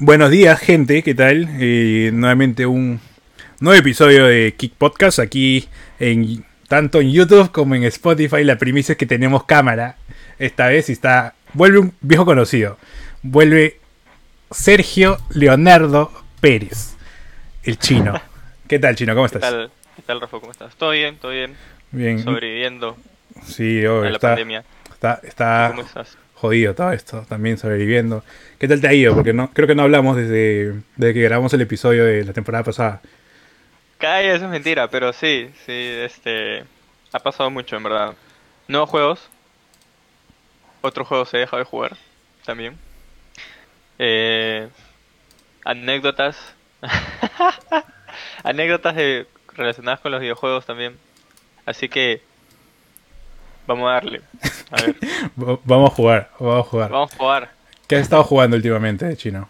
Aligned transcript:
Buenos 0.00 0.30
días, 0.30 0.60
gente, 0.60 1.02
¿qué 1.02 1.12
tal? 1.12 1.48
Eh, 1.58 2.10
nuevamente 2.14 2.66
un 2.66 3.00
nuevo 3.58 3.80
episodio 3.80 4.26
de 4.26 4.54
Kick 4.56 4.74
Podcast 4.74 5.18
aquí 5.18 5.68
en 5.98 6.44
tanto 6.68 7.00
en 7.00 7.10
YouTube 7.10 7.50
como 7.50 7.74
en 7.74 7.82
Spotify. 7.82 8.44
La 8.44 8.58
primicia 8.58 8.92
es 8.92 8.98
que 8.98 9.06
tenemos 9.06 9.42
cámara 9.42 9.96
esta 10.38 10.68
vez 10.68 10.88
y 10.88 10.92
está 10.92 11.34
vuelve 11.52 11.80
un 11.80 11.94
viejo 12.00 12.24
conocido. 12.24 12.78
Vuelve 13.22 13.80
Sergio 14.52 15.18
Leonardo 15.30 16.12
Pérez, 16.40 16.94
el 17.64 17.76
chino. 17.76 18.22
¿Qué 18.68 18.78
tal, 18.78 18.94
chino? 18.94 19.16
¿Cómo 19.16 19.26
estás? 19.26 19.42
¿Qué 19.42 19.50
tal, 19.50 19.70
¿Qué 19.98 20.02
tal 20.02 20.20
Rafa? 20.20 20.38
¿Cómo 20.38 20.52
estás? 20.52 20.74
¿Todo 20.76 20.90
bien? 20.90 21.16
¿Todo 21.18 21.32
bien? 21.32 21.56
Bien. 21.90 22.22
Sobreviviendo 22.22 22.96
Sí, 23.44 23.84
oh, 23.86 24.00
a 24.02 24.04
la 24.04 24.10
está, 24.16 24.28
pandemia. 24.28 24.64
está, 24.92 25.20
está 25.24 25.66
¿Cómo 25.70 25.82
estás? 25.82 26.16
jodido 26.34 26.74
todo 26.74 26.92
esto, 26.92 27.26
también 27.28 27.58
sobreviviendo. 27.58 28.24
¿Qué 28.58 28.68
tal 28.68 28.80
te 28.80 28.88
ha 28.88 28.92
ido? 28.92 29.14
Porque 29.14 29.32
no, 29.32 29.50
creo 29.52 29.66
que 29.66 29.74
no 29.74 29.82
hablamos 29.82 30.16
desde, 30.16 30.74
desde 30.96 31.14
que 31.14 31.22
grabamos 31.22 31.52
el 31.52 31.60
episodio 31.62 32.04
de 32.04 32.24
la 32.24 32.32
temporada 32.32 32.64
pasada. 32.64 33.00
Calla, 33.98 34.34
eso 34.34 34.44
es 34.44 34.50
mentira, 34.50 34.88
pero 34.88 35.12
sí, 35.12 35.50
sí, 35.66 35.72
este... 35.72 36.64
Ha 37.12 37.18
pasado 37.20 37.50
mucho, 37.50 37.76
en 37.76 37.82
verdad. 37.82 38.14
Nuevos 38.68 38.90
juegos. 38.90 39.28
Otros 40.82 41.08
juegos 41.08 41.32
he 41.34 41.38
dejado 41.38 41.58
de 41.58 41.64
jugar, 41.64 41.96
también. 42.44 42.76
Eh, 43.98 44.68
anécdotas. 45.64 46.36
anécdotas 48.44 48.94
de- 48.94 49.26
relacionadas 49.58 50.00
con 50.00 50.12
los 50.12 50.20
videojuegos 50.20 50.64
también. 50.64 50.96
Así 51.66 51.88
que... 51.88 52.22
Vamos 53.66 53.90
a 53.90 53.92
darle. 53.94 54.22
A 54.70 54.82
ver, 54.82 54.96
Vamos 55.64 55.92
a 55.92 55.94
jugar, 55.94 56.30
vamos 56.38 56.66
a 56.66 56.70
jugar. 56.70 56.90
vamos 56.90 57.12
a 57.12 57.16
jugar. 57.16 57.50
¿Qué 57.86 57.96
has 57.96 58.02
estado 58.02 58.24
jugando 58.24 58.56
últimamente, 58.56 59.14
chino? 59.16 59.48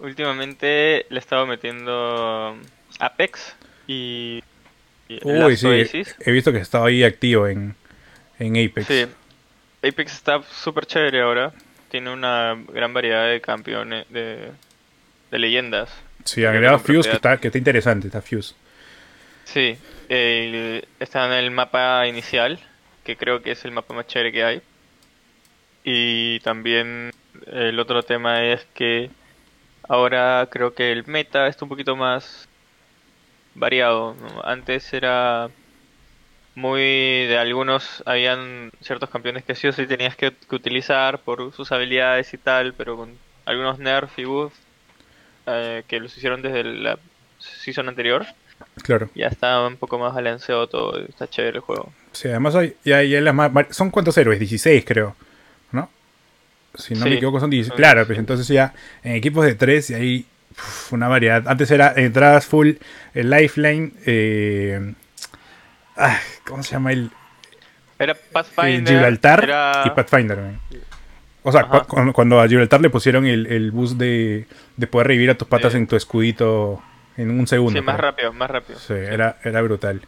Últimamente 0.00 1.06
le 1.08 1.16
he 1.16 1.18
estado 1.18 1.46
metiendo 1.46 2.56
Apex 3.00 3.56
y, 3.86 4.42
y 5.08 5.18
Uy, 5.22 5.56
sí, 5.56 5.66
Oasis. 5.66 6.14
he 6.20 6.30
visto 6.30 6.52
que 6.52 6.58
estaba 6.58 6.88
ahí 6.88 7.02
activo 7.04 7.46
en, 7.48 7.74
en 8.38 8.52
Apex. 8.56 8.86
Sí, 8.86 9.06
Apex 9.82 10.12
está 10.12 10.42
súper 10.42 10.86
chévere 10.86 11.22
ahora. 11.22 11.52
Tiene 11.90 12.10
una 12.10 12.54
gran 12.72 12.92
variedad 12.92 13.26
de 13.28 13.40
campeones, 13.40 14.06
de, 14.10 14.50
de 15.30 15.38
leyendas. 15.38 15.90
Sí, 16.24 16.44
agregado 16.44 16.76
Con 16.82 16.96
Fuse, 16.96 17.08
que 17.10 17.16
está, 17.16 17.38
que 17.38 17.48
está 17.48 17.58
interesante, 17.58 18.08
está 18.08 18.20
Fuse. 18.20 18.54
Sí, 19.48 19.78
eh, 20.10 20.84
está 21.00 21.24
en 21.26 21.32
el 21.32 21.50
mapa 21.50 22.06
inicial, 22.06 22.60
que 23.02 23.16
creo 23.16 23.40
que 23.42 23.52
es 23.52 23.64
el 23.64 23.72
mapa 23.72 23.94
más 23.94 24.06
chévere 24.06 24.30
que 24.30 24.44
hay. 24.44 24.62
Y 25.84 26.40
también 26.40 27.12
el 27.46 27.80
otro 27.80 28.02
tema 28.02 28.44
es 28.44 28.66
que 28.74 29.10
ahora 29.88 30.48
creo 30.50 30.74
que 30.74 30.92
el 30.92 31.06
meta 31.06 31.46
está 31.46 31.64
un 31.64 31.70
poquito 31.70 31.96
más 31.96 32.46
variado. 33.54 34.14
Antes 34.44 34.92
era 34.92 35.48
muy 36.54 36.82
de 37.26 37.38
algunos, 37.38 38.02
habían 38.06 38.70
ciertos 38.82 39.08
campeones 39.10 39.44
que 39.44 39.54
sí 39.54 39.68
o 39.68 39.72
sí 39.72 39.86
tenías 39.86 40.16
que, 40.16 40.34
utilizar 40.50 41.20
por 41.20 41.54
sus 41.54 41.72
habilidades 41.72 42.34
y 42.34 42.38
tal, 42.38 42.74
pero 42.74 42.96
con 42.96 43.18
algunos 43.46 43.78
nerf 43.78 44.18
y 44.18 44.24
buff 44.24 44.52
eh, 45.46 45.84
que 45.88 46.00
los 46.00 46.16
hicieron 46.18 46.42
desde 46.42 46.64
la 46.64 46.98
season 47.38 47.88
anterior. 47.88 48.26
Claro. 48.82 49.08
Ya 49.14 49.26
está 49.26 49.66
un 49.66 49.76
poco 49.76 49.98
más 49.98 50.14
balanceado 50.14 50.66
todo, 50.68 50.98
está 51.00 51.28
chévere 51.28 51.56
el 51.56 51.62
juego. 51.62 51.92
Sí, 52.12 52.28
además 52.28 52.54
hay, 52.54 52.74
ya, 52.84 53.02
ya 53.02 53.20
las 53.20 53.34
más, 53.34 53.50
son 53.70 53.90
cuántos 53.90 54.16
héroes, 54.18 54.38
16 54.38 54.84
creo, 54.86 55.14
¿no? 55.72 55.90
Si 56.74 56.94
no 56.94 57.02
Sí, 57.04 57.08
me 57.10 57.16
equivoco 57.16 57.40
son 57.40 57.50
16. 57.50 57.68
son 57.68 57.76
Claro, 57.76 58.00
16. 58.00 58.06
pues 58.06 58.18
entonces 58.18 58.48
ya 58.48 58.72
en 59.02 59.14
equipos 59.16 59.44
de 59.44 59.54
3 59.54 59.90
y 59.90 59.94
hay 59.94 60.26
uf, 60.52 60.92
una 60.92 61.08
variedad. 61.08 61.46
Antes 61.48 61.70
era 61.70 61.92
entradas 61.96 62.46
full, 62.46 62.72
el 63.14 63.30
lifeline, 63.30 63.92
eh, 64.06 64.94
ah, 65.96 66.18
¿cómo 66.46 66.62
se 66.62 66.72
llama 66.72 66.92
el? 66.92 67.10
Era 67.98 68.12
Eh, 68.12 68.16
Pathfinder, 68.32 68.94
Gibraltar 68.94 69.44
era... 69.44 69.82
y 69.86 69.90
Pathfinder. 69.90 70.38
man. 70.38 70.60
O 71.42 71.52
sea, 71.52 71.64
cu- 71.64 72.12
cuando, 72.12 72.40
a 72.40 72.46
Gibraltar 72.48 72.80
le 72.80 72.90
pusieron 72.90 73.26
el, 73.26 73.46
el 73.46 73.70
boost 73.70 73.96
de, 73.96 74.46
de 74.76 74.86
poder 74.86 75.08
revivir 75.08 75.30
a 75.30 75.34
tus 75.38 75.48
patas 75.48 75.72
Sí. 75.72 75.78
en 75.78 75.86
tu 75.86 75.96
escudito 75.96 76.82
en 77.18 77.30
un 77.38 77.46
segundo. 77.46 77.78
Sí, 77.78 77.84
más 77.84 78.00
rápido, 78.00 78.32
más 78.32 78.50
rápido. 78.50 78.78
Sí, 78.78 78.94
era, 78.94 79.36
era 79.44 79.60
brutal. 79.60 80.00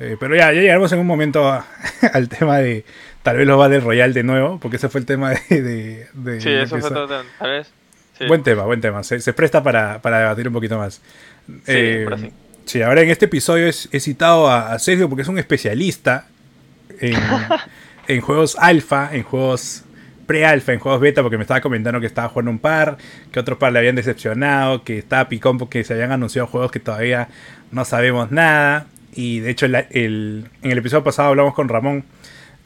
Eh, 0.00 0.16
pero 0.18 0.34
ya, 0.34 0.52
ya 0.52 0.60
llegamos 0.60 0.90
en 0.92 0.98
un 0.98 1.06
momento 1.06 1.48
a- 1.48 1.64
al 2.12 2.28
tema 2.28 2.58
de 2.58 2.84
tal 3.22 3.36
vez 3.36 3.46
los 3.46 3.56
Battle 3.58 3.80
Royale 3.80 4.12
de 4.12 4.22
nuevo, 4.24 4.58
porque 4.60 4.76
ese 4.78 4.88
fue 4.88 5.00
el 5.00 5.06
tema 5.06 5.30
de... 5.50 5.62
de- 5.62 6.08
de- 6.12 6.40
Sí, 6.40 6.50
eso 6.50 6.78
fue 6.80 6.90
todo, 6.90 7.22
tal 7.38 7.50
vez. 7.50 7.70
Sí, 8.18 8.26
Buen 8.26 8.42
tema, 8.42 8.64
buen 8.64 8.80
tema. 8.80 9.02
Se, 9.04 9.20
se 9.20 9.32
presta 9.32 9.62
para, 9.62 10.00
para 10.02 10.18
debatir 10.20 10.48
un 10.48 10.54
poquito 10.54 10.76
más. 10.78 11.00
Eh, 11.66 12.02
ahora 12.04 12.18
sí. 12.18 12.32
sí, 12.64 12.82
ahora 12.82 13.02
en 13.02 13.10
este 13.10 13.26
episodio 13.26 13.66
es- 13.68 13.88
he 13.92 14.00
citado 14.00 14.48
a, 14.50 14.72
a 14.72 14.78
Sergio 14.78 15.08
porque 15.08 15.22
es 15.22 15.28
un 15.28 15.38
especialista 15.38 16.26
en, 17.00 17.14
en 18.08 18.20
juegos 18.20 18.56
alfa, 18.58 19.10
en 19.12 19.22
juegos 19.22 19.84
pre-alfa, 20.26 20.72
en 20.72 20.78
juegos 20.80 21.00
beta, 21.00 21.22
porque 21.22 21.36
me 21.38 21.42
estaba 21.44 21.60
comentando 21.60 22.00
que 22.00 22.06
estaba 22.06 22.28
jugando 22.28 22.50
un 22.50 22.58
par, 22.58 22.98
que 23.32 23.40
otros 23.40 23.58
par 23.58 23.72
le 23.72 23.78
habían 23.78 23.96
decepcionado, 23.96 24.84
que 24.84 24.98
estaba 24.98 25.28
picón 25.28 25.58
porque 25.58 25.84
se 25.84 25.94
habían 25.94 26.12
anunciado 26.12 26.46
juegos 26.48 26.70
que 26.70 26.80
todavía 26.80 27.28
no 27.70 27.84
sabemos 27.84 28.30
nada. 28.30 28.86
Y 29.14 29.40
de 29.40 29.50
hecho, 29.50 29.66
el- 29.66 29.74
en 30.62 30.70
el 30.70 30.78
episodio 30.78 31.04
pasado 31.04 31.28
hablamos 31.30 31.54
con 31.54 31.68
Ramón 31.68 32.04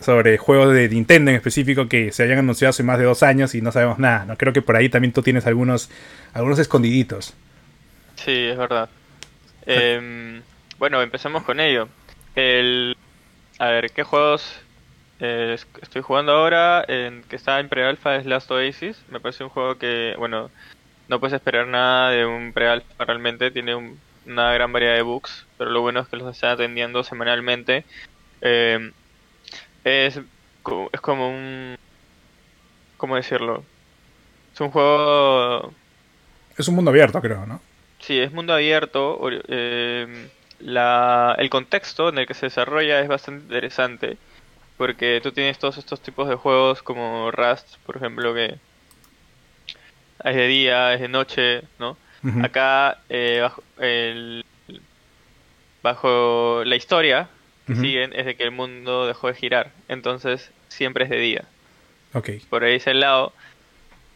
sobre 0.01 0.39
juegos 0.39 0.75
de 0.75 0.89
Nintendo 0.89 1.31
en 1.31 1.37
específico 1.37 1.87
que 1.89 2.11
se 2.11 2.23
habían 2.23 2.39
anunciado 2.39 2.71
hace 2.71 2.83
más 2.83 2.99
de 2.99 3.05
dos 3.05 3.23
años 3.23 3.55
y 3.55 3.61
no 3.61 3.71
sabemos 3.71 3.99
nada. 3.99 4.25
¿no? 4.25 4.37
Creo 4.37 4.53
que 4.53 4.63
por 4.63 4.75
ahí 4.77 4.89
también 4.89 5.13
tú 5.13 5.23
tienes 5.23 5.47
algunos, 5.47 5.91
algunos 6.33 6.59
escondiditos. 6.59 7.35
Sí, 8.17 8.33
es 8.33 8.57
verdad. 8.57 8.89
Em, 9.67 10.41
bueno, 10.79 11.03
empecemos 11.03 11.43
con 11.43 11.61
ello. 11.61 11.89
El, 12.35 12.97
a 13.59 13.69
ver, 13.69 13.91
¿qué 13.91 14.03
juegos 14.03 14.61
eh, 15.21 15.53
es- 15.55 15.69
estoy 15.83 16.03
jugando 16.03 16.33
ahora? 16.33 16.85
En, 16.89 17.23
que 17.25 17.37
está 17.37 17.61
en 17.61 17.69
pre-alpha 17.69 18.17
es 18.17 18.27
Last 18.27 18.51
Oasis. 18.51 19.05
Me 19.09 19.21
parece 19.21 19.45
un 19.45 19.51
juego 19.51 19.79
que, 19.79 20.15
bueno, 20.19 20.53
no 21.09 21.21
puedes 21.21 21.35
esperar 21.35 21.67
nada 21.69 22.11
de 22.11 22.27
un 22.27 22.53
pre-alpha 22.55 22.87
realmente. 23.07 23.51
Tiene 23.53 23.75
un- 23.77 24.03
una 24.25 24.53
gran 24.55 24.73
variedad 24.73 24.97
de 24.97 25.03
bugs, 25.03 25.49
pero 25.59 25.71
lo 25.71 25.83
bueno 25.83 26.01
es 26.01 26.09
que 26.09 26.17
los 26.19 26.31
están 26.35 26.51
atendiendo 26.53 27.05
semanalmente. 27.05 27.87
Em, 28.41 28.93
es, 29.85 30.19
es 30.93 31.01
como 31.01 31.31
un... 31.31 31.77
¿Cómo 32.97 33.17
decirlo? 33.17 33.65
Es 34.55 34.61
un 34.61 34.71
juego 34.71 35.75
Es 36.57 36.69
un 36.69 36.75
mundo 36.77 36.91
abierto, 36.91 37.21
creo, 37.21 37.47
¿no? 37.47 37.61
Sí, 38.01 38.19
es 38.19 38.33
mundo 38.33 38.55
abierto. 38.55 39.19
eh, 39.49 40.31
la, 40.59 41.35
el 41.39 41.51
contexto 41.51 42.09
en 42.09 42.19
el 42.19 42.27
que 42.27 42.35
se 42.35 42.47
desarrolla 42.47 43.01
es 43.01 43.09
bastante 43.09 43.45
interesante. 43.45 44.19
Porque 44.81 45.21
tú 45.23 45.31
tienes 45.31 45.59
todos 45.59 45.77
estos 45.77 46.01
tipos 46.01 46.27
de 46.27 46.37
juegos 46.37 46.83
como 46.83 47.31
Rust, 47.31 47.77
por 47.85 47.99
ejemplo, 47.99 48.33
que 48.33 48.55
es 50.25 50.35
de 50.35 50.47
día, 50.47 50.95
es 50.95 51.01
de 51.03 51.09
noche, 51.09 51.61
¿no? 51.79 51.99
Acá, 52.43 52.97
eh, 53.11 53.41
bajo, 53.43 53.63
el- 53.79 54.43
bajo 55.83 56.63
la 56.65 56.77
historia 56.77 57.29
que 57.67 57.75
siguen, 57.83 58.15
es 58.15 58.25
de 58.25 58.37
que 58.37 58.45
el 58.45 58.53
mundo 58.53 59.07
dejó 59.07 59.27
de 59.29 59.35
girar. 59.35 59.71
Entonces, 59.89 60.51
siempre 60.69 61.05
es 61.05 61.11
de 61.11 61.19
día 61.19 61.45
Ok. 62.15 62.31
por 62.49 62.65
ahí 62.65 62.77
ese 62.77 62.95
lado, 62.95 63.35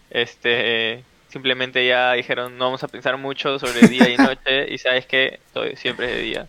este, 0.08 1.04
simplemente 1.28 1.86
ya 1.86 2.14
dijeron 2.14 2.56
no 2.56 2.64
vamos 2.66 2.82
a 2.84 2.88
pensar 2.88 3.18
mucho 3.18 3.58
sobre 3.58 3.86
día 3.88 4.08
y 4.08 4.16
noche 4.18 4.72
y 4.72 4.78
sabes 4.78 5.04
que 5.04 5.40
siempre 5.76 6.06
es 6.06 6.12
de 6.16 6.22
día. 6.22 6.46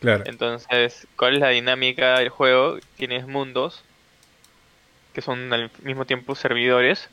Claro. 0.00 0.24
Entonces, 0.26 1.06
¿cuál 1.16 1.34
es 1.34 1.40
la 1.40 1.48
dinámica 1.50 2.18
del 2.18 2.28
juego? 2.28 2.78
Tienes 2.96 3.26
mundos 3.26 3.82
que 5.12 5.20
son 5.20 5.52
al 5.52 5.70
mismo 5.82 6.04
tiempo 6.04 6.34
servidores 6.34 7.08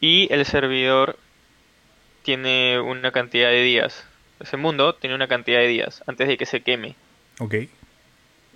y 0.00 0.32
el 0.32 0.44
servidor 0.44 1.18
tiene 2.22 2.78
una 2.80 3.10
cantidad 3.12 3.48
de 3.48 3.62
días. 3.62 4.04
Ese 4.40 4.56
mundo 4.56 4.94
tiene 4.94 5.14
una 5.14 5.28
cantidad 5.28 5.60
de 5.60 5.68
días 5.68 6.02
antes 6.06 6.28
de 6.28 6.36
que 6.36 6.46
se 6.46 6.60
queme. 6.60 6.94
Ok. 7.38 7.54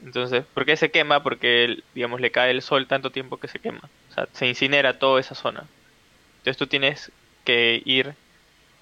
Entonces, 0.04 0.44
¿por 0.54 0.64
qué 0.64 0.76
se 0.76 0.90
quema? 0.90 1.22
Porque, 1.22 1.82
digamos, 1.94 2.20
le 2.20 2.30
cae 2.30 2.50
el 2.50 2.62
sol 2.62 2.86
tanto 2.86 3.10
tiempo 3.10 3.38
que 3.38 3.48
se 3.48 3.58
quema. 3.58 3.88
O 4.10 4.14
sea, 4.14 4.28
se 4.32 4.46
incinera 4.46 4.98
toda 4.98 5.20
esa 5.20 5.34
zona. 5.34 5.64
Entonces 6.38 6.56
tú 6.56 6.66
tienes 6.66 7.12
que 7.44 7.82
ir 7.84 8.14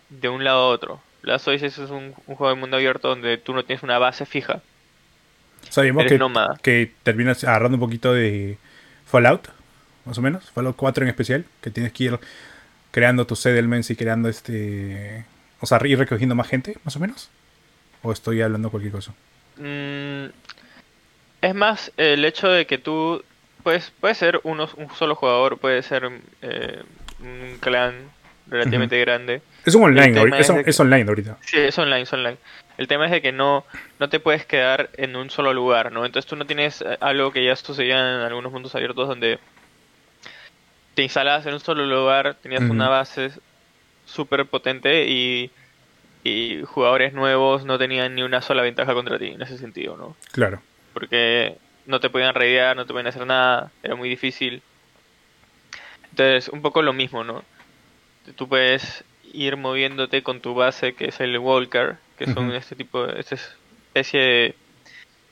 de 0.09 0.29
un 0.29 0.45
lado 0.45 0.61
a 0.61 0.69
otro. 0.69 1.03
Last 1.23 1.49
Oasis 1.49 1.79
es 1.79 1.91
un, 1.91 2.15
un 2.27 2.37
juego 2.37 2.49
de 2.55 2.61
mundo 2.61 2.77
abierto 2.77 3.09
donde 3.09 3.39
tú 3.39 3.53
no 3.53 3.65
tienes 3.65 3.83
una 3.83 3.99
base 3.99 4.27
fija. 4.27 4.63
Sabíamos 5.69 6.03
Eres 6.03 6.13
que, 6.13 6.19
nómada. 6.19 6.59
que 6.63 6.93
terminas 7.03 7.45
agarrando 7.45 7.77
un 7.77 7.81
poquito 7.81 8.13
de 8.13 8.59
Fallout, 9.07 9.49
más 10.05 10.19
o 10.19 10.23
menos. 10.23 10.51
Fallout 10.51 10.77
4 10.77 11.05
en 11.05 11.11
especial, 11.11 11.45
que 11.61 11.71
tienes 11.71 11.93
que 11.93 12.05
ir 12.05 12.19
creando 12.91 13.27
tus 13.27 13.41
settlements 13.41 13.91
y 13.91 13.97
creando 13.97 14.29
este... 14.29 15.25
O 15.61 15.67
sea, 15.67 15.81
ir 15.85 15.99
recogiendo 15.99 16.35
más 16.35 16.49
gente, 16.49 16.77
más 16.85 16.97
o 16.97 17.01
menos. 17.01 17.31
¿O 18.03 18.13
estoy 18.13 18.41
hablando 18.41 18.71
cualquier 18.71 18.93
cosa? 18.93 19.13
Mm, 19.57 20.27
es 21.43 21.55
más 21.55 21.93
el 21.97 22.25
hecho 22.25 22.49
de 22.49 22.67
que 22.67 22.79
tú 22.79 23.25
puedes, 23.63 23.91
puede 24.01 24.15
ser 24.15 24.41
uno, 24.45 24.69
un 24.77 24.89
solo 24.95 25.17
jugador, 25.17 25.59
puede 25.59 25.83
ser 25.83 26.09
eh, 26.43 26.83
un 27.21 27.59
clan 27.61 27.95
relativamente 28.47 28.99
grande. 29.01 29.43
Es 29.69 29.75
un 29.75 29.85
online, 29.85 30.19
ahorita- 30.19 30.39
es, 30.39 30.49
es 30.51 30.55
de 30.65 30.71
es 30.71 30.81
online 30.81 31.09
ahorita. 31.09 31.37
Sí, 31.43 31.59
es 31.59 31.79
online, 31.79 32.03
es 32.03 32.13
online. 32.13 32.37
El 32.79 32.89
tema 32.89 33.05
es 33.07 33.11
de 33.11 33.21
que 33.23 33.33
no, 33.33 33.65
no 33.99 34.09
te 34.09 34.21
puedes 34.21 34.47
quedar 34.47 34.91
en 34.97 35.17
un 35.17 35.31
solo 35.31 35.53
lugar, 35.53 35.93
¿no? 35.93 36.07
Entonces 36.07 36.29
tú 36.29 36.37
no 36.37 36.47
tienes 36.47 36.81
eh, 36.83 36.97
algo 37.01 37.33
que 37.33 37.45
ya 37.45 37.55
sucedía 37.57 37.99
en 37.99 38.21
algunos 38.23 38.53
mundos 38.53 38.75
abiertos 38.75 39.09
donde 39.09 39.39
te 40.95 41.03
instalabas 41.03 41.45
en 41.47 41.55
un 41.55 41.61
solo 41.61 41.87
lugar, 41.87 42.37
tenías 42.43 42.63
una 42.63 42.89
base 42.89 43.31
súper 44.07 44.47
potente 44.47 45.07
y, 45.07 45.51
y 46.25 46.63
jugadores 46.65 47.13
nuevos 47.13 47.65
no 47.65 47.79
tenían 47.79 48.15
ni 48.15 48.23
una 48.23 48.43
sola 48.43 48.63
ventaja 48.63 48.95
contra 48.95 49.19
ti 49.19 49.29
en 49.29 49.43
ese 49.43 49.59
sentido, 49.59 49.97
¿no? 49.97 50.17
Claro. 50.33 50.61
Porque 50.95 51.57
no 51.87 52.01
te 52.01 52.11
podían 52.11 52.35
raidear, 52.35 52.75
no 52.77 52.85
te 52.87 52.93
podían 52.93 53.07
hacer 53.09 53.27
nada, 53.27 53.71
era 53.83 53.95
muy 53.97 54.09
difícil. 54.09 54.63
Entonces, 56.11 56.49
un 56.49 56.63
poco 56.63 56.83
lo 56.83 56.93
mismo, 56.93 57.23
¿no? 57.23 57.45
Tú 58.37 58.49
puedes 58.49 59.05
ir 59.33 59.57
moviéndote 59.57 60.23
con 60.23 60.41
tu 60.41 60.55
base, 60.55 60.95
que 60.95 61.07
es 61.07 61.21
el 61.21 61.39
Walker, 61.39 61.97
que 62.17 62.27
son 62.27 62.53
este 62.53 62.77
tipo, 62.77 63.07
esta 63.07 63.35
especie 63.35 64.21
de, 64.21 64.55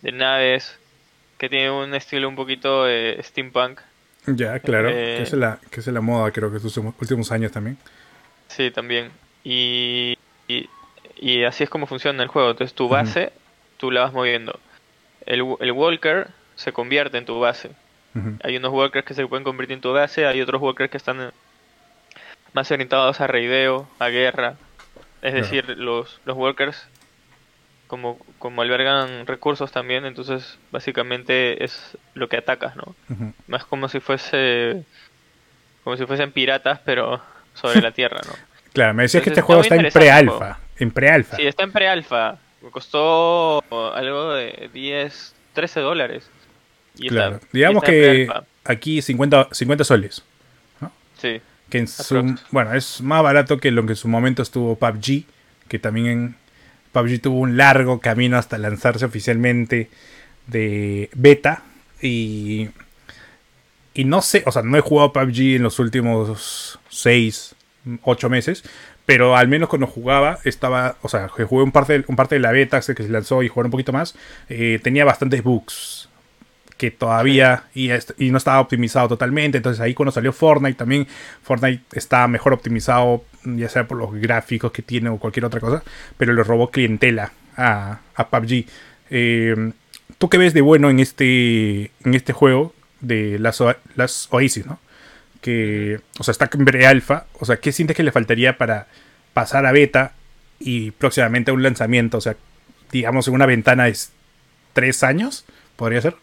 de 0.03 0.13
naves 0.13 0.79
que 1.39 1.49
tienen 1.49 1.73
un 1.73 1.95
estilo 1.95 2.29
un 2.29 2.37
poquito 2.37 2.89
eh, 2.89 3.23
steampunk. 3.23 3.81
Ya, 4.27 4.59
claro. 4.59 4.89
Eh, 4.89 5.17
que, 5.19 5.23
es 5.23 5.33
la, 5.33 5.59
que 5.71 5.81
es 5.81 5.87
la 5.87 6.01
moda, 6.01 6.31
creo 6.31 6.51
que 6.51 6.57
estos 6.57 6.77
últimos 6.77 7.31
años 7.31 7.53
también. 7.53 7.77
Sí, 8.49 8.71
también. 8.71 9.11
Y, 9.45 10.17
y, 10.49 10.69
y 11.17 11.45
así 11.45 11.65
es 11.65 11.71
como 11.71 11.87
funciona 11.87 12.23
el 12.23 12.29
juego. 12.29 12.51
Entonces, 12.51 12.75
tu 12.75 12.89
base, 12.89 13.33
tú 13.77 13.91
la 13.91 14.03
vas 14.03 14.13
moviendo. 14.13 14.59
El, 15.27 15.45
el 15.61 15.73
Walker 15.73 16.29
se 16.55 16.73
convierte 16.73 17.19
en 17.19 17.25
tu 17.25 17.39
base. 17.39 17.71
Hay 18.43 18.57
unos 18.57 18.73
walkers 18.73 19.05
que 19.05 19.13
se 19.13 19.27
pueden 19.27 19.45
convertir 19.45 19.75
en 19.75 19.83
tu 19.83 19.93
base, 19.93 20.25
hay 20.25 20.41
otros 20.41 20.63
walkers 20.63 20.91
que 20.91 20.97
están 20.97 21.21
eh, 21.21 21.31
más 22.57 22.71
orientados 22.71 23.21
a 23.21 23.27
raideo, 23.27 23.87
a 23.99 24.09
guerra. 24.09 24.55
Es 25.23 25.33
Claro. 25.33 25.37
decir, 25.37 25.79
los, 25.79 26.21
los 26.25 26.37
walkers 26.37 26.89
como, 27.87 28.19
como 28.39 28.63
albergan 28.63 29.27
recursos 29.27 29.71
también, 29.71 30.07
entonces 30.07 30.59
básicamente 30.73 31.63
es 31.63 31.97
lo 32.15 32.29
que 32.29 32.39
atacas, 32.39 32.75
¿no? 32.77 32.97
Más 33.47 33.65
como 33.65 33.89
si 33.89 34.01
fuese 34.01 34.83
como 35.85 35.97
si 35.97 36.05
fuesen 36.07 36.33
piratas, 36.33 36.81
pero 36.85 37.23
sobre 37.55 37.81
la 37.83 37.91
tierra, 37.99 38.21
¿no? 38.27 38.33
Claro, 38.73 38.95
me 38.95 39.05
decías 39.05 39.23
que 39.23 39.29
este 39.31 39.43
juego 39.43 39.61
está 39.63 39.77
en 39.77 39.91
pre-alfa. 39.93 40.59
En 40.79 40.91
pre-alfa. 40.91 41.37
Sí, 41.37 41.47
está 41.47 41.63
en 41.63 41.73
pre-alfa. 41.73 42.39
Costó 42.71 43.63
algo 43.95 44.33
de 44.35 44.69
10, 44.73 45.35
13 45.53 45.81
dólares. 45.81 46.29
Y 46.99 47.09
Claro. 47.09 47.39
Digamos 47.53 47.83
está 47.85 47.93
que 47.93 48.29
aquí 48.65 49.01
50, 49.03 49.49
50 49.53 49.85
soles. 49.85 50.23
Sí. 51.19 51.41
Que 51.69 51.79
en 51.79 51.89
su, 51.89 52.17
Aprox. 52.17 52.45
bueno, 52.51 52.75
es 52.75 53.01
más 53.01 53.23
barato 53.23 53.59
que 53.59 53.71
lo 53.71 53.85
que 53.87 53.93
en 53.93 53.97
su 53.97 54.09
momento 54.09 54.43
estuvo 54.43 54.77
PUBG, 54.77 55.25
que 55.69 55.79
también 55.79 56.07
en 56.07 56.37
PUBG 56.93 57.21
tuvo 57.21 57.41
un 57.41 57.57
largo 57.57 58.01
camino 58.01 58.39
hasta 58.39 58.59
lanzarse 58.59 59.05
oficialmente 59.05 59.91
de 60.47 61.11
beta 61.15 61.63
y 62.01 62.69
y 63.97 64.05
no 64.05 64.21
sé, 64.21 64.43
o 64.45 64.53
sea, 64.53 64.61
no 64.61 64.77
he 64.77 64.83
jugado 64.83 65.13
PUBG 65.15 65.57
en 65.57 65.63
los 65.63 65.79
últimos 65.79 66.79
6, 66.91 67.55
8 68.03 68.29
meses, 68.29 68.63
pero 69.07 69.37
al 69.37 69.49
menos 69.49 69.71
cuando 69.71 69.87
jugaba 69.87 70.39
estaba, 70.45 70.97
o 71.01 71.09
sea, 71.09 71.29
jugué 71.29 71.63
un 71.63 71.73
parte, 71.73 72.05
un 72.07 72.15
parte 72.15 72.35
de 72.35 72.41
la 72.43 72.53
beta 72.53 72.79
que 72.81 73.03
se 73.03 73.09
lanzó 73.09 73.43
y 73.43 73.49
jugué 73.49 73.65
un 73.65 73.71
poquito 73.71 73.95
más, 73.95 74.15
eh, 74.51 74.81
tenía 74.83 75.07
bastantes 75.07 75.43
bugs 75.43 76.06
que 76.77 76.91
todavía 76.91 77.65
y, 77.75 77.91
est- 77.91 78.13
y 78.19 78.31
no 78.31 78.39
estaba 78.39 78.61
optimizado 78.61 79.09
totalmente. 79.09 79.59
Entonces 79.59 79.81
ahí 79.81 79.95
cuando 79.95 80.13
salió 80.13 80.33
Fortnite 80.33 80.75
también, 80.77 81.07
Fortnite 81.43 81.83
está 81.93 82.27
mejor 82.29 82.53
optimizado, 82.53 83.25
ya 83.45 83.69
sea 83.69 83.87
por 83.89 83.99
los 83.99 84.13
gráficos 84.15 84.73
que 84.73 84.83
tiene 84.83 85.09
o 85.09 85.19
cualquier 85.19 85.45
otra 85.47 85.61
cosa, 85.61 85.83
pero 86.19 86.33
le 86.33 86.43
robó 86.43 86.71
clientela 86.71 87.33
a, 87.57 88.01
a 88.15 88.29
PUBG. 88.29 88.65
Eh, 89.11 89.73
¿Tú 90.19 90.29
qué 90.29 90.39
ves 90.39 90.55
de 90.55 90.61
bueno 90.61 90.91
en 90.91 91.01
este, 91.01 91.91
en 92.05 92.15
este 92.15 92.33
juego 92.33 92.75
de 93.01 93.39
las, 93.39 93.63
las 93.95 94.29
Oasis, 94.31 94.67
no? 94.67 94.79
Que, 95.41 96.01
o 96.19 96.25
sea, 96.25 96.33
está 96.33 96.49
en 96.53 96.65
pre-alfa. 96.65 97.27
O 97.39 97.45
sea, 97.45 97.57
¿qué 97.59 97.73
sientes 97.73 97.97
que 97.97 98.03
le 98.03 98.13
faltaría 98.13 98.57
para 98.59 98.87
pasar 99.33 99.65
a 99.67 99.73
beta 99.73 100.13
y 100.59 100.91
próximamente 100.93 101.51
a 101.51 101.55
un 101.55 101.63
lanzamiento? 101.63 102.19
O 102.19 102.21
sea, 102.21 102.37
digamos 102.91 103.29
en 103.29 103.35
una 103.35 103.47
ventana 103.47 103.85
de 103.85 103.97
tres 104.73 105.03
años, 105.03 105.45
podría 105.77 106.01
ser. 106.01 106.17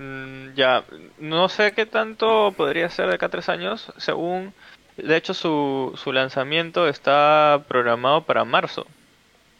Mm, 0.00 0.54
ya, 0.54 0.82
no 1.18 1.50
sé 1.50 1.72
qué 1.72 1.84
tanto 1.84 2.52
podría 2.56 2.88
ser 2.88 3.08
de 3.08 3.16
acá 3.16 3.26
a 3.26 3.28
tres 3.28 3.50
años, 3.50 3.92
según, 3.98 4.54
de 4.96 5.14
hecho 5.14 5.34
su, 5.34 5.92
su 6.02 6.10
lanzamiento 6.10 6.88
está 6.88 7.62
programado 7.68 8.22
para 8.22 8.46
marzo. 8.46 8.86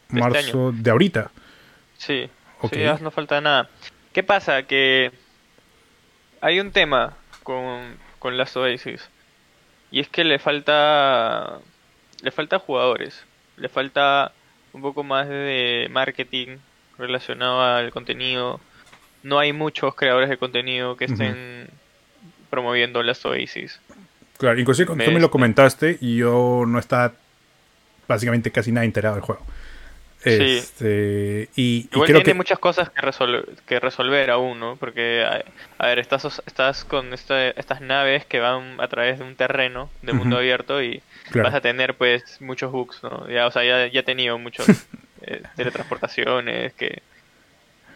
de 0.09 0.21
este 0.21 0.31
Marzo 0.33 0.73
de 0.73 0.91
ahorita. 0.91 1.31
Sí, 1.99 2.31
Ok. 2.63 2.73
sí, 2.73 2.81
no 3.03 3.11
falta 3.11 3.39
nada. 3.43 3.69
¿Qué 4.15 4.23
pasa? 4.23 4.63
Que 4.63 5.13
hay 6.41 6.59
un 6.59 6.73
tema 6.73 7.19
con, 7.43 7.99
con 8.19 8.39
las 8.39 8.57
Oasis 8.57 9.11
y 9.91 10.01
es 10.01 10.09
que 10.09 10.25
le 10.25 10.39
falta 10.39 11.59
le 12.23 12.31
falta 12.31 12.59
jugadores, 12.59 13.27
le 13.59 13.69
falta 13.69 14.33
un 14.73 14.81
poco 14.81 15.05
más 15.05 15.29
de 15.29 15.89
marketing 15.91 16.57
relacionado 16.97 17.61
al 17.61 17.91
contenido. 17.91 18.59
No 19.23 19.39
hay 19.39 19.53
muchos 19.53 19.95
creadores 19.95 20.29
de 20.29 20.37
contenido 20.39 20.97
que 20.97 21.05
estén 21.07 21.69
promoviendo 22.49 23.03
las 23.03 23.25
Oasis. 23.25 23.81
Claro, 24.39 24.59
inclusive 24.59 24.87
cuando 24.87 25.05
tú 25.05 25.11
Me- 25.13 25.21
lo 25.21 25.31
comentaste 25.31 25.99
y 26.01 26.17
yo 26.17 26.65
no 26.67 26.79
estaba 26.79 27.13
básicamente 28.09 28.51
casi 28.51 28.73
nada 28.73 28.85
enterado 28.85 29.17
del 29.17 29.25
juego. 29.25 29.45
Sí. 30.23 30.59
Este, 30.59 31.49
y, 31.57 31.63
y 31.63 31.89
Igual 31.93 32.07
creo 32.07 32.19
tiene 32.19 32.23
que 32.25 32.35
muchas 32.35 32.59
cosas 32.59 32.91
que, 32.91 33.01
resol- 33.01 33.47
que 33.67 33.81
resolver 33.81 34.31
aún, 34.31 34.61
¿no? 34.61 34.77
Porque, 34.77 35.25
a, 35.25 35.43
a 35.83 35.87
ver, 35.87 35.99
estás, 35.99 36.43
estás 36.47 36.85
con 36.85 37.13
esta- 37.15 37.49
estas 37.51 37.81
naves 37.81 38.27
que 38.27 38.41
van 38.41 38.79
a 38.81 38.89
través 38.89 39.19
de 39.19 39.25
un 39.25 39.35
terreno 39.37 39.89
de 40.03 40.13
mundo 40.13 40.37
abierto 40.39 40.83
y 40.83 41.03
Claro. 41.31 41.49
vas 41.49 41.55
a 41.55 41.61
tener, 41.63 41.95
pues, 41.95 42.39
muchos 42.41 42.71
bugs, 42.73 43.03
¿no? 43.03 43.29
Ya, 43.31 43.47
o 43.47 43.51
sea, 43.51 43.65
ya, 43.65 43.87
ya 43.87 44.01
he 44.01 44.03
tenido 44.03 44.37
muchos 44.39 44.67
eh, 45.23 45.43
teletransportaciones, 45.57 46.75
que 46.75 47.03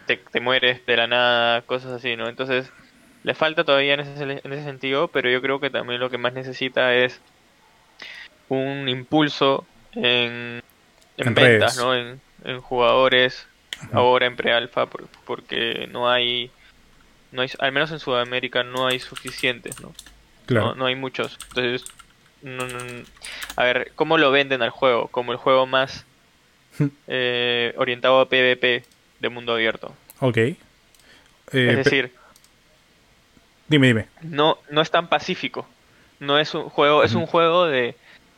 te, 0.05 0.17
te 0.17 0.39
mueres 0.39 0.85
de 0.85 0.97
la 0.97 1.07
nada, 1.07 1.61
cosas 1.63 1.91
así, 1.91 2.15
¿no? 2.15 2.27
Entonces, 2.29 2.71
le 3.23 3.33
falta 3.33 3.63
todavía 3.63 3.95
en 3.95 4.01
ese, 4.01 4.23
en 4.43 4.53
ese 4.53 4.63
sentido, 4.63 5.07
pero 5.09 5.29
yo 5.29 5.41
creo 5.41 5.59
que 5.59 5.69
también 5.69 5.99
lo 5.99 6.09
que 6.09 6.17
más 6.17 6.33
necesita 6.33 6.93
es 6.95 7.19
un 8.47 8.87
impulso 8.89 9.65
en, 9.93 10.61
en, 11.17 11.27
En 11.27 11.35
ventas, 11.35 11.75
redes. 11.75 11.75
¿no? 11.77 11.95
En, 11.95 12.21
en 12.43 12.61
jugadores, 12.61 13.47
ahora 13.93 14.25
en 14.27 14.35
pre-alfa, 14.35 14.85
por- 14.87 15.07
porque 15.25 15.87
no 15.91 16.09
hay, 16.09 16.51
no 17.31 17.41
hay, 17.41 17.49
al 17.59 17.71
menos 17.71 17.91
en 17.91 17.99
Sudamérica 17.99 18.63
no 18.63 18.87
hay 18.87 18.99
suficientes, 18.99 19.79
¿no? 19.81 19.93
claro. 20.45 20.69
No, 20.69 20.75
no 20.75 20.85
hay 20.85 20.95
muchos. 20.95 21.37
Entonces, 21.49 21.85
no- 22.41 22.67
no- 22.67 23.03
a 23.55 23.63
ver, 23.63 23.91
¿cómo 23.95 24.17
lo 24.17 24.31
venden 24.31 24.61
al 24.61 24.69
juego? 24.69 25.07
Como 25.07 25.31
el 25.31 25.37
juego 25.37 25.65
más 25.65 26.05
eh, 27.07 27.73
orientado 27.77 28.19
a 28.19 28.29
PvP 28.29 28.83
de 29.19 29.29
mundo 29.29 29.53
abierto. 29.53 29.93
Ok. 30.19 30.37
Eh, 30.37 30.57
es 31.51 31.77
decir, 31.77 32.11
dime, 33.67 33.87
dime. 33.87 34.07
no, 34.21 34.57
no 34.69 34.81
es 34.81 34.91
tan 34.91 35.07
pacífico. 35.07 35.67
No 36.19 36.39
es 36.39 36.53
un 36.53 36.69
juego, 36.69 37.03
es 37.03 37.13
un 37.13 37.25
juego 37.25 37.65
de, 37.65 37.95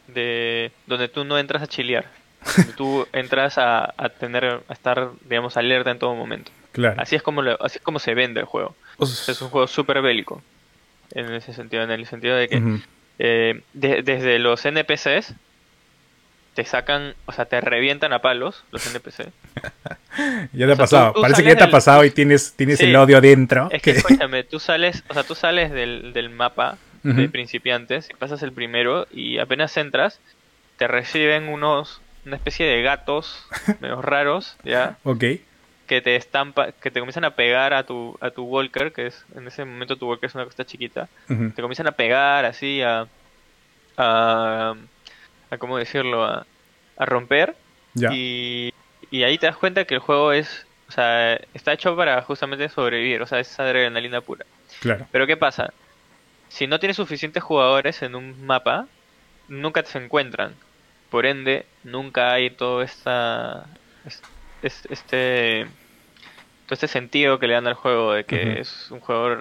de 0.07 0.72
donde 0.88 1.07
tú 1.10 1.24
no 1.25 1.38
entras 1.38 1.62
a 1.62 1.67
chilear. 1.67 2.05
Donde 2.57 2.74
tú 2.74 3.07
entras 3.13 3.57
a, 3.57 3.93
a 3.98 4.10
tener, 4.10 4.62
a 4.67 4.74
estar, 4.74 5.10
digamos, 5.27 5.57
alerta 5.57 5.91
en 5.91 6.00
todo 6.00 6.13
momento. 6.15 6.51
Claro. 6.72 7.01
Así 7.01 7.15
es 7.15 7.22
como 7.24 7.41
lo- 7.41 7.62
así 7.63 7.79
es 7.79 7.84
como 7.84 8.00
se 8.00 8.13
vende 8.13 8.39
el 8.39 8.46
juego. 8.46 8.75
Es 9.00 9.41
un 9.41 9.50
juego 9.50 9.67
súper 9.67 10.01
bélico. 10.01 10.41
En 11.12 11.34
ese 11.34 11.51
sentido, 11.53 11.84
en 11.84 11.91
el 11.91 12.05
sentido 12.05 12.36
de 12.38 12.48
que 12.48 12.62
eh, 13.19 13.62
de- 13.74 14.01
desde 14.03 14.38
los 14.39 14.63
NPCs 14.65 15.34
te 16.57 16.65
sacan, 16.65 17.13
o 17.27 17.31
sea, 17.33 17.45
te 17.45 17.61
revientan 17.61 18.13
a 18.13 18.19
palos 18.19 18.63
los 18.71 18.83
NPC. 18.87 19.29
Ya 20.51 20.65
te 20.65 20.71
ha 20.71 20.75
tú- 20.75 20.77
pasado. 20.79 21.13
tú 21.13 21.21
Parece 21.21 21.43
que 21.43 21.49
ya 21.49 21.55
te 21.55 21.63
ha 21.65 21.69
pasado 21.69 22.03
y 22.03 22.09
tienes, 22.09 22.53
tienes 22.55 22.79
Sí. 22.79 22.85
el 22.85 22.95
odio 22.95 23.19
adentro. 23.19 23.69
Es 23.71 23.83
que 23.83 23.91
que- 23.93 23.99
escúchame, 23.99 24.43
tú 24.43 24.59
sales, 24.59 25.03
o 25.07 25.13
sea, 25.13 25.21
tú 25.23 25.35
sales 25.35 25.71
del, 25.71 26.11
del 26.13 26.31
mapa 26.31 26.77
de 27.03 27.29
principiantes 27.29 28.09
y 28.09 28.15
pasas 28.15 28.41
el 28.41 28.51
primero 28.51 29.05
y 29.11 29.37
apenas 29.37 29.77
entras, 29.77 30.19
te 30.77 30.87
reciben 30.87 31.47
unos 31.49 32.01
una 32.25 32.35
especie 32.37 32.65
de 32.65 32.81
gatos 32.81 33.45
medio 33.79 34.01
raros, 34.01 34.57
ya, 34.63 34.97
ok. 35.03 35.23
que 35.85 36.01
te 36.01 36.15
estampa, 36.15 36.71
que 36.73 36.89
te 36.89 36.99
comienzan 36.99 37.23
a 37.25 37.35
pegar 37.35 37.73
a 37.75 37.83
tu 37.83 38.17
a 38.19 38.31
tu 38.31 38.43
walker, 38.43 38.91
que 38.91 39.05
es 39.07 39.23
en 39.35 39.47
ese 39.47 39.63
momento 39.65 39.95
tu 39.97 40.09
walker 40.09 40.27
es 40.27 40.33
una 40.35 40.45
cosa 40.45 40.65
chiquita, 40.65 41.07
te 41.27 41.61
comienzan 41.61 41.87
a 41.87 41.91
pegar 41.91 42.43
así 42.45 42.81
a 42.81 43.05
a, 43.97 44.73
a 45.49 45.57
cómo 45.57 45.77
decirlo, 45.77 46.23
a, 46.25 46.45
a 46.97 47.05
romper 47.05 47.55
Ya. 47.93 48.09
y, 48.13 48.73
Y 49.11 49.23
ahí 49.23 49.37
te 49.37 49.45
das 49.45 49.57
cuenta 49.57 49.85
que 49.85 49.93
el 49.95 49.99
juego 50.01 50.33
es, 50.33 50.65
o 50.89 50.91
sea, 50.91 51.35
está 51.53 51.73
hecho 51.73 51.95
para 51.95 52.21
justamente 52.23 52.67
sobrevivir, 52.69 53.21
o 53.21 53.27
sea, 53.27 53.39
es 53.39 53.59
adrenalina 53.59 54.21
pura. 54.21 54.45
Claro. 54.81 55.07
Pero 55.11 55.27
¿qué 55.27 55.37
pasa? 55.37 55.73
Si 56.49 56.67
no 56.67 56.79
tienes 56.79 56.97
suficientes 56.97 57.43
jugadores 57.43 58.01
en 58.01 58.15
un 58.15 58.45
mapa, 58.45 58.87
nunca 59.47 59.83
se 59.83 59.97
encuentran. 59.99 60.55
Por 61.09 61.25
ende, 61.25 61.65
nunca 61.83 62.33
hay 62.33 62.49
todo 62.49 62.81
esta 62.81 63.67
es- 64.05 64.23
es- 64.61 64.85
este 64.89 65.67
todo 66.65 66.73
este 66.73 66.87
sentido 66.89 67.39
que 67.39 67.47
le 67.47 67.53
dan 67.53 67.67
al 67.67 67.75
juego 67.75 68.11
de 68.13 68.25
que 68.25 68.59
es 68.59 68.91
un 68.91 68.99
juego 68.99 69.37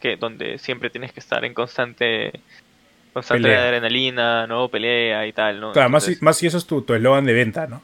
que 0.00 0.16
donde 0.16 0.58
siempre 0.58 0.90
tienes 0.90 1.12
que 1.12 1.18
estar 1.18 1.44
en 1.44 1.52
constante 1.54 2.30
constante 3.18 3.42
Pelea. 3.42 3.64
adrenalina, 3.64 4.46
no 4.46 4.68
pelea 4.68 5.26
y 5.26 5.32
tal, 5.32 5.60
¿no? 5.60 5.72
Claro, 5.72 5.90
más 5.90 6.04
si, 6.04 6.16
más 6.20 6.36
si 6.36 6.46
eso 6.46 6.58
es 6.58 6.66
tu 6.66 6.82
tu 6.82 6.94
eslogan 6.94 7.24
de 7.24 7.32
venta, 7.34 7.66
¿no? 7.66 7.82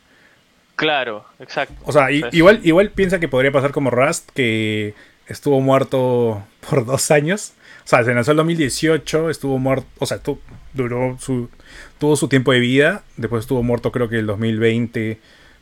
claro, 0.77 1.25
exacto. 1.39 1.75
O 1.85 1.93
sea, 1.93 2.11
Entonces, 2.11 2.37
igual, 2.37 2.61
igual 2.65 2.91
piensa 2.91 3.21
que 3.21 3.29
podría 3.29 3.53
pasar 3.53 3.71
como 3.71 3.91
Rust, 3.91 4.31
que 4.35 4.95
estuvo 5.29 5.61
muerto 5.61 6.45
por 6.69 6.85
dos 6.93 7.11
años. 7.11 7.53
O 7.85 7.87
sea, 7.87 8.03
se 8.03 8.15
lanzó 8.15 8.31
en 8.33 8.39
2018, 8.39 9.31
estuvo 9.31 9.59
muerto, 9.59 9.87
o 9.99 10.07
sea, 10.07 10.19
tu- 10.19 10.41
duró 10.73 11.17
su, 11.21 11.51
tuvo 11.99 12.17
su 12.17 12.29
tiempo 12.29 12.51
de 12.53 12.59
vida, 12.61 13.05
después 13.17 13.41
estuvo 13.45 13.63
muerto 13.63 13.93
creo 13.93 14.09
que 14.09 14.19
el 14.19 14.27
2020 14.27 15.19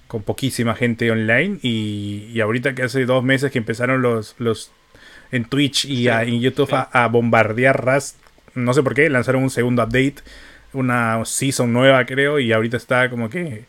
con 0.06 0.22
poquísima 0.22 0.74
gente 0.74 1.10
online 1.10 1.58
y, 1.62 2.28
y 2.32 2.40
ahorita 2.40 2.74
que 2.74 2.82
hace 2.84 3.04
dos 3.06 3.24
meses 3.24 3.50
que 3.50 3.58
empezaron 3.58 4.02
los, 4.02 4.34
los 4.38 4.70
en 5.32 5.44
Twitch 5.46 5.84
y 5.86 5.96
Sí, 5.96 6.08
a- 6.08 6.22
en 6.22 6.40
YouTube 6.40 6.68
sí. 6.68 6.74
a, 6.76 6.82
a 7.04 7.08
bombardear 7.08 7.84
Rust, 7.84 8.16
no 8.54 8.74
sé 8.74 8.82
por 8.82 8.94
qué, 8.94 9.08
lanzaron 9.10 9.42
un 9.42 9.50
segundo 9.50 9.82
update, 9.82 10.16
una 10.72 11.24
season 11.24 11.72
nueva 11.72 12.04
creo 12.06 12.38
y 12.38 12.52
ahorita 12.52 12.76
está 12.76 13.10
como 13.10 13.28
que 13.30 13.64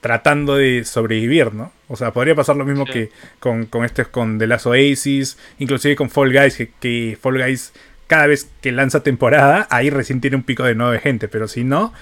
tratando 0.00 0.56
de 0.56 0.84
sobrevivir, 0.84 1.54
¿no? 1.54 1.72
O 1.88 1.96
sea, 1.96 2.12
podría 2.12 2.34
pasar 2.34 2.56
lo 2.56 2.64
mismo 2.64 2.86
Sí. 2.86 2.92
que 2.92 3.10
con, 3.38 3.66
con 3.66 3.84
este, 3.84 4.04
con 4.04 4.38
The 4.38 4.46
Last 4.48 4.66
Oasis, 4.66 5.38
inclusive 5.58 5.94
con 5.94 6.10
Fall 6.10 6.32
Guys, 6.32 6.56
que, 6.56 6.70
que 6.80 7.16
Fall 7.20 7.38
Guys 7.40 7.72
cada 8.08 8.26
vez 8.26 8.50
que 8.60 8.72
lanza 8.72 9.02
temporada, 9.02 9.68
ahí 9.70 9.90
recién 9.90 10.20
tiene 10.20 10.36
un 10.36 10.42
pico 10.42 10.64
de 10.64 10.74
nueva 10.74 10.98
gente, 10.98 11.28
pero 11.28 11.46
si 11.46 11.62
no, 11.64 11.92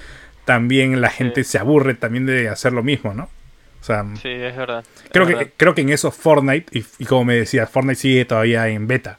también 0.46 1.00
la 1.02 1.10
gente 1.10 1.44
se 1.44 1.58
aburre 1.58 1.94
también 1.94 2.24
de 2.26 2.48
hacer 2.48 2.72
lo 2.72 2.82
mismo, 2.82 3.12
¿no? 3.12 3.24
O 3.80 3.84
sea, 3.84 4.04
Sí, 4.20 4.28
es 4.28 4.56
verdad. 4.56 4.82
es 5.04 5.10
creo, 5.12 5.26
verdad. 5.26 5.40
que, 5.42 5.52
creo 5.56 5.74
que 5.74 5.82
en 5.82 5.90
eso 5.90 6.10
Fortnite, 6.10 6.66
y, 6.78 6.84
y 6.98 7.04
como 7.04 7.26
me 7.26 7.34
decías, 7.34 7.68
Fortnite 7.70 7.96
sigue 8.00 8.24
todavía 8.24 8.66
en 8.68 8.86
beta. 8.86 9.18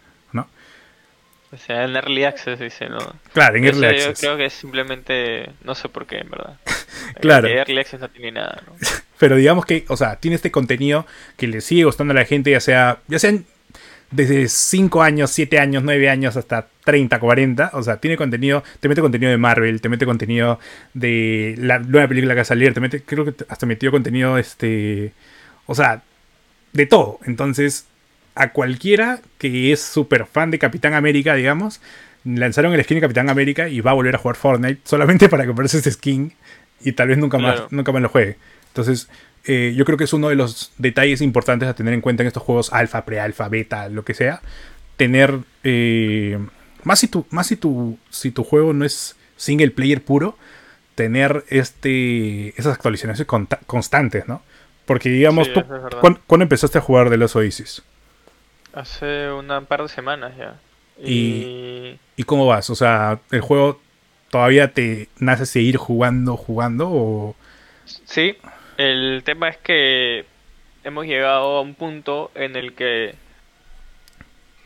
O 1.53 1.57
sea, 1.57 1.83
en 1.83 1.95
Early 1.95 2.23
Access 2.23 2.59
dice, 2.59 2.87
¿no? 2.87 2.99
Claro, 3.33 3.57
en 3.57 3.65
Early 3.65 3.81
yo 3.81 3.87
Access. 3.87 4.19
creo 4.19 4.37
que 4.37 4.45
es 4.45 4.53
simplemente, 4.53 5.49
no 5.63 5.75
sé 5.75 5.89
por 5.89 6.05
qué, 6.05 6.19
en 6.19 6.29
verdad. 6.29 6.57
Claro. 7.19 7.47
Que 7.47 7.55
Early 7.55 7.79
Access 7.79 7.99
no 7.99 8.09
tiene 8.09 8.31
nada, 8.31 8.61
¿no? 8.65 8.73
Pero 9.19 9.35
digamos 9.35 9.65
que, 9.65 9.85
o 9.87 9.97
sea, 9.97 10.15
tiene 10.15 10.35
este 10.35 10.51
contenido 10.51 11.05
que 11.37 11.47
le 11.47 11.61
sigue 11.61 11.83
gustando 11.83 12.11
a 12.11 12.15
la 12.15 12.25
gente, 12.25 12.51
ya 12.51 12.59
sea, 12.59 12.99
ya 13.07 13.19
sean 13.19 13.45
desde 14.11 14.47
5 14.47 15.01
años, 15.01 15.31
7 15.31 15.59
años, 15.59 15.83
9 15.83 16.09
años 16.09 16.37
hasta 16.37 16.67
30, 16.83 17.19
40. 17.19 17.71
O 17.73 17.83
sea, 17.83 17.97
tiene 17.97 18.17
contenido, 18.17 18.63
te 18.79 18.89
mete 18.89 19.01
contenido 19.01 19.31
de 19.31 19.37
Marvel, 19.37 19.81
te 19.81 19.89
mete 19.89 20.05
contenido 20.05 20.59
de 20.93 21.55
la 21.57 21.79
nueva 21.79 22.07
película 22.07 22.33
que 22.33 22.39
va 22.39 22.41
a 22.41 22.45
salir, 22.45 22.73
te 22.73 22.79
mete, 22.79 23.01
creo 23.03 23.25
que 23.25 23.33
hasta 23.47 23.65
metió 23.65 23.91
contenido, 23.91 24.37
este, 24.37 25.13
o 25.65 25.75
sea, 25.75 26.03
de 26.73 26.85
todo. 26.85 27.19
Entonces, 27.25 27.87
a 28.35 28.51
cualquiera 28.51 29.19
que 29.37 29.71
es 29.71 29.81
súper 29.81 30.25
fan 30.25 30.51
de 30.51 30.59
Capitán 30.59 30.93
América, 30.93 31.35
digamos, 31.35 31.81
lanzaron 32.23 32.73
el 32.73 32.83
skin 32.83 32.97
de 32.97 33.01
Capitán 33.01 33.29
América 33.29 33.67
y 33.69 33.81
va 33.81 33.91
a 33.91 33.95
volver 33.95 34.15
a 34.15 34.17
jugar 34.19 34.35
Fortnite 34.35 34.81
solamente 34.83 35.27
para 35.29 35.45
comprarse 35.45 35.79
ese 35.79 35.91
skin 35.91 36.33
y 36.81 36.93
tal 36.93 37.07
vez 37.09 37.17
nunca 37.17 37.37
más, 37.37 37.53
Claro. 37.55 37.67
nunca 37.71 37.91
más 37.91 38.01
lo 38.01 38.09
juegue. 38.09 38.37
Entonces, 38.67 39.09
eh, 39.45 39.73
yo 39.75 39.85
creo 39.85 39.97
que 39.97 40.03
es 40.05 40.13
uno 40.13 40.29
de 40.29 40.35
los 40.35 40.71
detalles 40.77 41.21
importantes 41.21 41.67
a 41.67 41.73
tener 41.75 41.93
en 41.93 42.01
cuenta 42.01 42.23
en 42.23 42.27
estos 42.27 42.43
juegos 42.43 42.71
alfa, 42.73 43.05
pre-alfa, 43.05 43.49
beta, 43.49 43.89
lo 43.89 44.03
que 44.05 44.13
sea. 44.13 44.41
Tener. 44.97 45.39
eh, 45.63 46.37
más 46.83 46.99
si 46.99 47.07
tu, 47.07 47.25
más 47.29 47.47
si 47.47 47.55
tu, 47.57 47.97
si 48.09 48.31
tu 48.31 48.43
juego 48.43 48.73
no 48.73 48.85
es 48.85 49.15
single 49.35 49.71
player 49.71 50.01
puro, 50.03 50.37
tener 50.95 51.43
este 51.49 52.49
esas 52.59 52.73
actualizaciones 52.75 53.25
constantes, 53.67 54.27
¿no? 54.27 54.41
Porque 54.85 55.09
digamos, 55.09 55.47
Sí, 55.47 55.53
tú, 55.53 55.59
eso 55.61 55.75
es 55.75 55.83
verdad. 55.83 55.99
¿cuán- 56.01 56.19
¿cuándo 56.27 56.43
empezaste 56.43 56.77
a 56.77 56.81
jugar 56.81 57.09
de 57.09 57.17
los 57.17 57.35
Oasis? 57.35 57.81
Hace 58.73 59.31
una 59.31 59.61
par 59.61 59.81
de 59.83 59.89
semanas 59.89 60.33
ya. 60.37 60.55
Y- 61.03 61.11
Y... 61.13 61.99
¿Y 62.17 62.23
cómo 62.23 62.45
vas? 62.45 62.69
O 62.69 62.75
sea, 62.75 63.19
¿el 63.31 63.41
juego 63.41 63.81
todavía 64.29 64.71
te 64.73 65.09
nace 65.17 65.45
seguir 65.45 65.77
jugando, 65.77 66.37
jugando? 66.37 66.89
O... 66.89 67.35
Sí, 67.85 68.35
el 68.77 69.21
tema 69.25 69.49
es 69.49 69.57
que 69.57 70.25
hemos 70.83 71.05
llegado 71.05 71.57
a 71.57 71.61
un 71.61 71.75
punto 71.75 72.31
en 72.35 72.55
el 72.55 72.73
que 72.73 73.15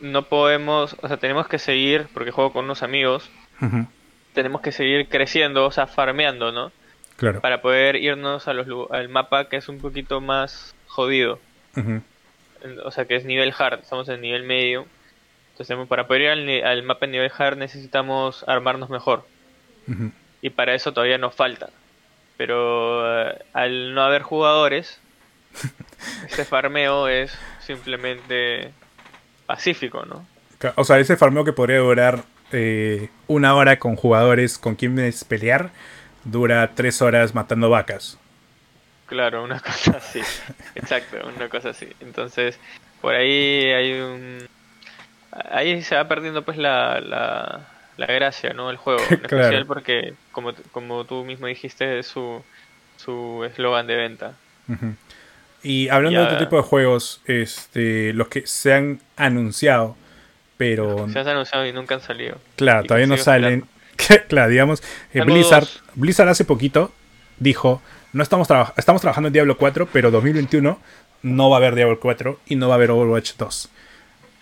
no 0.00 0.22
podemos, 0.24 0.94
o 1.02 1.08
sea, 1.08 1.16
tenemos 1.16 1.48
que 1.48 1.58
seguir, 1.58 2.06
porque 2.12 2.30
juego 2.30 2.52
con 2.52 2.64
unos 2.66 2.82
amigos, 2.82 3.30
tenemos 4.34 4.60
que 4.60 4.72
seguir 4.72 5.08
creciendo, 5.08 5.64
o 5.66 5.70
sea, 5.72 5.86
farmeando, 5.86 6.52
¿no? 6.52 6.70
claro. 7.16 7.40
Para 7.40 7.62
poder 7.62 7.96
irnos 7.96 8.46
a 8.46 8.52
los, 8.52 8.66
al 8.90 9.08
mapa 9.08 9.48
que 9.48 9.56
es 9.56 9.68
un 9.70 9.78
poquito 9.78 10.20
más 10.20 10.74
jodido. 10.86 11.38
O 12.84 12.90
sea, 12.90 13.04
que 13.04 13.16
es 13.16 13.24
nivel 13.24 13.54
hard, 13.56 13.80
estamos 13.80 14.08
en 14.08 14.20
nivel 14.20 14.42
medio. 14.42 14.86
Entonces, 15.52 15.76
para 15.88 16.06
poder 16.06 16.22
ir 16.22 16.64
al, 16.64 16.82
mapa 16.82 17.06
en 17.06 17.12
nivel 17.12 17.30
hard 17.36 17.56
necesitamos 17.56 18.44
armarnos 18.46 18.90
mejor. 18.90 19.26
Y 20.42 20.50
para 20.50 20.74
eso 20.74 20.92
todavía 20.92 21.18
nos 21.18 21.34
falta. 21.34 21.70
Pero 22.36 23.30
eh, 23.30 23.38
al 23.52 23.94
no 23.94 24.02
haber 24.02 24.22
jugadores, 24.22 25.00
este 26.28 26.44
farmeo 26.44 27.08
es 27.08 27.36
simplemente 27.60 28.72
pacífico, 29.46 30.04
¿no? 30.04 30.26
O 30.76 30.84
sea, 30.84 30.98
ese 30.98 31.16
farmeo 31.16 31.44
que 31.44 31.52
podría 31.52 31.78
durar 31.78 32.24
eh, 32.52 33.08
una 33.26 33.54
hora 33.54 33.78
con 33.78 33.96
jugadores 33.96 34.58
con 34.58 34.74
quienes 34.74 35.24
pelear, 35.24 35.70
dura 36.24 36.72
tres 36.74 37.02
horas 37.02 37.34
matando 37.34 37.70
vacas. 37.70 38.18
Claro, 39.06 39.44
una 39.44 39.60
cosa 39.60 39.92
así. 39.98 40.20
Exacto, 40.74 41.16
una 41.36 41.48
cosa 41.48 41.70
así. 41.70 41.88
Entonces, 42.00 42.58
por 43.00 43.14
ahí 43.14 43.64
hay 43.72 43.92
un... 44.00 44.38
Ahí 45.50 45.82
se 45.82 45.94
va 45.96 46.08
perdiendo 46.08 46.42
pues 46.42 46.56
la, 46.56 47.00
la, 47.00 47.68
la 47.96 48.06
gracia, 48.06 48.52
¿no? 48.52 48.70
El 48.70 48.76
juego. 48.76 49.00
En 49.10 49.18
Claro. 49.18 49.36
especial 49.44 49.66
porque, 49.66 50.14
como, 50.32 50.52
como 50.72 51.04
tú 51.04 51.24
mismo 51.24 51.46
dijiste, 51.46 51.98
es 51.98 52.06
su 52.06 52.42
su 52.96 53.44
eslogan 53.44 53.86
de 53.86 53.94
venta. 53.94 54.32
Y 55.62 55.88
hablando 55.90 56.20
de 56.20 56.26
otro 56.26 56.38
tipo 56.38 56.56
de 56.56 56.62
juegos, 56.62 57.20
este, 57.26 58.12
los 58.14 58.28
que 58.28 58.46
se 58.46 58.72
han 58.72 59.00
anunciado, 59.16 59.96
pero 60.56 61.06
Se 61.10 61.18
han 61.18 61.28
anunciado 61.28 61.66
y 61.66 61.72
nunca 61.72 61.96
han 61.96 62.00
salido. 62.00 62.38
claro, 62.56 62.84
y 62.84 62.86
todavía 62.86 63.06
no 63.06 63.16
salen. 63.18 63.66
claro, 64.28 64.48
digamos, 64.50 64.82
eh, 65.12 65.20
Blizzard, 65.22 65.64
dos. 65.64 65.82
Blizzard 65.94 66.28
hace 66.30 66.44
poquito 66.46 66.92
dijo, 67.38 67.82
no 68.16 68.22
estamos, 68.22 68.48
traba- 68.48 68.72
estamos 68.76 69.00
trabajando 69.02 69.28
en 69.28 69.32
Diablo 69.34 69.56
4, 69.56 69.88
pero 69.92 70.10
2021 70.10 70.78
no 71.22 71.50
va 71.50 71.56
a 71.56 71.58
haber 71.58 71.74
Diablo 71.74 72.00
4 72.00 72.40
y 72.46 72.56
no 72.56 72.68
va 72.68 72.74
a 72.74 72.76
haber 72.76 72.90
Overwatch 72.90 73.34
2. 73.36 73.54
Sí, 73.62 73.68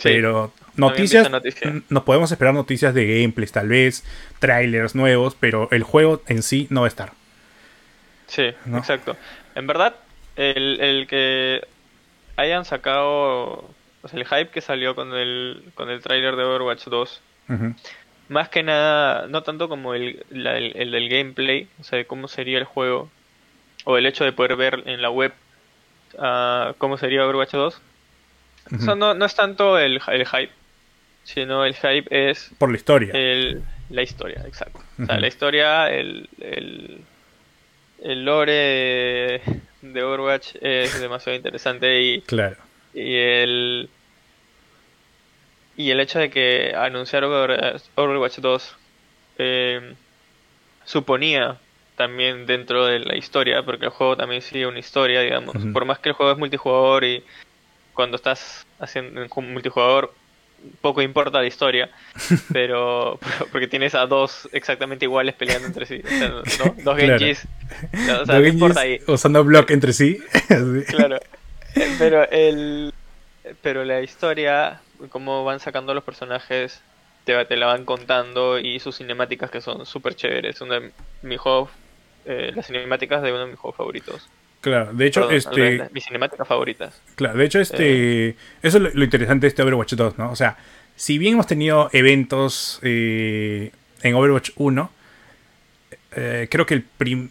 Pero 0.02 0.52
noticias, 0.76 1.30
noticia. 1.30 1.72
nos 1.88 2.02
podemos 2.02 2.30
esperar 2.32 2.52
noticias 2.54 2.92
de 2.94 3.20
gameplays 3.20 3.52
tal 3.52 3.68
vez, 3.68 4.04
trailers 4.38 4.94
nuevos, 4.94 5.36
pero 5.38 5.68
el 5.70 5.82
juego 5.82 6.22
en 6.26 6.42
sí 6.42 6.66
no 6.70 6.80
va 6.82 6.86
a 6.86 6.88
estar. 6.88 7.12
Sí, 8.26 8.50
¿no? 8.64 8.78
exacto. 8.78 9.16
En 9.54 9.66
verdad, 9.66 9.94
el, 10.36 10.80
el 10.80 11.06
que 11.06 11.60
hayan 12.36 12.64
sacado, 12.64 13.70
o 14.02 14.08
sea, 14.08 14.18
el 14.18 14.26
hype 14.26 14.48
que 14.50 14.60
salió 14.60 14.94
con 14.94 15.14
el, 15.14 15.62
con 15.74 15.90
el 15.90 16.00
tráiler 16.02 16.36
de 16.36 16.44
Overwatch 16.44 16.86
2, 16.86 17.20
Ujú, 17.50 17.74
más 18.28 18.48
que 18.48 18.62
nada, 18.62 19.26
no 19.28 19.42
tanto 19.42 19.68
como 19.68 19.94
el, 19.94 20.24
la- 20.30 20.56
el, 20.58 20.72
el 20.76 20.90
del 20.90 21.08
gameplay, 21.08 21.68
o 21.80 21.84
sea, 21.84 21.98
de 21.98 22.06
cómo 22.06 22.26
sería 22.26 22.58
el 22.58 22.64
juego, 22.64 23.10
o 23.84 23.96
el 23.98 24.06
hecho 24.06 24.24
de 24.24 24.32
poder 24.32 24.56
ver 24.56 24.82
en 24.86 25.00
la 25.02 25.10
web 25.10 25.32
ah, 26.18 26.74
cómo 26.78 26.96
sería 26.98 27.24
Overwatch 27.24 27.52
2. 27.52 27.74
O 28.66 28.68
sea, 28.78 28.78
ujú. 28.78 28.96
no, 28.96 29.14
no 29.14 29.24
es 29.26 29.34
tanto 29.34 29.78
el, 29.78 30.00
el 30.08 30.26
hype, 30.26 30.50
sino 31.24 31.64
el 31.64 31.74
hype 31.74 32.30
es 32.30 32.50
Por 32.58 32.70
la 32.70 32.76
historia. 32.76 33.12
el, 33.14 33.62
la 33.90 34.02
historia, 34.02 34.42
exacto. 34.46 34.80
O 35.02 35.06
sea, 35.06 35.18
la 35.20 35.26
historia, 35.26 35.90
el, 35.90 36.28
el, 36.40 37.00
el 38.02 38.24
lore 38.24 38.52
de, 38.52 39.42
de 39.82 40.02
Overwatch 40.02 40.56
es 40.60 40.98
demasiado 41.00 41.36
interesante 41.36 42.00
y, 42.00 42.20
Claro. 42.22 42.56
y 42.94 43.14
el 43.16 43.90
y 45.76 45.90
el 45.90 45.98
hecho 46.00 46.20
de 46.20 46.30
que 46.30 46.72
anunciar 46.76 47.24
Over- 47.24 47.82
Overwatch 47.96 48.38
2 48.38 48.76
eh, 49.38 49.94
suponía 50.84 51.58
también 51.96 52.46
dentro 52.46 52.86
de 52.86 53.00
la 53.00 53.16
historia, 53.16 53.62
porque 53.62 53.86
el 53.86 53.90
juego 53.90 54.16
también 54.16 54.42
sigue 54.42 54.66
una 54.66 54.78
historia, 54.78 55.20
digamos. 55.20 55.56
Por 55.72 55.84
más 55.84 55.98
que 55.98 56.10
el 56.10 56.14
juego 56.14 56.32
es 56.32 56.38
multijugador 56.38 57.04
y 57.04 57.24
cuando 57.92 58.16
estás 58.16 58.66
haciendo 58.78 59.20
un 59.22 59.52
multijugador 59.52 60.12
poco 60.80 61.02
importa 61.02 61.40
la 61.40 61.46
historia, 61.46 61.90
pero 62.52 63.18
porque 63.52 63.68
tienes 63.68 63.94
a 63.94 64.06
dos 64.06 64.48
exactamente 64.52 65.04
iguales 65.04 65.34
peleando 65.34 65.66
entre 65.66 65.86
sí, 65.86 66.02
Dos 66.82 66.96
Genjis, 66.96 67.46
o 68.20 68.26
sea, 68.26 68.38
no 68.38 68.46
importa 68.46 68.80
ahí. 68.80 69.00
Usando 69.06 69.44
block 69.44 69.70
entre 69.70 69.92
sí. 69.92 70.18
claro. 70.88 71.18
Pero 71.98 72.28
el 72.30 72.92
pero 73.62 73.84
la 73.84 74.00
historia, 74.00 74.80
cómo 75.10 75.44
van 75.44 75.60
sacando 75.60 75.92
los 75.92 76.04
personajes, 76.04 76.80
te, 77.24 77.44
te 77.44 77.56
la 77.56 77.66
van 77.66 77.84
contando 77.84 78.58
y 78.58 78.80
sus 78.80 78.96
cinemáticas 78.96 79.50
que 79.50 79.60
son 79.60 79.84
súper 79.84 80.14
chéveres. 80.14 80.60
Una 80.60 80.80
de 80.80 80.92
mis 81.22 81.38
juegos, 81.38 81.70
eh, 82.24 82.52
las 82.54 82.66
cinemáticas 82.66 83.22
de 83.22 83.30
uno 83.30 83.40
de 83.40 83.50
mis 83.50 83.58
juegos 83.58 83.76
favoritos. 83.76 84.28
Claro, 84.64 84.94
de 84.94 85.06
hecho, 85.06 85.30
este. 85.30 85.88
Mis 85.92 86.06
cinemáticas 86.06 86.48
favoritas. 86.48 86.98
Claro, 87.16 87.36
de 87.36 87.44
hecho, 87.44 87.60
este. 87.60 88.28
Eh. 88.28 88.36
Eso 88.62 88.78
es 88.78 88.94
lo, 88.94 89.04
interesante 89.04 89.44
de 89.44 89.48
este 89.48 89.62
Overwatch 89.62 89.92
2, 89.92 90.16
¿no? 90.16 90.30
O 90.30 90.36
sea, 90.36 90.56
si 90.96 91.18
bien 91.18 91.34
hemos 91.34 91.46
tenido 91.46 91.90
eventos 91.92 92.80
eh, 92.82 93.72
en 94.02 94.14
Overwatch 94.14 94.52
1, 94.56 94.90
eh, 96.16 96.48
creo 96.50 96.64
que 96.64 96.82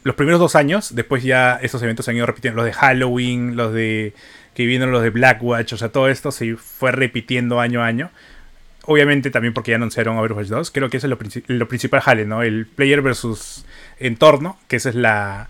los 0.04 0.16
primeros 0.16 0.40
dos 0.40 0.56
años, 0.56 0.94
después 0.94 1.24
ya 1.24 1.56
esos 1.56 1.82
eventos 1.82 2.06
se 2.06 2.12
han 2.12 2.18
ido 2.18 2.28
repitiendo. 2.28 2.58
Los 2.58 2.66
de 2.66 2.74
Halloween, 2.74 3.56
los 3.56 3.74
de. 3.74 4.14
que 4.54 4.68
vino 4.68 4.86
los 4.86 5.02
de 5.02 5.10
Blackwatch, 5.10 5.74
o 5.74 5.78
sea, 5.78 5.90
todo 5.90 6.10
esto 6.10 6.32
se 6.32 6.56
fue 6.56 6.92
repitiendo 6.92 7.60
año 7.60 7.82
a 7.82 7.88
año. 7.88 8.12
Obviamente 8.86 9.32
también 9.32 9.56
porque 9.56 9.72
ya 9.72 9.78
anunciaron 9.78 10.18
Overwatch 10.18 10.50
2. 10.50 10.70
Creo 10.70 10.90
que 10.92 10.98
ese 10.98 11.08
es 11.08 11.44
lo, 11.48 11.68
principal 11.68 12.02
jale, 12.02 12.26
¿no? 12.26 12.44
El 12.44 12.68
player 12.68 13.02
versus 13.02 13.66
entorno, 14.04 14.60
que 14.68 14.76
ese 14.76 14.90
es 14.90 14.96
la, 14.96 15.50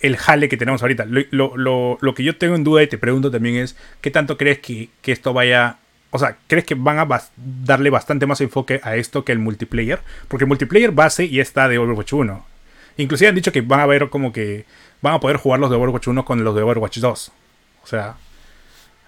el 0.00 0.16
jale 0.16 0.48
que 0.48 0.56
tenemos 0.56 0.82
ahorita. 0.82 1.06
Lo, 1.06 2.14
que 2.14 2.24
yo 2.24 2.36
tengo 2.36 2.54
en 2.54 2.64
duda 2.64 2.82
y 2.82 2.86
te 2.86 2.98
pregunto 2.98 3.30
también 3.30 3.56
es, 3.56 3.76
¿qué 4.00 4.10
tanto 4.10 4.36
crees 4.36 4.58
que, 4.58 4.88
esto 5.04 5.32
vaya... 5.32 5.76
O 6.12 6.18
sea, 6.18 6.36
¿crees 6.48 6.64
que 6.64 6.74
van 6.74 6.98
a 6.98 7.06
darle 7.36 7.90
bastante 7.90 8.26
más 8.26 8.40
enfoque 8.40 8.80
a 8.82 8.96
esto 8.96 9.24
que 9.24 9.30
el 9.30 9.38
multiplayer? 9.38 10.00
Porque 10.26 10.44
el 10.44 10.48
multiplayer 10.48 10.90
base 10.90 11.28
ya 11.28 11.42
está 11.42 11.68
de 11.68 11.78
Overwatch 11.78 12.14
1. 12.14 12.46
Inclusive 12.96 13.28
han 13.28 13.34
dicho 13.36 13.52
que 13.52 13.60
van 13.60 13.78
a 13.78 13.86
ver 13.86 14.08
como 14.08 14.32
que 14.32 14.64
van 15.02 15.14
a 15.14 15.20
poder 15.20 15.36
jugar 15.36 15.60
los 15.60 15.70
de 15.70 15.76
Overwatch 15.76 16.08
1 16.08 16.24
con 16.24 16.42
los 16.42 16.54
de 16.56 16.62
Overwatch 16.62 16.98
2. 16.98 17.32
O 17.84 17.86
sea, 17.86 18.16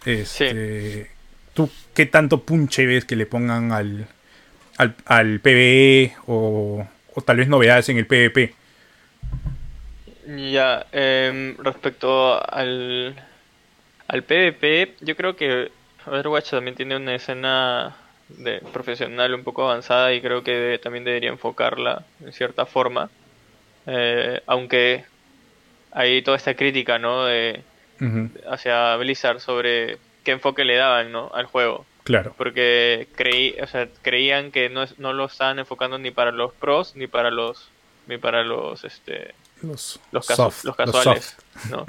este, 0.05 1.11
¿tú 1.55 1.69
qué 1.93 2.07
tanto 2.07 2.43
punche 2.43 2.87
ves 2.87 3.05
que 3.05 3.17
le 3.17 3.27
pongan 3.27 3.73
al, 3.73 4.07
al, 5.05 5.41
PvE 5.41 6.15
o, 6.27 6.87
o 7.15 7.21
tal 7.23 7.39
vez 7.39 7.49
novedades 7.49 7.89
en 7.89 7.99
el 7.99 8.07
PvP? 8.07 8.55
Ya, 10.37 10.87
em, 10.93 11.57
respecto 11.59 12.41
al, 12.51 13.15
al 14.09 14.23
PvP, 14.23 14.95
yo 15.01 15.17
creo 15.17 15.37
que 15.37 15.71
Overwatch 16.07 16.51
también 16.51 16.77
tiene 16.77 16.97
una 16.97 17.15
escena 17.15 17.97
de 18.29 18.61
profesional 18.73 19.35
un 19.35 19.45
poco 19.45 19.65
avanzada 19.65 20.15
y 20.15 20.23
creo 20.23 20.43
que 20.43 20.81
también 20.83 21.05
debería 21.05 21.31
enfocarla 21.31 22.05
en 22.25 22.33
cierta 22.33 22.67
forma. 22.67 23.11
Eh, 23.87 24.41
aunque 24.47 25.05
hay 25.91 26.23
toda 26.23 26.37
esta 26.37 26.55
crítica, 26.55 26.99
¿no? 26.99 27.27
De, 27.27 27.63
Hacia 28.51 28.97
Blizzard 28.97 29.39
sobre 29.39 29.99
qué 30.25 30.33
enfoque 30.33 30.65
le 30.65 30.75
daban, 30.75 31.13
¿no? 31.13 31.31
Al 31.35 31.47
juego. 31.47 31.87
Claro. 32.03 32.35
Porque 32.37 33.07
creí, 33.15 33.55
o 33.61 33.67
sea, 33.69 33.87
creían 34.03 34.51
que 34.51 34.69
no, 34.69 34.85
no 34.99 35.13
lo 35.13 35.27
estaban 35.27 35.61
enfocando 35.61 35.99
ni 35.99 36.11
para 36.11 36.33
los 36.33 36.53
pros 36.53 36.97
ni 36.97 37.07
para 37.07 37.31
los 37.31 37.71
ni 38.09 38.19
para 38.19 38.43
los 38.43 38.83
este 38.83 39.35
los, 39.63 40.01
los, 40.11 40.27
casuales, 40.27 41.37
¿no? 41.71 41.87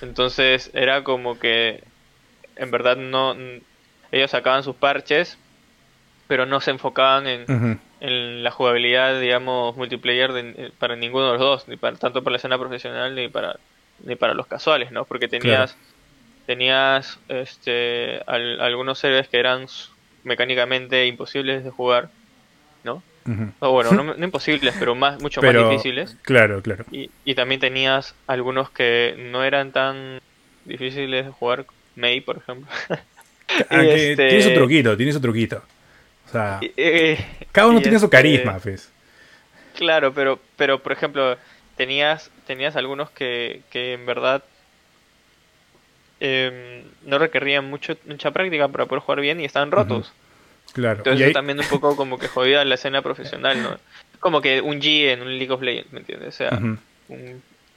Entonces 0.00 0.70
era 0.74 1.04
como 1.04 1.38
que 1.38 1.84
en 2.56 2.70
verdad 2.70 2.96
no 2.96 3.36
ellos 4.12 4.30
sacaban 4.30 4.62
sus 4.62 4.76
parches, 4.76 5.38
pero 6.26 6.46
no 6.46 6.60
se 6.60 6.70
enfocaban 6.70 7.26
en, 7.26 7.80
en 8.00 8.42
la 8.42 8.50
jugabilidad, 8.50 9.20
digamos, 9.20 9.76
multiplayer 9.76 10.30
eh, 10.34 10.72
para 10.78 10.96
ninguno 10.96 11.26
de 11.26 11.32
los 11.32 11.40
dos, 11.40 11.68
ni 11.68 11.76
para 11.76 11.96
tanto 11.96 12.22
para 12.22 12.32
la 12.32 12.36
escena 12.38 12.58
profesional 12.58 13.14
ni 13.14 13.28
para 13.28 13.56
ni 14.02 14.16
para 14.16 14.34
los 14.34 14.46
casuales, 14.46 14.92
¿no? 14.92 15.04
Porque 15.04 15.28
tenías 15.28 15.76
tenías 16.46 17.18
este 17.28 18.22
algunos 18.26 19.02
héroes 19.04 19.28
que 19.28 19.38
eran 19.38 19.66
mecánicamente 20.24 21.06
imposibles 21.06 21.64
de 21.64 21.70
jugar, 21.70 22.10
¿no? 22.84 23.02
Bueno, 23.60 23.92
no, 23.92 24.24
imposibles, 24.24 24.74
pero 24.78 24.94
más 24.94 25.20
mucho 25.20 25.42
más 25.42 25.54
difíciles. 25.54 26.16
Claro, 26.22 26.62
claro. 26.62 26.84
Y, 26.90 27.10
y, 27.24 27.34
también 27.34 27.60
tenías 27.60 28.14
algunos 28.26 28.70
que 28.70 29.14
no 29.30 29.44
eran 29.44 29.72
tan 29.72 30.20
difíciles 30.64 31.26
de 31.26 31.30
jugar, 31.30 31.66
May, 31.96 32.20
por 32.20 32.38
ejemplo. 32.38 32.68
Este 33.68 34.28
tiene 34.28 34.42
su 34.42 34.54
truquito, 34.54 34.96
tiene 34.96 35.12
su 35.12 35.20
truquito. 35.20 35.62
O 36.26 36.30
sea, 36.30 36.60
eh, 36.62 37.18
cada 37.50 37.66
uno 37.66 37.80
tiene 37.80 37.98
su 37.98 38.04
este 38.04 38.16
carisma, 38.16 38.58
pues. 38.60 38.92
Claro, 39.76 40.12
pero, 40.14 40.38
pero 40.56 40.80
por 40.80 40.92
ejemplo, 40.92 41.36
tenías, 41.76 42.30
tenías 42.46 42.76
algunos 42.76 43.10
que, 43.10 43.62
que 43.70 43.94
en 43.94 44.06
verdad 44.06 44.44
em, 46.20 46.84
no 47.04 47.18
requerían 47.18 47.68
mucho, 47.68 47.96
mucha 48.06 48.30
práctica 48.30 48.68
para 48.68 48.86
poder 48.86 49.02
jugar 49.02 49.20
bien 49.20 49.40
y 49.40 49.44
estaban 49.44 49.72
rotos. 49.72 50.12
Claro. 50.72 50.98
Entonces 50.98 51.32
también 51.32 51.58
un 51.58 51.66
poco 51.66 51.96
como 51.96 52.18
que 52.18 52.28
jodida 52.28 52.64
la 52.64 52.76
escena 52.76 53.02
profesional, 53.02 53.62
¿no? 53.62 53.78
Como 54.20 54.40
que 54.40 54.60
un 54.60 54.80
G 54.80 55.12
en 55.12 55.22
un 55.22 55.38
League 55.38 55.50
of 55.50 55.62
Legends, 55.62 55.92
¿me 55.92 56.00
entiendes? 56.00 56.28
O 56.28 56.36
sea, 56.36 56.50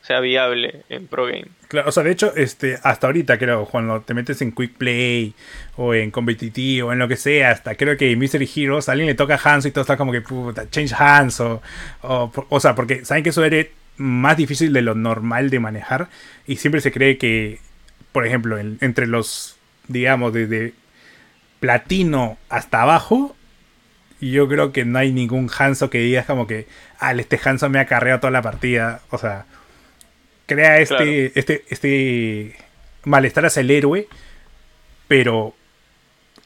sea 0.04 0.20
viable 0.20 0.84
en 0.90 1.08
pro 1.08 1.26
game. 1.26 1.46
Claro, 1.70 1.88
o 1.88 1.92
sea, 1.92 2.04
de 2.04 2.12
hecho, 2.12 2.36
este, 2.36 2.78
hasta 2.84 3.08
ahorita 3.08 3.40
creo, 3.40 3.66
cuando 3.66 4.02
te 4.02 4.14
metes 4.14 4.42
en 4.42 4.52
quick 4.52 4.74
play 4.74 5.34
o 5.78 5.94
en 5.94 6.12
competitivo, 6.12 6.92
en 6.92 7.00
lo 7.00 7.08
que 7.08 7.16
sea, 7.16 7.52
hasta 7.52 7.76
creo 7.76 7.96
que 7.96 8.12
en 8.12 8.20
Mystery 8.20 8.50
Heroes 8.54 8.90
a 8.90 8.92
alguien 8.92 9.08
le 9.08 9.16
toca 9.16 9.40
Hands 9.42 9.66
y 9.66 9.72
todo 9.72 9.82
está 9.82 9.96
como 9.96 10.12
que 10.12 10.22
puta, 10.22 10.70
change 10.70 10.94
hands 10.94 11.40
o, 11.40 11.62
o, 12.02 12.60
sea, 12.60 12.76
porque 12.76 13.06
saben 13.06 13.24
que 13.24 13.30
eso 13.30 13.44
es 13.46 13.68
más 13.96 14.36
difícil 14.36 14.74
de 14.74 14.82
lo 14.82 14.94
normal 14.94 15.50
de 15.50 15.60
manejar 15.62 16.10
y 16.46 16.58
siempre 16.58 16.82
se 16.82 16.92
cree 16.92 17.18
que, 17.18 17.60
por 18.12 18.28
ejemplo, 18.28 18.58
entre 18.60 19.08
los, 19.08 19.56
digamos, 19.88 20.34
desde 20.34 20.74
platino 21.64 22.38
hasta 22.50 22.82
abajo, 22.82 23.38
yo 24.20 24.50
creo 24.50 24.74
que 24.74 24.84
no 24.84 25.00
hay 25.00 25.14
ningún 25.14 25.50
Hanso 25.50 25.90
que 25.90 26.00
digas 26.00 26.26
como 26.26 26.46
que, 26.46 26.68
ah, 27.00 27.14
este 27.14 27.40
Hanso 27.42 27.70
me 27.70 27.80
ha 27.80 27.86
carreado 27.86 28.20
toda 28.20 28.32
la 28.32 28.42
partida. 28.42 29.00
O 29.12 29.18
sea, 29.18 29.46
crea 30.46 30.80
este, 30.80 31.40
este, 31.40 31.64
este 31.70 32.58
malestar 33.06 33.46
hacia 33.46 33.62
el 33.62 33.72
héroe, 33.72 34.10
pero 35.08 35.56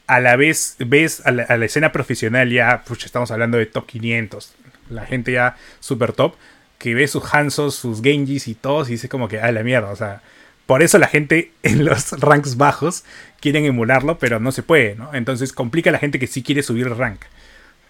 a 0.06 0.20
la 0.20 0.36
vez 0.36 0.76
ves 0.78 1.26
a 1.26 1.32
la, 1.32 1.64
escena 1.64 1.90
profesional 1.90 2.48
ya, 2.50 2.84
pucha, 2.86 3.06
estamos 3.06 3.32
hablando 3.32 3.58
de 3.58 3.66
top 3.66 3.86
500, 3.86 4.54
la 4.88 5.04
gente 5.04 5.32
ya 5.32 5.56
super 5.80 6.12
top, 6.12 6.36
que 6.78 6.94
ve 6.94 7.08
sus 7.08 7.34
Hansos, 7.34 7.74
sus 7.74 8.02
Genjis 8.02 8.46
y 8.46 8.54
todos 8.54 8.88
y 8.88 8.92
dice 8.92 9.08
como 9.08 9.26
que, 9.26 9.40
ah, 9.40 9.50
la 9.50 9.64
mierda, 9.64 9.90
o 9.90 9.96
sea, 9.96 10.22
por 10.68 10.82
eso 10.82 10.98
la 10.98 11.08
gente 11.08 11.50
en 11.62 11.86
los 11.86 12.12
ranks 12.20 12.58
bajos 12.58 13.02
quieren 13.40 13.64
emularlo, 13.64 14.18
pero 14.18 14.38
no 14.38 14.52
se 14.52 14.62
puede, 14.62 14.96
¿no? 14.96 15.14
Entonces 15.14 15.54
complica 15.54 15.88
a 15.88 15.94
la 15.94 15.98
gente 15.98 16.18
que 16.18 16.26
sí 16.26 16.42
quiere 16.42 16.62
subir 16.62 16.86
el 16.86 16.96
rank. 16.96 17.22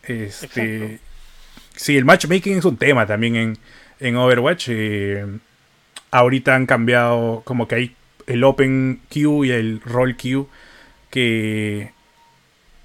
Este, 0.04 1.00
sí, 1.74 1.96
el 1.96 2.04
matchmaking 2.04 2.56
es 2.58 2.64
un 2.64 2.76
tema 2.76 3.04
también 3.04 3.58
en, 3.98 4.16
Overwatch. 4.16 4.68
Eh, 4.70 5.26
ahorita 6.12 6.54
han 6.54 6.66
cambiado 6.66 7.42
como 7.44 7.66
que 7.66 7.74
hay 7.74 7.96
el 8.28 8.44
Open 8.44 9.00
Queue 9.10 9.48
y 9.48 9.50
el 9.50 9.80
Roll 9.80 10.16
Queue 10.16 10.46
que, 11.10 11.90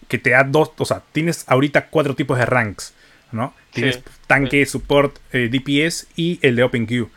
que 0.07 0.17
te 0.17 0.31
da 0.31 0.43
dos, 0.43 0.71
o 0.75 0.85
sea, 0.85 1.03
tienes 1.11 1.45
ahorita 1.47 1.89
cuatro 1.89 2.15
tipos 2.15 2.39
de 2.39 2.47
ranks, 2.47 2.95
¿no? 3.31 3.53
Tienes 3.71 4.01
tanque, 4.25 4.65
support, 4.65 5.19
eh, 5.33 5.49
DPS 5.51 6.07
y 6.15 6.39
el 6.41 6.55
de 6.55 6.63
Open 6.63 6.87
Queue. 6.87 7.09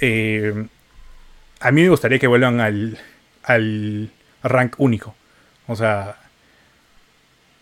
Eh, 0.00 0.66
a 1.64 1.70
mí 1.72 1.82
me 1.82 1.88
gustaría 1.88 2.18
que 2.18 2.26
vuelvan 2.26 2.60
al, 2.60 2.98
al 3.42 4.10
rank 4.42 4.74
único. 4.76 5.14
O 5.66 5.74
sea. 5.74 6.16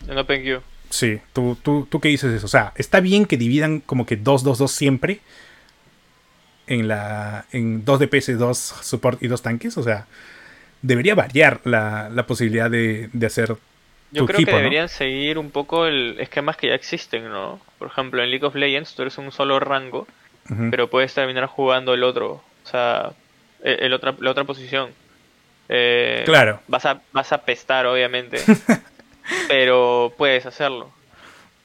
En 0.09 0.19
OpenQ. 0.19 0.61
Sí, 0.91 1.21
¿tú, 1.33 1.57
tú, 1.63 1.87
tú 1.89 2.01
qué 2.01 2.09
dices 2.09 2.35
eso? 2.35 2.47
O 2.47 2.49
sea, 2.49 2.73
está 2.75 2.99
bien 2.99 3.27
que 3.27 3.37
dividan 3.37 3.79
como 3.79 4.05
que 4.05 4.19
2-2-2 4.19 4.69
siempre. 4.69 5.21
En 6.67 6.89
la. 6.89 7.47
En 7.53 7.85
2 7.85 8.01
DPS, 8.01 8.39
2 8.39 8.59
support 8.59 9.23
y 9.23 9.29
2 9.29 9.41
tanques. 9.41 9.79
O 9.79 9.85
sea, 9.85 10.07
debería 10.83 11.15
variar 11.15 11.61
la, 11.63 12.11
la 12.13 12.27
posibilidad 12.27 12.69
de, 12.69 13.09
de 13.13 13.27
hacer. 13.27 13.57
Yo 14.11 14.27
creo 14.27 14.45
que 14.45 14.53
deberían 14.53 14.89
seguir 14.89 15.39
un 15.39 15.53
poco 15.53 15.87
el 15.87 16.17
esquemas 16.19 16.57
que 16.57 16.67
ya 16.67 16.75
existen, 16.75 17.29
¿no? 17.29 17.61
Por 17.79 17.87
ejemplo, 17.87 18.21
en 18.21 18.31
League 18.31 18.45
of 18.45 18.57
Legends 18.57 18.97
tú 18.97 19.03
eres 19.03 19.17
un 19.17 19.31
solo 19.31 19.61
rango, 19.61 20.09
pero 20.71 20.91
puedes 20.91 21.15
terminar 21.15 21.47
jugando 21.47 21.95
el 21.95 22.03
otro. 22.03 22.43
O 22.65 22.69
sea, 22.69 23.13
eh, 23.63 23.79
el 23.81 23.93
otra, 23.93 24.15
la 24.19 24.31
otra 24.31 24.45
posición. 24.45 24.91
Eh, 25.69 26.23
claro. 26.25 26.61
Vas 26.69 26.87
a, 26.87 27.01
vas 27.13 27.33
a 27.33 27.45
pestar, 27.45 27.87
obviamente. 27.87 28.39
pero 29.49 30.13
puedes 30.17 30.47
hacerlo. 30.47 30.91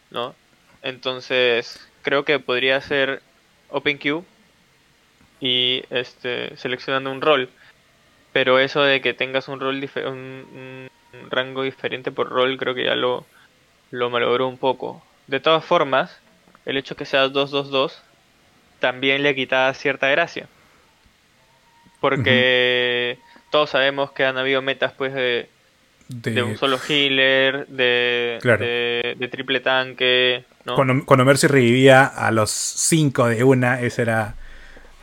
¿No? 0.10 0.36
Entonces, 0.82 1.86
creo 2.02 2.24
que 2.24 2.40
podría 2.40 2.80
ser 2.82 3.22
OpenQ 3.70 4.24
y 5.40 5.84
este 5.90 6.56
seleccionando 6.58 7.12
un 7.12 7.22
rol. 7.22 7.50
Pero 8.34 8.60
eso 8.60 8.84
de 8.84 9.02
que 9.02 9.14
tengas 9.14 9.48
un 9.48 9.60
rol 9.60 9.90
un, 10.06 10.90
un 11.14 11.30
rango 11.30 11.64
diferente 11.64 12.12
por 12.12 12.30
rol, 12.30 12.58
creo 12.58 12.76
que 12.76 12.86
ya 12.86 12.96
lo 12.96 13.26
lo 13.92 14.10
malogró 14.10 14.48
un 14.48 14.58
poco. 14.58 15.04
De 15.28 15.40
todas 15.40 15.64
formas, 15.64 16.20
el 16.66 16.78
hecho 16.78 16.96
que 16.96 17.06
sea 17.06 17.28
2-2-2 17.28 17.94
también 18.80 19.24
le 19.24 19.36
quita 19.36 19.74
cierta 19.74 20.08
gracia. 20.10 20.48
Porque 22.00 23.18
todos 23.50 23.70
sabemos 23.70 24.12
que 24.12 24.26
han 24.26 24.38
habido 24.38 24.62
metas 24.62 24.94
pues 24.94 25.14
de, 25.14 25.50
de, 26.10 26.44
un 26.44 26.58
solo 26.58 26.80
healer, 26.88 27.68
de, 27.68 28.40
de, 29.18 29.28
triple 29.28 29.60
tanque. 29.60 30.46
¿no? 30.66 30.76
Cuando, 30.76 31.06
cuando, 31.06 31.26
Mercy 31.26 31.48
revivía 31.48 32.06
a 32.06 32.32
los 32.32 32.52
5 32.52 33.28
de 33.30 33.44
una, 33.44 33.82
ese 33.82 34.04
era 34.04 34.36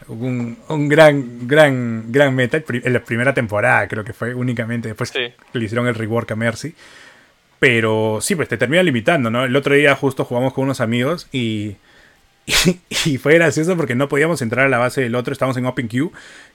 un, 0.09 0.59
un, 0.69 0.89
gran, 0.89 1.47
gran, 1.47 2.13
gran 2.13 2.35
meta 2.35 2.63
en 2.69 2.93
la 2.93 3.01
primera 3.01 3.35
temporada, 3.35 3.87
creo 3.89 4.05
que 4.05 4.13
fue 4.13 4.35
únicamente. 4.35 4.89
Después 4.89 5.13
le 5.15 5.65
hicieron 5.65 5.87
el 5.87 5.95
rework 5.95 6.31
a 6.31 6.37
Mercy. 6.37 6.75
Pero 7.59 8.19
sí, 8.21 8.35
pues 8.35 8.49
te 8.49 8.59
termina 8.59 8.83
limitando, 8.83 9.31
¿no? 9.31 9.45
El 9.45 9.57
otro 9.57 9.75
día 9.75 9.95
justo 9.95 10.25
jugamos 10.25 10.53
con 10.53 10.65
unos 10.65 10.81
amigos 10.81 11.29
y, 11.33 11.77
y, 13.07 13.19
fue 13.19 13.35
gracioso 13.35 13.77
porque 13.77 13.95
no 13.95 14.09
podíamos 14.09 14.43
entrar 14.43 14.67
a 14.67 14.69
la 14.69 14.79
base 14.79 15.01
del 15.01 15.15
otro, 15.15 15.33
estábamos 15.33 15.57
en 15.57 15.67
OpenQ 15.67 15.95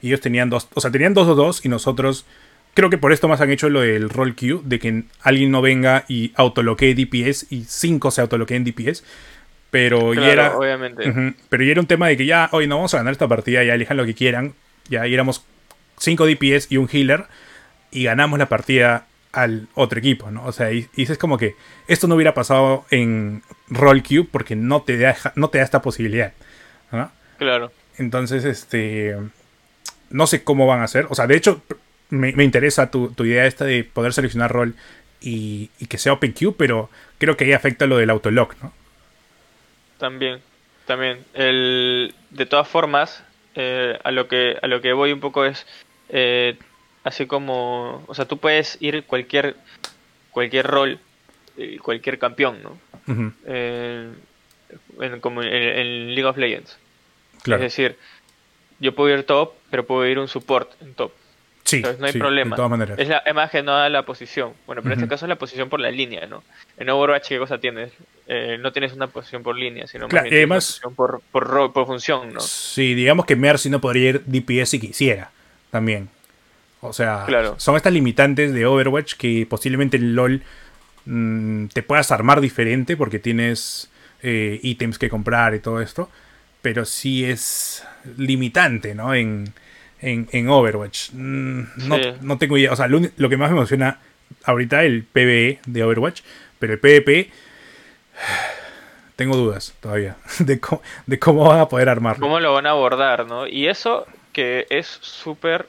y 0.02 0.08
ellos 0.08 0.22
tenían 0.22 0.50
dos, 0.50 0.68
o 0.74 0.82
sea, 0.82 0.92
tenían 0.92 1.14
dos 1.14 1.28
o 1.28 1.36
dos 1.36 1.66
y 1.66 1.70
nosotros, 1.70 2.26
creo 2.74 2.90
que 2.90 2.98
por 2.98 3.12
esto 3.12 3.28
más 3.28 3.42
han 3.42 3.50
hecho 3.50 3.70
lo 3.70 3.82
del 3.82 4.10
roll 4.10 4.36
queue, 4.36 4.62
de 4.64 4.80
que 4.80 5.04
alguien 5.22 5.52
no 5.52 5.62
venga 5.62 6.06
y 6.08 6.32
autoloquee 6.36 6.94
DPS 6.94 7.48
y 7.50 7.66
cinco 7.68 8.12
se 8.12 8.22
autoloqueen 8.22 8.64
DPS. 8.64 9.04
Pero 9.72 10.16
ya 10.16 10.32
era. 10.32 10.58
Obviamente. 10.58 11.14
pero 11.48 11.64
ya 11.64 11.72
era 11.72 11.82
un 11.82 11.86
tema 11.86 12.08
de 12.08 12.18
que 12.18 12.26
ya, 12.26 12.50
hoy 12.54 12.66
no 12.66 12.78
vamos 12.78 12.94
a 12.96 12.98
ganar 12.98 13.12
esta 13.12 13.28
partida, 13.28 13.64
ya 13.64 13.76
elijan 13.76 13.98
lo 13.98 14.06
que 14.06 14.16
quieran. 14.16 14.56
Ya 14.90 15.06
éramos 15.06 15.46
5 16.00 16.26
DPS 16.26 16.72
y 16.72 16.78
un 16.78 16.90
healer. 16.92 17.26
Y 17.92 18.04
ganamos 18.04 18.40
la 18.40 18.50
partida 18.50 19.08
al 19.32 19.68
otro 19.76 20.00
equipo, 20.00 20.32
¿no? 20.32 20.46
O 20.46 20.52
sea, 20.52 20.72
y, 20.72 20.88
dices 20.96 21.18
como 21.18 21.38
que 21.38 21.56
esto 21.88 22.08
no 22.08 22.16
hubiera 22.16 22.34
pasado 22.34 22.86
en 22.90 23.44
Roll 23.68 24.04
Cube 24.04 24.28
porque 24.32 24.56
no 24.56 24.82
te 24.82 24.98
da, 24.98 25.16
no 25.36 25.50
te 25.50 25.60
da 25.60 25.64
esta 25.64 25.82
posibilidad. 25.82 26.34
Claro. 27.38 27.72
Entonces, 27.98 28.46
este. 28.46 29.16
No 30.10 30.26
sé 30.28 30.44
cómo 30.44 30.66
van 30.66 30.82
a 30.82 30.86
hacer. 30.86 31.06
O 31.10 31.16
sea, 31.16 31.28
de 31.28 31.38
hecho, 31.38 31.62
me, 32.10 32.30
interesa 32.44 32.90
tu, 32.90 33.14
idea 33.20 33.46
esta 33.46 33.66
de 33.66 33.84
poder 33.84 34.14
seleccionar 34.14 34.52
rol 34.52 34.76
y, 35.22 35.70
y 35.80 35.86
que 35.86 35.98
sea 35.98 36.14
OpenQ, 36.14 36.56
pero 36.58 36.90
creo 37.20 37.38
que 37.38 37.46
ahí 37.46 37.54
afecta 37.54 37.86
lo 37.86 37.98
del 37.98 38.10
autolock, 38.10 38.56
¿no? 38.64 38.74
También, 40.00 40.40
también. 40.86 41.24
El, 41.34 42.16
de 42.32 42.46
todas 42.46 42.68
formas, 42.68 43.24
eh, 43.56 44.00
a, 44.04 44.12
lo 44.12 44.28
que, 44.28 44.58
a 44.62 44.68
lo 44.68 44.82
que 44.82 44.94
voy 44.94 45.12
un 45.12 45.20
poco 45.20 45.46
es, 45.46 45.68
eh, 46.08 46.58
así 47.04 47.26
como, 47.26 48.04
o 48.08 48.16
sea, 48.16 48.26
tú 48.26 48.38
puedes 48.38 48.78
ir 48.82 49.04
cualquier, 49.06 49.56
cualquier 50.32 50.68
rol, 50.68 51.00
eh, 51.58 51.78
cualquier 51.82 52.20
campeón, 52.20 52.60
¿no? 52.64 52.78
como 55.22 55.42
en, 55.42 56.16
League 56.16 56.26
of 56.26 56.38
Legends. 56.38 56.78
Es 57.46 57.60
decir, 57.60 57.98
yo 58.80 58.94
puedo 58.94 59.16
ir 59.16 59.24
top, 59.24 59.54
pero 59.70 59.86
puedo 59.86 60.06
ir 60.06 60.20
un 60.20 60.28
support 60.28 60.72
en 60.82 60.94
top. 60.94 61.12
Sí, 61.64 61.84
no 62.00 62.08
hay 62.08 62.14
problema. 62.14 62.56
De 62.56 62.58
todas 62.58 62.72
maneras. 62.72 62.98
Es, 62.98 63.08
la, 63.08 63.22
más 63.34 63.52
que 63.52 63.62
nada 63.62 63.90
la 63.90 64.04
posición. 64.04 64.54
Bueno, 64.66 64.82
pero 64.82 64.96
en 64.96 65.02
este 65.02 65.10
caso 65.10 65.26
es 65.26 65.30
la 65.30 65.36
posición 65.36 65.70
por 65.70 65.80
la 65.80 65.92
línea, 65.92 66.26
¿no? 66.26 66.44
En 66.78 66.90
Overwatch, 66.90 67.28
¿qué 67.30 67.38
cosa 67.38 67.60
tienes? 67.60 67.92
Eh, 68.28 68.58
no 68.60 68.72
tienes 68.72 68.94
una 68.94 69.08
posición 69.08 69.44
por 69.44 69.56
línea, 69.56 69.86
sino 69.86 70.08
claro, 70.08 70.30
más 70.30 70.46
una 70.46 70.56
posición 70.56 70.96
por, 70.96 71.22
por, 71.32 71.74
por, 71.74 71.86
función, 71.86 72.34
¿no? 72.34 72.40
Sí, 72.40 72.96
digamos 72.96 73.26
que 73.26 73.36
Mercy 73.36 73.70
no 73.70 73.82
podría 73.82 74.10
ir 74.10 74.24
DPS 74.26 74.70
si 74.70 74.80
quisiera, 74.80 75.32
también. 75.70 76.10
O 76.82 76.94
sea, 76.94 77.28
son 77.58 77.76
estas 77.76 77.92
limitantes 77.92 78.54
de 78.54 78.66
Overwatch 78.66 79.16
que 79.16 79.46
posiblemente 79.50 79.98
en 79.98 80.16
LOL 80.16 80.42
mm, 81.06 81.68
te 81.68 81.84
puedas 81.84 82.12
armar 82.12 82.40
diferente 82.40 82.96
porque 82.96 83.20
tienes 83.20 83.92
eh, 84.22 84.60
ítems 84.64 84.98
que 84.98 85.10
comprar 85.10 85.56
y 85.56 85.60
todo 85.60 85.82
esto. 85.82 86.10
Pero 86.62 86.86
sí 86.86 87.26
es 87.26 87.86
limitante, 88.18 88.96
¿no? 88.96 89.14
En, 89.14 89.54
en, 90.02 90.50
Overwatch. 90.50 91.12
Mm, 91.14 91.64
no, 92.22 92.38
tengo 92.38 92.58
idea. 92.58 92.72
O 92.72 92.76
sea, 92.76 92.88
lo, 92.88 93.30
que 93.30 93.38
más 93.38 93.50
me 93.50 93.58
emociona 93.58 94.00
ahorita 94.44 94.84
el 94.84 95.04
PvE 95.04 95.60
de 95.66 95.84
Overwatch. 95.84 96.22
Pero 96.60 96.74
el 96.74 96.80
PvP. 96.80 97.32
Tengo 99.16 99.36
dudas 99.36 99.74
todavía 99.82 100.16
de 100.40 100.62
cómo, 100.62 100.82
de 101.06 101.20
cómo 101.20 101.44
van 101.46 101.60
a 101.60 101.68
poder 101.68 101.90
armarlo. 101.90 102.22
Cómo 102.22 102.40
lo 102.40 102.54
van 102.54 102.66
a 102.66 102.70
abordar, 102.70 103.26
¿no? 103.26 103.48
Y 103.48 103.68
eso 103.68 104.06
que 104.32 104.66
es 104.70 104.88
súper. 104.88 105.68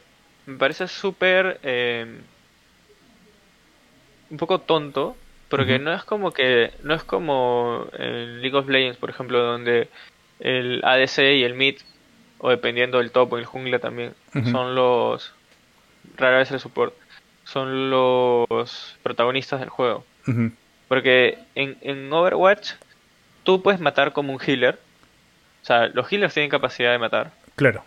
Me 0.50 0.58
parece 0.58 0.88
súper. 0.88 1.60
Eh, 1.62 2.06
un 4.30 4.36
poco 4.36 4.60
tonto. 4.60 5.16
Porque 5.48 5.78
no 5.80 5.92
es 5.92 6.04
como 6.04 6.32
que. 6.32 6.72
No 6.84 6.94
es 6.94 7.02
como 7.02 7.86
en 7.92 8.40
League 8.40 8.56
of 8.56 8.68
Legends, 8.68 8.98
por 8.98 9.10
ejemplo, 9.10 9.42
donde 9.42 9.88
el 10.38 10.80
ADC 10.84 11.18
y 11.18 11.44
el 11.44 11.54
mid 11.54 11.76
o 12.40 12.50
dependiendo 12.50 12.98
del 12.98 13.10
top 13.10 13.32
o 13.32 13.38
el 13.38 13.44
jungla 13.44 13.78
también, 13.78 14.14
son 14.50 14.74
los, 14.74 15.34
rara 16.16 16.38
vez 16.38 16.50
el 16.50 16.60
support, 16.60 16.94
son 17.44 17.90
los 17.90 18.96
protagonistas 19.02 19.60
del 19.60 19.68
juego. 19.68 20.04
Porque 20.88 21.38
en, 21.54 21.76
en 21.82 22.10
Overwatch 22.12 22.72
tú 23.42 23.62
puedes 23.62 23.80
matar 23.80 24.12
como 24.12 24.32
un 24.32 24.40
healer, 24.40 24.78
o 25.62 25.66
sea, 25.66 25.88
los 25.88 26.10
healers 26.10 26.32
tienen 26.32 26.50
capacidad 26.50 26.92
de 26.92 26.98
matar. 26.98 27.32
Claro, 27.56 27.84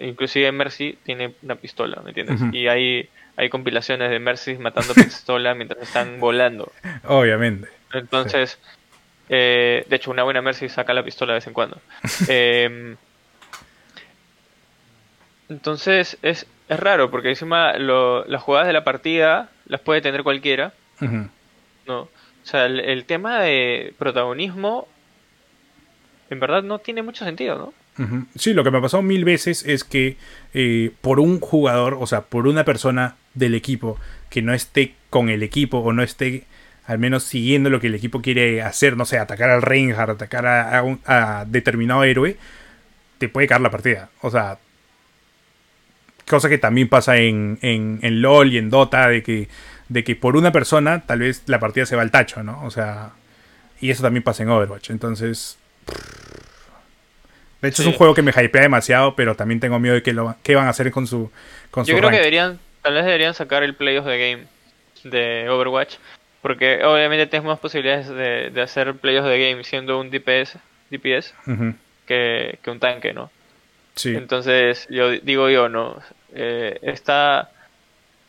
Inclusive 0.00 0.50
Mercy 0.52 0.98
tiene 1.02 1.34
una 1.42 1.56
pistola, 1.56 2.00
¿me 2.02 2.10
entiendes? 2.10 2.40
Y 2.52 2.68
hay, 2.68 3.08
hay 3.36 3.48
compilaciones 3.48 4.10
de 4.10 4.18
Mercy 4.18 4.54
matando 4.54 4.94
pistola 4.94 5.54
mientras 5.54 5.82
están 5.82 6.20
volando. 6.20 6.72
Obviamente. 7.04 7.68
Entonces, 7.92 8.58
eh, 9.28 9.84
de 9.88 9.96
hecho, 9.96 10.10
una 10.10 10.22
buena 10.22 10.42
Mercy 10.42 10.68
saca 10.68 10.94
la 10.94 11.02
pistola 11.02 11.32
de 11.32 11.38
vez 11.38 11.46
en 11.46 11.52
cuando. 11.52 11.80
eh, 12.28 12.96
entonces 15.48 16.18
es, 16.22 16.46
es 16.68 16.80
raro, 16.80 17.10
porque 17.10 17.30
encima 17.30 17.74
lo, 17.74 18.24
las 18.26 18.42
jugadas 18.42 18.66
de 18.66 18.72
la 18.72 18.84
partida 18.84 19.50
las 19.66 19.80
puede 19.80 20.00
tener 20.00 20.22
cualquiera. 20.22 20.72
¿no? 21.00 22.00
O 22.00 22.10
sea, 22.42 22.66
el, 22.66 23.04
tema 23.04 23.40
de 23.40 23.94
protagonismo 23.98 24.88
en 26.30 26.40
verdad 26.40 26.62
no 26.62 26.78
tiene 26.78 27.02
mucho 27.02 27.24
sentido, 27.24 27.56
¿no? 27.56 27.74
Sí, 28.36 28.54
lo 28.54 28.62
que 28.62 28.70
me 28.70 28.78
ha 28.78 28.80
pasado 28.80 29.02
mil 29.02 29.24
veces 29.24 29.64
es 29.66 29.82
que 29.82 30.16
eh, 30.54 30.92
por 31.00 31.18
un 31.18 31.40
jugador, 31.40 31.96
o 32.00 32.06
sea, 32.06 32.22
por 32.22 32.46
una 32.46 32.64
persona 32.64 33.16
del 33.34 33.54
equipo 33.54 33.98
que 34.30 34.42
no 34.42 34.54
esté 34.54 34.94
con 35.10 35.28
el 35.28 35.42
equipo 35.42 35.78
o 35.78 35.92
no 35.92 36.02
esté 36.02 36.44
al 36.86 36.98
menos 36.98 37.24
siguiendo 37.24 37.68
lo 37.68 37.80
que 37.80 37.88
el 37.88 37.94
equipo 37.94 38.22
quiere 38.22 38.62
hacer, 38.62 38.96
no 38.96 39.04
sé, 39.04 39.18
atacar 39.18 39.50
al 39.50 39.60
Reinhardt, 39.60 40.10
atacar 40.10 40.46
a, 40.46 40.82
un, 40.82 41.00
a 41.04 41.44
determinado 41.46 42.02
héroe, 42.02 42.38
te 43.18 43.28
puede 43.28 43.46
caer 43.46 43.60
la 43.60 43.70
partida. 43.70 44.08
O 44.22 44.30
sea, 44.30 44.58
cosa 46.26 46.48
que 46.48 46.56
también 46.56 46.88
pasa 46.88 47.18
en, 47.18 47.58
en, 47.60 47.98
en, 48.00 48.22
LOL 48.22 48.52
y 48.54 48.58
en 48.58 48.70
Dota, 48.70 49.08
de 49.08 49.22
que, 49.22 49.48
de 49.90 50.02
que 50.02 50.16
por 50.16 50.34
una 50.34 50.50
persona 50.50 51.02
tal 51.04 51.18
vez 51.18 51.42
la 51.44 51.60
partida 51.60 51.84
se 51.84 51.94
va 51.94 52.00
al 52.00 52.10
tacho, 52.10 52.42
¿no? 52.42 52.64
O 52.64 52.70
sea, 52.70 53.10
y 53.80 53.90
eso 53.90 54.02
también 54.02 54.22
pasa 54.22 54.42
en 54.42 54.48
Overwatch. 54.48 54.88
Entonces, 54.88 55.58
de 57.60 57.68
hecho 57.68 57.82
es 57.82 57.88
un 57.88 57.94
juego 57.94 58.14
que 58.14 58.22
me 58.22 58.30
hypea 58.30 58.62
demasiado, 58.62 59.14
pero 59.16 59.34
también 59.34 59.60
tengo 59.60 59.78
miedo 59.78 59.94
de 59.94 60.02
que 60.02 60.12
lo, 60.12 60.36
qué 60.42 60.54
van 60.54 60.66
a 60.66 60.70
hacer 60.70 60.90
con 60.90 61.06
su 61.06 61.30
con 61.70 61.84
Yo 61.84 61.96
creo 61.96 62.10
que 62.10 62.16
deberían, 62.16 62.58
tal 62.82 62.94
vez 62.94 63.04
deberían 63.04 63.34
sacar 63.34 63.62
el 63.62 63.74
Play 63.74 63.98
of 63.98 64.06
the 64.06 64.18
Game 64.18 64.44
de 65.04 65.48
Overwatch, 65.48 65.96
porque 66.42 66.84
obviamente 66.84 67.26
tienes 67.26 67.46
más 67.46 67.58
posibilidades 67.58 68.08
de, 68.08 68.50
de 68.50 68.62
hacer 68.62 68.94
Play 68.94 69.16
of 69.18 69.26
the 69.26 69.50
Game 69.50 69.64
siendo 69.64 70.00
un 70.00 70.10
DPS, 70.10 70.56
DPS 70.90 71.34
que, 72.06 72.58
que 72.62 72.70
un 72.70 72.78
tanque, 72.78 73.12
¿no? 73.12 73.30
Sí. 73.94 74.14
Entonces, 74.14 74.86
yo 74.88 75.10
digo 75.10 75.50
yo, 75.50 75.68
¿no? 75.68 76.00
eh, 76.34 76.78
esta, 76.82 77.50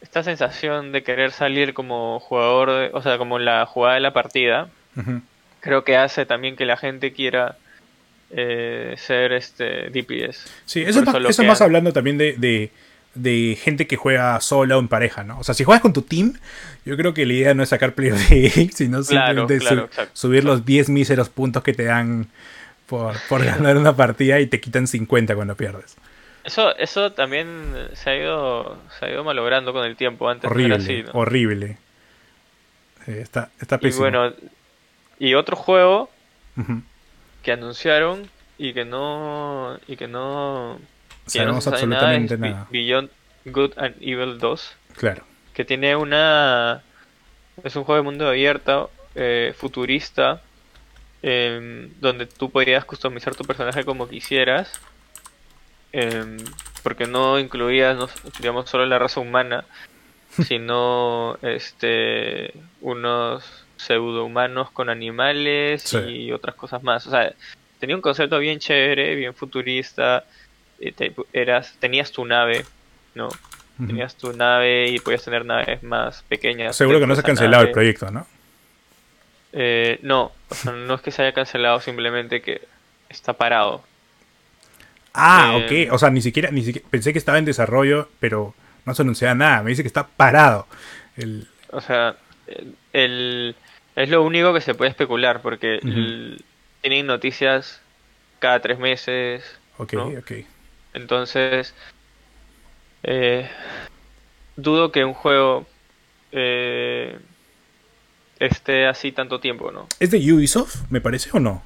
esta 0.01 0.23
sensación 0.23 0.91
de 0.91 1.03
querer 1.03 1.31
salir 1.31 1.73
como 1.73 2.19
jugador, 2.19 2.91
o 2.93 3.01
sea, 3.01 3.17
como 3.17 3.39
la 3.39 3.65
jugada 3.65 3.95
de 3.95 4.01
la 4.01 4.13
partida, 4.13 4.69
creo 5.59 5.83
que 5.83 5.97
hace 5.97 6.25
también 6.25 6.55
que 6.55 6.65
la 6.65 6.77
gente 6.77 7.13
quiera 7.13 7.57
eh, 8.31 8.95
ser 8.97 9.33
este 9.33 9.89
DPS. 9.89 10.45
Sí, 10.65 10.81
eso, 10.81 11.03
eso 11.27 11.43
más 11.43 11.61
hablando 11.61 11.91
también 11.93 12.17
de, 12.17 12.71
de, 13.15 13.55
gente 13.59 13.87
que 13.87 13.95
juega 13.95 14.39
sola 14.39 14.77
o 14.77 14.79
en 14.79 14.87
pareja, 14.87 15.23
¿no? 15.23 15.39
O 15.39 15.43
sea, 15.43 15.55
si 15.55 15.63
juegas 15.63 15.81
con 15.81 15.93
tu 15.93 16.03
team, 16.03 16.33
yo 16.85 16.95
creo 16.95 17.13
que 17.13 17.25
la 17.25 17.33
idea 17.33 17.53
no 17.53 17.63
es 17.63 17.69
sacar 17.69 17.93
player 17.95 18.15
de 18.15 18.69
sino 18.73 19.01
simplemente 19.03 19.59
subir 20.13 20.43
los 20.43 20.65
10 20.65 20.89
míseros 20.89 21.29
puntos 21.29 21.63
que 21.63 21.73
te 21.73 21.85
dan 21.85 22.27
por, 22.85 23.15
por 23.27 23.43
ganar 23.45 23.77
una 23.77 23.95
partida 23.95 24.39
y 24.39 24.47
te 24.47 24.59
quitan 24.59 24.87
50 24.87 25.35
cuando 25.35 25.55
pierdes. 25.55 25.97
Eso, 26.43 26.75
eso 26.77 27.11
también 27.11 27.73
se 27.93 28.09
ha 28.11 28.15
ido, 28.15 28.77
se 28.97 29.05
ha 29.05 29.09
ido 29.11 29.23
malogrando 29.23 29.73
con 29.73 29.85
el 29.85 29.95
tiempo. 29.95 30.29
Antes 30.29 30.49
horrible, 30.49 30.75
así, 30.75 31.03
horrible. 31.13 31.77
está, 33.07 33.49
está 33.59 33.77
pésimo. 33.77 34.07
Y 34.07 34.09
bueno, 34.09 34.33
y 35.19 35.33
otro 35.33 35.55
juego 35.55 36.09
que 37.41 37.51
anunciaron 37.51 38.29
y 38.57 38.73
que 38.73 38.85
no 38.85 39.79
y 39.87 39.95
que 39.95 40.07
no 40.07 40.79
sabemos 41.25 41.65
absolutamente 41.67 42.37
nada, 42.37 42.67
Beyond 42.69 43.09
Good 43.45 43.73
and 43.77 43.95
Evil 44.01 44.37
2. 44.39 44.75
Claro. 44.97 45.23
Que 45.53 45.65
tiene 45.65 45.95
una 45.95 46.83
es 47.63 47.75
un 47.75 47.83
juego 47.83 47.97
de 47.97 48.03
mundo 48.03 48.27
abierto 48.27 48.91
eh, 49.15 49.53
futurista 49.57 50.41
em, 51.21 51.91
donde 51.99 52.25
tú 52.25 52.49
podías 52.49 52.85
customizar 52.85 53.35
tu 53.35 53.43
personaje 53.43 53.83
como 53.83 54.07
quisieras. 54.07 54.79
em, 55.91 56.37
porque 56.83 57.07
no 57.07 57.39
incluías, 57.39 57.97
no, 57.97 58.07
digamos, 58.39 58.69
solo 58.69 58.85
la 58.85 58.99
raza 58.99 59.19
humana, 59.19 59.65
sino 60.47 61.37
este 61.41 62.53
unos 62.81 63.58
pseudo-humanos 63.79 64.71
con 64.71 64.89
animales 64.89 65.81
Sí. 65.83 65.97
y 65.99 66.31
otras 66.31 66.55
cosas 66.55 66.83
más. 66.83 67.07
O 67.07 67.11
sea, 67.11 67.33
tenía 67.79 67.95
un 67.95 68.01
concepto 68.01 68.37
bien 68.39 68.59
chévere, 68.59 69.15
bien 69.15 69.33
futurista. 69.33 70.23
te- 70.95 71.13
eras, 71.33 71.75
tenías 71.79 72.09
tu 72.11 72.23
nave, 72.25 72.65
¿no? 73.15 73.27
Tenías 73.85 74.15
tu 74.15 74.31
nave 74.33 74.87
y 74.89 74.99
podías 74.99 75.23
tener 75.23 75.45
naves 75.45 75.83
más 75.83 76.23
pequeñas. 76.29 76.75
Seguro 76.75 76.99
que 77.01 77.07
no 77.07 77.15
se 77.15 77.21
ha 77.21 77.23
cancelado 77.23 77.63
el 77.63 77.71
proyecto, 77.71 78.09
¿no? 78.11 78.25
Eh, 79.51 79.99
no, 80.03 80.31
o 80.49 80.55
sea, 80.55 80.71
no 80.73 80.93
es 80.95 81.01
que 81.01 81.11
se 81.11 81.21
haya 81.23 81.33
cancelado, 81.33 81.79
simplemente 81.81 82.41
que 82.41 82.61
está 83.09 83.33
parado. 83.33 83.83
Ah, 85.13 85.57
Eh, 85.57 85.87
ok. 85.87 85.93
O 85.93 85.97
sea, 85.97 86.09
ni 86.09 86.21
siquiera, 86.21 86.51
ni 86.51 86.63
siquiera 86.63 86.87
pensé 86.89 87.11
que 87.13 87.19
estaba 87.19 87.37
en 87.39 87.45
desarrollo, 87.45 88.09
pero 88.19 88.53
no 88.85 88.93
se 88.93 89.01
anunciaba 89.01 89.33
nada. 89.35 89.63
Me 89.63 89.71
dice 89.71 89.81
que 89.83 89.87
está 89.87 90.07
parado. 90.07 90.67
El, 91.17 91.47
O 91.71 91.81
sea, 91.81 92.15
el, 92.47 92.75
el- 92.93 93.55
es 93.99 94.09
lo 94.09 94.23
único 94.23 94.53
que 94.53 94.61
se 94.61 94.73
puede 94.75 94.91
especular, 94.91 95.41
porque 95.41 95.79
tienen 96.81 97.05
noticias 97.05 97.81
cada 98.39 98.61
tres 98.61 98.79
meses. 98.79 99.43
ok, 99.77 99.93
¿no? 99.93 100.07
ok. 100.07 100.31
Entonces, 100.93 101.75
eh, 103.03 103.49
dudo 104.55 104.93
que 104.93 105.03
un 105.03 105.13
juego 105.13 105.67
eh, 106.31 107.19
esté 108.39 108.87
así 108.87 109.11
tanto 109.11 109.41
tiempo, 109.41 109.69
¿no? 109.73 109.87
¿Es 109.99 110.11
de 110.11 110.33
Ubisoft, 110.33 110.89
me 110.89 111.01
parece, 111.01 111.29
o 111.33 111.41
no? 111.41 111.61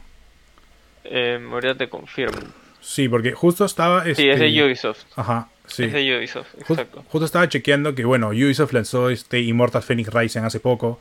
Eh, 1.04 1.40
ahorita 1.52 1.76
te 1.76 1.90
confirmo. 1.90 2.40
Sí, 2.82 3.08
porque 3.10 3.34
justo 3.34 3.64
estaba. 3.64 4.04
Sí, 4.06 4.10
es 4.10 4.40
de 4.40 4.48
este, 4.48 4.64
Ubisoft. 4.64 5.04
Ajá, 5.16 5.50
sí. 5.68 5.84
Es 5.84 5.94
de 5.94 6.18
Ubisoft, 6.18 6.48
exacto. 6.58 7.04
justo 7.10 7.26
estaba 7.26 7.48
chequeando 7.48 7.94
que, 7.94 8.06
bueno, 8.06 8.30
Ubisoft 8.30 8.74
lanzó 8.74 9.12
este 9.12 9.40
Immortal 9.42 9.84
Phoenix 9.84 10.12
Rising 10.12 10.42
hace 10.42 10.60
poco, 10.60 11.00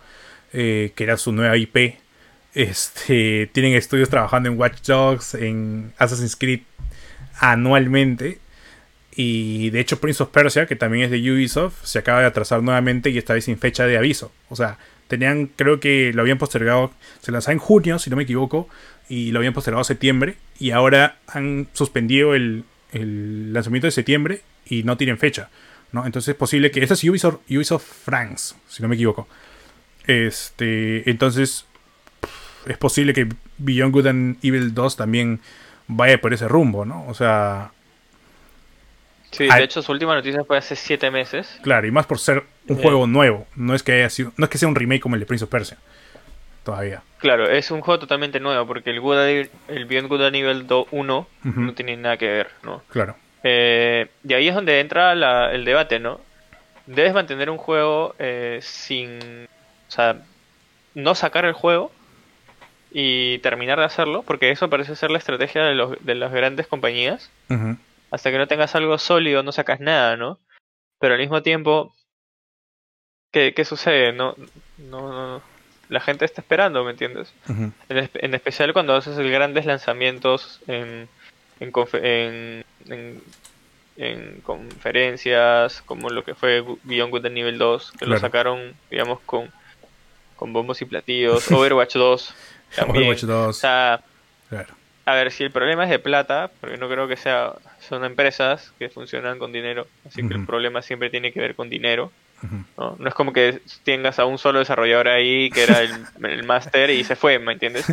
eh, 0.52 0.92
que 0.94 1.04
era 1.04 1.16
su 1.16 1.32
nueva 1.32 1.56
IP. 1.56 1.96
Este, 2.54 3.48
tienen 3.52 3.74
estudios 3.74 4.10
trabajando 4.10 4.50
en 4.50 4.58
Watch 4.58 4.82
Dogs, 4.86 5.34
en 5.34 5.92
Assassin's 5.98 6.36
Creed 6.36 6.60
anualmente. 7.38 8.38
Y 9.14 9.70
de 9.70 9.80
hecho 9.80 10.00
Prince 10.00 10.22
of 10.22 10.30
Persia, 10.30 10.66
que 10.66 10.76
también 10.76 11.04
es 11.04 11.10
de 11.10 11.32
Ubisoft, 11.32 11.84
se 11.84 11.98
acaba 11.98 12.20
de 12.20 12.26
atrasar 12.26 12.62
nuevamente 12.62 13.10
y 13.10 13.18
esta 13.18 13.34
vez 13.34 13.44
sin 13.44 13.58
fecha 13.58 13.86
de 13.86 13.98
aviso. 13.98 14.32
O 14.48 14.56
sea, 14.56 14.78
tenían, 15.08 15.48
creo 15.48 15.80
que 15.80 16.12
lo 16.14 16.22
habían 16.22 16.38
postergado, 16.38 16.92
se 17.20 17.32
lanzaba 17.32 17.52
en 17.52 17.58
junio, 17.58 17.98
si 17.98 18.08
no 18.08 18.16
me 18.16 18.22
equivoco, 18.22 18.68
y 19.08 19.30
lo 19.32 19.40
habían 19.40 19.52
postergado 19.52 19.82
a 19.82 19.84
septiembre. 19.84 20.36
Y 20.58 20.70
ahora 20.70 21.18
han 21.26 21.68
suspendido 21.74 22.34
el, 22.34 22.64
lanzamiento 22.92 23.86
de 23.86 23.90
septiembre 23.90 24.40
y 24.66 24.82
no 24.84 24.96
tienen 24.96 25.18
fecha. 25.18 25.50
¿no? 25.92 26.06
Entonces 26.06 26.30
es 26.30 26.36
posible 26.36 26.70
que. 26.70 26.82
Esta 26.82 26.94
es 26.94 27.04
Ubisoft, 27.04 27.40
Ubisoft 27.50 27.84
France, 27.84 28.54
si 28.68 28.82
no 28.82 28.88
me 28.88 28.94
equivoco. 28.94 29.28
Este. 30.06 31.08
Entonces. 31.10 31.66
Es 32.66 32.78
posible 32.78 33.12
que 33.12 33.26
Beyond 33.58 33.92
Good 33.92 34.06
and 34.06 34.36
Evil 34.44 34.72
2 34.72 34.96
también 34.96 35.40
vaya 35.88 36.20
por 36.20 36.32
ese 36.32 36.46
rumbo, 36.46 36.84
¿no? 36.84 37.04
O 37.08 37.14
sea. 37.14 37.72
Sí, 39.32 39.48
de 39.48 39.62
hecho 39.64 39.80
su 39.82 39.90
última 39.92 40.14
noticia 40.14 40.44
fue 40.44 40.58
hace 40.58 40.76
siete 40.76 41.10
meses. 41.10 41.58
Claro, 41.62 41.86
y 41.86 41.90
más 41.90 42.06
por 42.06 42.18
ser 42.18 42.44
un 42.68 42.78
Eh. 42.78 42.82
juego 42.82 43.06
nuevo. 43.06 43.46
No 43.56 43.74
es 43.74 43.82
que 43.82 43.92
haya 43.92 44.10
sido, 44.10 44.32
no 44.36 44.44
es 44.44 44.50
que 44.50 44.58
sea 44.58 44.68
un 44.68 44.74
remake 44.76 45.00
como 45.00 45.16
el 45.16 45.20
de 45.20 45.26
Prince 45.26 45.44
of 45.44 45.50
Persia. 45.50 45.78
Todavía. 46.64 47.02
Claro, 47.18 47.48
es 47.50 47.70
un 47.72 47.80
juego 47.80 47.98
totalmente 47.98 48.38
nuevo 48.38 48.64
porque 48.66 48.90
el, 48.90 49.00
Good 49.00 49.16
and 49.16 49.48
el 49.68 49.84
Beyond 49.86 50.08
Good 50.08 50.22
and 50.26 50.36
Evil 50.36 50.66
2 50.66 50.86
1 50.92 51.26
Ujú. 51.46 51.60
no 51.60 51.74
tiene 51.74 51.96
nada 51.96 52.16
que 52.16 52.28
ver, 52.28 52.50
¿no? 52.62 52.82
Claro. 52.90 53.16
Eh, 53.42 54.06
y 54.28 54.34
ahí 54.34 54.46
es 54.48 54.54
donde 54.54 54.78
entra 54.78 55.14
la- 55.16 55.50
el 55.52 55.64
debate, 55.64 55.98
¿no? 55.98 56.20
Debes 56.86 57.12
mantener 57.14 57.50
un 57.50 57.58
juego 57.58 58.14
eh, 58.20 58.60
sin... 58.62 59.48
O 59.92 59.94
sea, 59.94 60.22
no 60.94 61.14
sacar 61.14 61.44
el 61.44 61.52
juego 61.52 61.92
y 62.90 63.38
terminar 63.40 63.78
de 63.78 63.84
hacerlo, 63.84 64.22
porque 64.22 64.50
eso 64.50 64.70
parece 64.70 64.96
ser 64.96 65.10
la 65.10 65.18
estrategia 65.18 65.64
de, 65.64 65.74
los, 65.74 66.02
de 66.02 66.14
las 66.14 66.32
grandes 66.32 66.66
compañías. 66.66 67.30
Hasta 68.10 68.30
que 68.30 68.38
no 68.38 68.46
tengas 68.48 68.74
algo 68.74 68.96
sólido, 68.96 69.42
no 69.42 69.52
sacas 69.52 69.80
nada, 69.80 70.16
¿no? 70.16 70.38
Pero 70.98 71.12
al 71.12 71.20
mismo 71.20 71.42
tiempo, 71.42 71.94
¿qué, 73.32 73.52
qué 73.54 73.66
sucede? 73.66 74.12
No, 74.14 74.34
no, 74.78 75.12
no- 75.12 75.42
la 75.90 76.00
gente 76.00 76.24
está 76.24 76.40
esperando, 76.40 76.84
¿me 76.84 76.92
entiendes? 76.92 77.34
En, 77.90 78.08
en 78.14 78.34
especial 78.34 78.72
cuando 78.72 78.94
haces 78.96 79.18
grandes 79.18 79.66
lanzamientos 79.66 80.60
en, 80.68 81.06
en, 81.60 81.70
en, 82.02 82.64
en- 82.88 83.22
en 83.96 84.40
conferencias, 84.40 85.82
como 85.82 86.08
lo 86.08 86.24
que 86.24 86.34
fue 86.34 86.64
Beyond 86.84 87.10
Good 87.10 87.26
Nivel 87.28 87.58
2, 87.58 87.92
que 87.92 87.98
Claro. 87.98 88.12
lo 88.14 88.18
sacaron, 88.20 88.74
digamos, 88.90 89.20
con, 89.26 89.52
con 90.42 90.52
bombos 90.52 90.82
y 90.82 90.86
platillos. 90.86 91.48
Overwatch 91.52 91.94
2 91.94 92.34
también. 92.76 92.96
Overwatch 93.04 93.22
2. 93.22 93.48
O 93.48 93.52
sea, 93.52 94.00
Claro. 94.48 94.74
a 95.06 95.14
ver, 95.14 95.30
si 95.30 95.44
el 95.44 95.50
problema 95.52 95.84
es 95.84 95.90
de 95.90 95.98
plata, 96.00 96.50
porque 96.60 96.76
no 96.76 96.88
creo 96.88 97.06
que 97.06 97.16
sea, 97.16 97.52
son 97.80 98.04
empresas 98.04 98.72
que 98.78 98.88
funcionan 98.88 99.38
con 99.38 99.52
dinero, 99.52 99.86
así 100.06 100.26
que 100.26 100.34
el 100.34 100.44
problema 100.44 100.82
siempre 100.82 101.08
tiene 101.10 101.32
que 101.32 101.40
ver 101.40 101.54
con 101.54 101.70
dinero. 101.70 102.10
¿no? 102.76 102.96
No 102.98 103.08
es 103.08 103.14
como 103.14 103.32
que 103.32 103.60
tengas 103.84 104.18
a 104.18 104.24
un 104.24 104.36
solo 104.36 104.58
desarrollador 104.58 105.06
ahí 105.06 105.48
que 105.50 105.62
era 105.62 105.80
el, 105.80 105.92
el 106.24 106.42
máster 106.42 106.90
y 106.90 107.04
se 107.04 107.14
fue, 107.14 107.38
¿me 107.38 107.52
entiendes? 107.52 107.86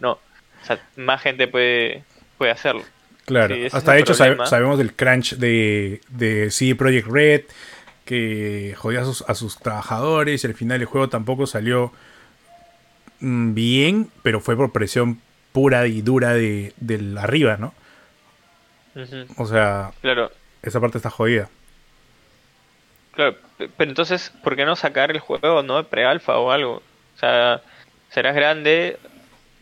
No, 0.00 0.12
o 0.12 0.66
sea, 0.66 0.78
más 0.96 1.22
gente 1.22 1.48
puede, 1.48 2.04
puede 2.36 2.50
hacerlo. 2.52 2.82
Claro, 3.24 3.54
Sí, 3.56 3.66
hasta 3.72 3.92
de 3.94 4.00
hecho 4.00 4.12
sabe- 4.14 4.36
sabemos 4.46 4.76
del 4.78 4.92
crunch 4.92 5.36
de, 5.36 6.00
de 6.10 6.50
CD 6.50 6.74
Projekt 6.76 7.08
Red, 7.08 7.42
que 8.06 8.74
jodía 8.78 9.02
a 9.02 9.04
sus, 9.04 9.22
a 9.28 9.34
sus 9.34 9.58
trabajadores 9.58 10.42
y 10.42 10.46
al 10.46 10.54
final 10.54 10.80
el 10.80 10.86
juego 10.86 11.08
tampoco 11.10 11.46
salió 11.46 11.92
mm, 13.20 13.52
bien, 13.54 14.10
pero 14.22 14.40
fue 14.40 14.56
por 14.56 14.72
presión 14.72 15.20
pura 15.52 15.86
y 15.86 16.00
dura 16.02 16.32
de, 16.32 16.72
del 16.78 17.18
arriba, 17.18 17.56
¿no? 17.58 17.74
O 19.36 19.46
sea, 19.46 19.92
Claro, 20.00 20.30
esa 20.62 20.80
parte 20.80 20.96
está 20.98 21.10
jodida. 21.10 21.50
claro, 23.12 23.36
pe- 23.58 23.68
pero 23.76 23.90
entonces, 23.90 24.32
¿por 24.42 24.56
qué 24.56 24.64
no 24.64 24.76
sacar 24.76 25.10
el 25.10 25.20
juego, 25.20 25.62
no? 25.62 25.82
Pre-alfa 25.84 26.38
o 26.38 26.50
algo. 26.50 26.76
O 27.16 27.18
sea, 27.18 27.60
serás 28.10 28.34
grande, 28.34 28.98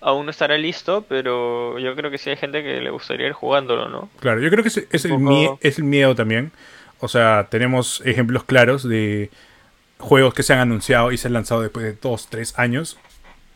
aún 0.00 0.26
no 0.26 0.30
estará 0.30 0.56
listo, 0.58 1.04
pero 1.08 1.78
yo 1.78 1.94
creo 1.96 2.10
que 2.10 2.18
sí 2.18 2.30
hay 2.30 2.36
gente 2.36 2.62
que 2.62 2.80
le 2.80 2.90
gustaría 2.90 3.26
ir 3.26 3.32
jugándolo, 3.32 3.88
¿no? 3.88 4.08
Claro, 4.20 4.40
yo 4.40 4.50
creo 4.50 4.62
que 4.62 4.68
es, 4.68 4.86
es 4.90 5.04
el, 5.04 5.12
Un 5.12 5.24
mie- 5.24 5.46
poco- 5.48 5.58
es 5.62 5.78
el 5.78 5.84
miedo 5.84 6.14
también. 6.14 6.52
O 7.00 7.08
sea, 7.08 7.48
tenemos 7.50 8.02
ejemplos 8.04 8.44
claros 8.44 8.88
de 8.88 9.30
juegos 9.98 10.34
que 10.34 10.42
se 10.42 10.52
han 10.52 10.60
anunciado 10.60 11.12
y 11.12 11.16
se 11.16 11.28
han 11.28 11.34
lanzado 11.34 11.62
después 11.62 11.84
de 11.84 11.96
2, 12.00 12.28
3 12.30 12.58
años. 12.58 12.98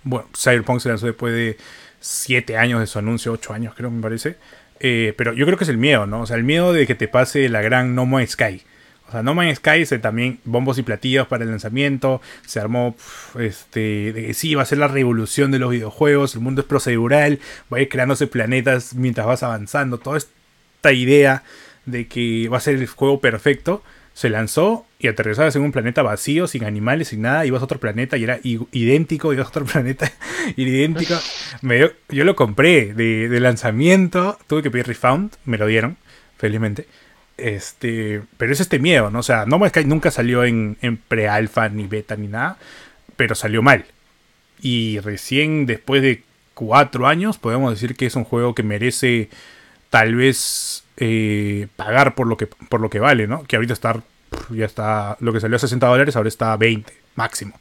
Bueno, 0.02 0.28
Cyberpunk 0.36 0.80
se 0.80 0.88
lanzó 0.88 1.06
después 1.06 1.34
de 1.34 1.56
7 2.00 2.56
años 2.56 2.80
de 2.80 2.86
su 2.86 2.98
anuncio, 2.98 3.32
8 3.32 3.52
años 3.52 3.74
creo, 3.76 3.90
me 3.90 4.02
parece. 4.02 4.36
Eh, 4.80 5.14
pero 5.16 5.32
yo 5.32 5.44
creo 5.44 5.58
que 5.58 5.64
es 5.64 5.70
el 5.70 5.78
miedo, 5.78 6.06
¿no? 6.06 6.22
O 6.22 6.26
sea, 6.26 6.36
el 6.36 6.44
miedo 6.44 6.72
de 6.72 6.86
que 6.86 6.94
te 6.94 7.08
pase 7.08 7.48
la 7.48 7.62
gran 7.62 7.94
No 7.94 8.06
Man's 8.06 8.30
Sky. 8.30 8.62
O 9.08 9.12
sea, 9.12 9.22
No 9.22 9.34
Man's 9.34 9.58
Sky 9.58 9.86
se 9.86 9.98
también 9.98 10.38
bombos 10.44 10.78
y 10.78 10.82
platillos 10.82 11.26
para 11.26 11.44
el 11.44 11.50
lanzamiento. 11.50 12.20
Se 12.46 12.60
armó, 12.60 12.94
este, 13.38 14.12
de 14.12 14.26
que 14.26 14.34
sí, 14.34 14.54
va 14.54 14.62
a 14.62 14.66
ser 14.66 14.78
la 14.78 14.88
revolución 14.88 15.50
de 15.50 15.58
los 15.58 15.70
videojuegos. 15.70 16.34
El 16.34 16.42
mundo 16.42 16.60
es 16.60 16.66
procedural. 16.66 17.40
Va 17.72 17.78
a 17.78 17.80
ir 17.80 17.88
creándose 17.88 18.26
planetas 18.26 18.94
mientras 18.94 19.26
vas 19.26 19.42
avanzando. 19.42 19.98
Toda 19.98 20.18
esta 20.18 20.92
idea 20.92 21.42
de 21.90 22.06
que 22.06 22.48
va 22.48 22.58
a 22.58 22.60
ser 22.60 22.76
el 22.76 22.86
juego 22.86 23.20
perfecto. 23.20 23.82
Se 24.14 24.28
lanzó 24.28 24.84
y 24.98 25.06
aterrizabas 25.06 25.54
en 25.54 25.62
un 25.62 25.70
planeta 25.70 26.02
vacío, 26.02 26.48
sin 26.48 26.64
animales, 26.64 27.08
sin 27.08 27.22
nada. 27.22 27.46
Ibas 27.46 27.62
a 27.62 27.64
otro 27.64 27.78
planeta 27.78 28.16
y 28.16 28.24
era 28.24 28.40
idéntico. 28.42 29.32
Ibas 29.32 29.46
a 29.46 29.50
otro 29.50 29.64
planeta 29.72 30.10
idéntico. 30.56 31.14
Me 31.62 31.90
yo 32.08 32.24
lo 32.24 32.34
compré 32.34 32.94
de, 32.94 33.28
de 33.28 33.40
lanzamiento. 33.40 34.38
Tuve 34.46 34.62
que 34.62 34.70
pedir 34.70 34.86
refund. 34.86 35.32
Me 35.44 35.58
lo 35.58 35.66
dieron, 35.66 35.96
felizmente. 36.36 36.86
Este, 37.36 38.22
pero 38.36 38.52
es 38.52 38.60
este 38.60 38.80
miedo, 38.80 39.10
¿no? 39.10 39.20
O 39.20 39.22
sea, 39.22 39.46
No 39.46 39.60
Man's 39.60 39.70
Sky 39.70 39.84
nunca 39.84 40.10
salió 40.10 40.44
en, 40.44 40.76
en 40.82 40.96
pre-alfa, 40.96 41.68
ni 41.68 41.86
beta, 41.86 42.16
ni 42.16 42.26
nada. 42.26 42.58
Pero 43.16 43.36
salió 43.36 43.62
mal. 43.62 43.84
Y 44.60 44.98
recién 44.98 45.66
después 45.66 46.02
de 46.02 46.24
cuatro 46.54 47.06
años, 47.06 47.38
podemos 47.38 47.72
decir 47.72 47.94
que 47.94 48.06
es 48.06 48.16
un 48.16 48.24
juego 48.24 48.54
que 48.56 48.64
merece 48.64 49.30
tal 49.90 50.16
vez 50.16 50.82
eh, 50.98 51.68
pagar 51.76 52.14
por 52.14 52.26
lo 52.26 52.36
que 52.36 52.46
por 52.46 52.80
lo 52.80 52.90
que 52.90 52.98
vale, 53.00 53.26
¿no? 53.26 53.44
Que 53.44 53.56
ahorita 53.56 53.72
está 53.72 54.02
ya 54.50 54.66
está 54.66 55.16
lo 55.20 55.32
que 55.32 55.40
salió 55.40 55.56
a 55.56 55.60
60 55.60 55.86
dólares, 55.86 56.16
ahora 56.16 56.28
está 56.28 56.52
a 56.52 56.56
20 56.56 56.92
máximo. 57.14 57.58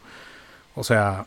O 0.76 0.84
sea, 0.84 1.26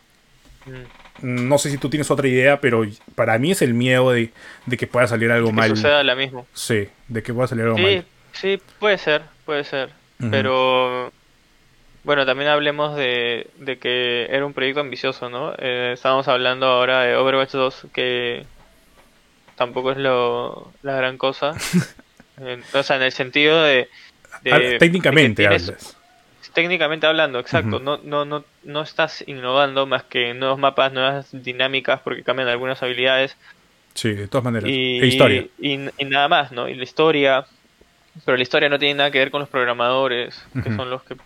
Mm. 1.23 1.49
no 1.49 1.57
sé 1.59 1.71
si 1.71 1.79
tú 1.79 1.89
tienes 1.89 2.11
otra 2.11 2.29
idea, 2.29 2.61
pero 2.61 2.85
para 3.15 3.39
mí 3.39 3.51
es 3.53 3.63
el 3.63 3.73
miedo 3.73 4.11
de, 4.13 4.31
de 4.67 4.77
que 4.77 4.87
pueda 4.87 5.07
salir 5.07 5.31
algo 5.33 5.49
Que 5.49 5.55
mal. 5.55 5.71
suceda 5.71 6.03
lo 6.05 6.15
mismo. 6.17 6.47
Sí, 6.53 6.87
de 7.09 7.23
que 7.23 7.33
pueda 7.33 7.49
salir 7.49 7.65
algo 7.65 7.77
Sí, 7.79 7.83
mal. 7.83 8.05
sí, 8.33 8.61
puede 8.79 8.99
ser, 8.99 9.23
puede 9.47 9.65
ser. 9.65 9.91
Pero 10.31 11.11
Bueno, 12.05 12.25
también 12.27 12.51
hablemos 12.51 12.95
de, 12.97 13.49
de 13.59 13.79
que 13.79 14.27
era 14.31 14.45
un 14.47 14.53
proyecto 14.55 14.81
ambicioso, 14.81 15.29
¿no? 15.31 15.53
Eh, 15.59 15.93
estábamos 15.95 16.29
hablando 16.29 16.67
ahora 16.67 17.01
de 17.03 17.17
Overwatch 17.17 17.53
2, 17.53 17.87
que 17.93 18.45
tampoco 19.61 19.93
es 19.93 19.99
lo, 19.99 20.73
la 20.83 20.95
gran 20.97 21.19
cosa. 21.19 21.53
En- 22.41 22.65
o 22.73 22.83
sea, 22.83 22.97
en 22.97 23.03
el 23.03 23.13
sentido 23.13 23.63
de... 23.63 23.91
de- 24.43 24.53
Ah, 24.53 24.59
de 24.59 24.79
Técnicamente 24.79 25.43
tienes- 25.43 25.69
hablas. 25.69 25.97
técnicamente 26.55 27.07
hablando, 27.07 27.39
exacto. 27.39 27.79
No, 27.81 27.99
no, 28.03 28.25
no, 28.25 28.43
no 28.65 28.81
estás 28.83 29.23
innovando 29.29 29.85
más 29.85 30.05
que 30.05 30.33
nuevos 30.33 30.59
mapas, 30.59 30.91
nuevas 30.91 31.29
dinámicas, 31.33 32.01
porque 32.01 32.23
cambian 32.23 32.49
algunas 32.49 32.83
habilidades. 32.83 33.37
Sí, 33.93 34.15
de 34.15 34.27
todas 34.27 34.45
maneras. 34.45 34.71
Y, 34.71 35.01
E 35.03 35.07
historia. 35.07 35.47
y, 35.59 35.73
y 35.99 36.05
nada 36.07 36.29
más, 36.29 36.51
¿no? 36.51 36.67
Y 36.67 36.75
la 36.77 36.85
historia. 36.85 37.45
Pero 38.25 38.39
la 38.39 38.43
historia 38.43 38.71
no 38.71 38.79
tiene 38.79 38.95
nada 38.95 39.11
que 39.11 39.19
ver 39.19 39.31
con 39.31 39.41
los 39.41 39.49
programadores, 39.51 40.43
que 40.65 40.75
son 40.75 40.89
los 40.89 41.03
que 41.03 41.17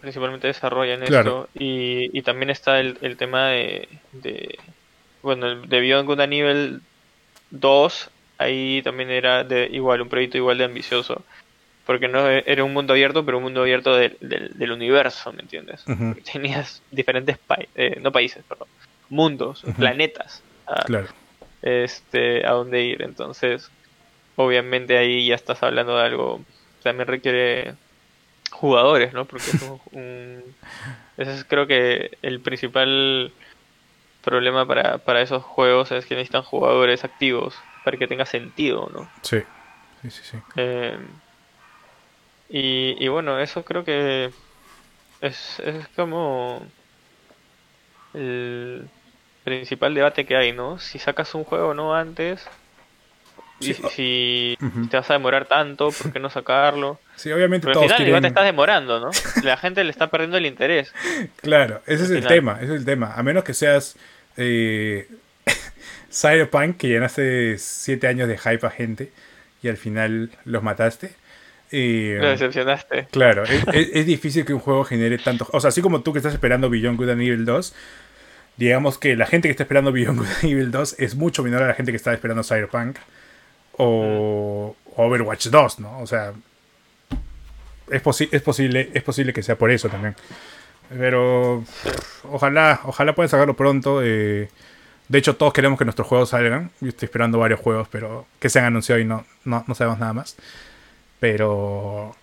principalmente 0.00 0.46
desarrollan 0.46 1.00
Claro. 1.00 1.48
esto. 1.52 1.64
Y, 1.64 2.16
y 2.16 2.22
también 2.22 2.50
está 2.50 2.78
el, 2.78 2.98
el 3.02 3.16
tema 3.16 3.48
de, 3.48 3.88
de. 4.12 4.58
Bueno, 5.22 5.46
el 5.48 5.68
de 5.68 5.80
Beyond 5.80 6.06
Good 6.06 6.20
Evil 6.20 6.80
2, 7.50 8.10
ahí 8.38 8.82
también 8.82 9.10
era 9.10 9.44
de 9.44 9.68
igual, 9.72 10.02
un 10.02 10.08
proyecto 10.08 10.36
igual 10.36 10.58
de 10.58 10.64
ambicioso. 10.64 11.22
Porque 11.84 12.08
no 12.08 12.28
era 12.28 12.64
un 12.64 12.72
mundo 12.72 12.92
abierto, 12.94 13.24
pero 13.24 13.36
un 13.38 13.44
mundo 13.44 13.60
abierto 13.60 13.94
del, 13.94 14.16
del, 14.20 14.50
del 14.58 14.72
universo, 14.72 15.32
¿me 15.32 15.42
entiendes? 15.42 15.84
Tenías 16.32 16.82
diferentes 16.90 17.38
países, 17.38 18.00
no 18.02 18.10
países, 18.10 18.42
perdón, 18.48 18.66
mundos, 19.08 19.62
planetas. 19.76 20.42
a- 20.66 20.82
Claro. 20.84 21.06
este, 21.62 22.44
a 22.44 22.50
dónde 22.52 22.82
ir. 22.82 23.02
Entonces, 23.02 23.70
obviamente 24.34 24.98
ahí 24.98 25.28
ya 25.28 25.36
estás 25.36 25.62
hablando 25.62 25.96
de 25.96 26.02
algo, 26.02 26.40
también 26.82 27.06
requiere 27.06 27.74
jugadores, 28.50 29.12
¿no? 29.12 29.24
Porque 29.24 29.50
es 29.50 29.62
un, 29.62 29.80
un- 29.92 30.54
ese 31.16 31.34
es 31.34 31.44
creo 31.44 31.68
que 31.68 32.18
el 32.22 32.40
principal 32.40 33.32
problema 34.26 34.66
para, 34.66 34.98
para 34.98 35.22
esos 35.22 35.42
juegos 35.42 35.92
es 35.92 36.04
que 36.04 36.16
necesitan 36.16 36.42
jugadores 36.42 37.04
activos 37.04 37.54
para 37.84 37.96
que 37.96 38.08
tenga 38.08 38.26
sentido, 38.26 38.90
¿no? 38.92 39.08
Sí. 39.22 39.38
Sí, 40.02 40.10
sí, 40.10 40.22
sí. 40.32 40.38
Eh, 40.56 40.98
y, 42.50 42.96
y 43.02 43.08
bueno, 43.08 43.38
eso 43.40 43.64
creo 43.64 43.84
que 43.84 44.30
es, 45.20 45.60
es 45.60 45.88
como 45.96 46.60
el 48.12 48.88
principal 49.44 49.94
debate 49.94 50.26
que 50.26 50.36
hay, 50.36 50.52
¿no? 50.52 50.78
Si 50.78 50.98
sacas 50.98 51.34
un 51.34 51.44
juego 51.44 51.72
no 51.74 51.94
antes, 51.94 52.46
y 53.58 53.72
Sí, 53.72 53.82
si 53.90 54.58
te 54.90 54.96
vas 54.98 55.08
a 55.08 55.14
demorar 55.14 55.46
tanto, 55.46 55.90
¿por 55.90 56.12
qué 56.12 56.20
no 56.20 56.28
sacarlo? 56.28 57.00
Sí, 57.14 57.32
obviamente 57.32 57.66
Pero 57.66 57.80
al 57.80 57.86
final 57.86 58.06
igual 58.06 58.20
te 58.20 58.20
quieren... 58.20 58.24
estás 58.26 58.44
demorando, 58.44 59.00
¿no? 59.00 59.10
La 59.44 59.56
gente 59.56 59.82
le 59.82 59.90
está 59.90 60.08
perdiendo 60.08 60.36
el 60.36 60.44
interés. 60.46 60.92
Claro, 61.40 61.80
ese 61.86 62.04
es 62.04 62.10
el 62.10 62.26
tema, 62.26 62.56
ese 62.60 62.74
es 62.74 62.80
el 62.80 62.84
tema. 62.84 63.14
A 63.14 63.22
menos 63.22 63.44
que 63.44 63.54
seas 63.54 63.96
eh, 64.36 65.08
Cyberpunk, 66.10 66.76
que 66.76 66.88
llenaste 66.88 67.56
siete 67.58 68.06
años 68.06 68.28
de 68.28 68.38
hype 68.38 68.66
a 68.66 68.70
gente 68.70 69.10
y 69.62 69.68
al 69.68 69.76
final 69.76 70.30
los 70.44 70.62
mataste. 70.62 71.10
Eh, 71.72 72.18
Lo 72.20 72.28
decepcionaste. 72.28 73.08
claro, 73.10 73.42
es, 73.44 73.64
es- 73.72 73.90
es 73.92 74.06
difícil 74.06 74.44
que 74.44 74.54
un 74.54 74.60
juego 74.60 74.84
genere 74.84 75.18
tanto... 75.18 75.48
O 75.52 75.60
sea, 75.60 75.68
así 75.68 75.82
como 75.82 76.00
tú 76.02 76.12
que 76.12 76.20
estás 76.20 76.32
esperando 76.32 76.70
Beyond 76.70 76.96
Good 76.98 77.10
and 77.10 77.22
Evil 77.22 77.44
2, 77.44 77.74
digamos 78.56 78.98
que 78.98 79.16
la 79.16 79.26
gente 79.26 79.48
que 79.48 79.50
está 79.50 79.64
esperando 79.64 79.90
Beyond 79.92 80.18
Good 80.20 80.26
and 80.42 80.44
Evil 80.52 80.70
2 80.70 80.96
es 81.00 81.14
mucho 81.16 81.42
menor 81.42 81.62
a 81.64 81.66
la 81.68 81.74
gente 81.74 81.90
que 81.92 81.96
está 81.96 82.12
esperando 82.14 82.44
Cyberpunk 82.44 82.96
o 83.78 84.76
Overwatch 84.96 85.48
2, 85.48 85.80
¿no? 85.80 85.98
O 86.00 86.06
sea, 86.06 86.32
es, 87.90 88.02
posi- 88.02 88.28
es, 88.32 88.42
posible, 88.42 88.90
es 88.94 89.02
posible 89.02 89.32
que 89.32 89.42
sea 89.42 89.56
por 89.56 89.70
eso 89.70 89.88
también. 89.88 90.14
Pero 90.88 91.64
pff, 91.66 92.24
ojalá, 92.26 92.80
ojalá 92.84 93.14
puedan 93.14 93.28
sacarlo 93.30 93.54
pronto. 93.54 94.00
eh, 94.02 94.48
de 95.08 95.18
hecho, 95.18 95.36
todos 95.36 95.52
queremos 95.52 95.78
que 95.78 95.84
nuestros 95.84 96.06
juegos 96.08 96.30
salgan. 96.30 96.70
Yo 96.80 96.88
estoy 96.88 97.06
esperando 97.06 97.38
varios 97.38 97.60
juegos, 97.60 97.88
pero 97.88 98.26
que 98.40 98.48
se 98.48 98.58
han 98.58 98.66
anunciado 98.66 99.00
y 99.00 99.04
no, 99.04 99.24
no, 99.44 99.64
no 99.66 99.74
sabemos 99.74 99.98
nada 99.98 100.12
más. 100.12 100.36
Pero 101.20 102.14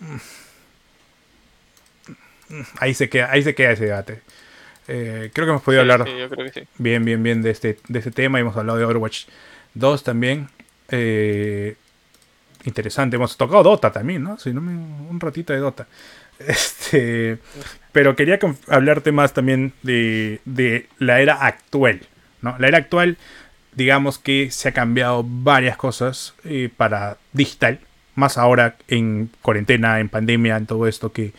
mm, 0.00 0.16
ahí 2.78 2.94
se 2.94 3.08
queda, 3.08 3.30
ahí 3.30 3.42
se 3.42 3.54
queda 3.54 3.72
ese 3.72 3.86
debate. 3.86 4.20
Eh, 4.88 5.30
creo 5.32 5.46
que 5.46 5.50
hemos 5.50 5.62
podido 5.62 5.82
Sí, 5.84 5.90
hablar 5.90 6.08
sí, 6.08 6.18
yo 6.18 6.28
creo 6.28 6.50
que 6.52 6.60
sí. 6.60 6.66
bien, 6.78 7.04
bien, 7.04 7.22
bien 7.22 7.42
de 7.42 7.50
este, 7.50 7.78
de 7.88 7.98
este 7.98 8.10
tema. 8.10 8.40
Hemos 8.40 8.56
hablado 8.56 8.78
de 8.78 8.84
Overwatch 8.84 9.26
2 9.74 10.02
también. 10.02 10.48
Eh, 10.90 11.76
interesante. 12.64 13.16
Hemos 13.16 13.36
tocado 13.36 13.62
Dota 13.62 13.90
también, 13.92 14.22
¿no? 14.22 14.38
Si 14.38 14.52
no 14.52 14.60
me- 14.60 14.72
un 14.72 15.20
ratito 15.20 15.52
de 15.52 15.60
Dota. 15.60 15.86
Este, 16.46 17.38
pero 17.92 18.16
quería 18.16 18.38
hablarte 18.68 19.12
más 19.12 19.34
también 19.34 19.72
de, 19.82 20.40
la 20.98 21.20
era 21.20 21.46
actual. 21.46 22.00
La 22.40 22.66
era 22.66 22.78
actual, 22.78 23.18
digamos 23.76 24.18
que 24.18 24.50
se 24.50 24.68
ha 24.68 24.72
cambiado 24.72 25.24
varias 25.24 25.76
cosas 25.76 26.34
eh, 26.44 26.70
para 26.74 27.18
digital. 27.32 27.80
Más 28.14 28.36
ahora 28.36 28.76
en 28.88 29.30
cuarentena, 29.42 30.00
en 30.00 30.08
pandemia, 30.08 30.56
en 30.56 30.66
todo 30.66 30.86
esto 30.88 31.12
que, 31.12 31.32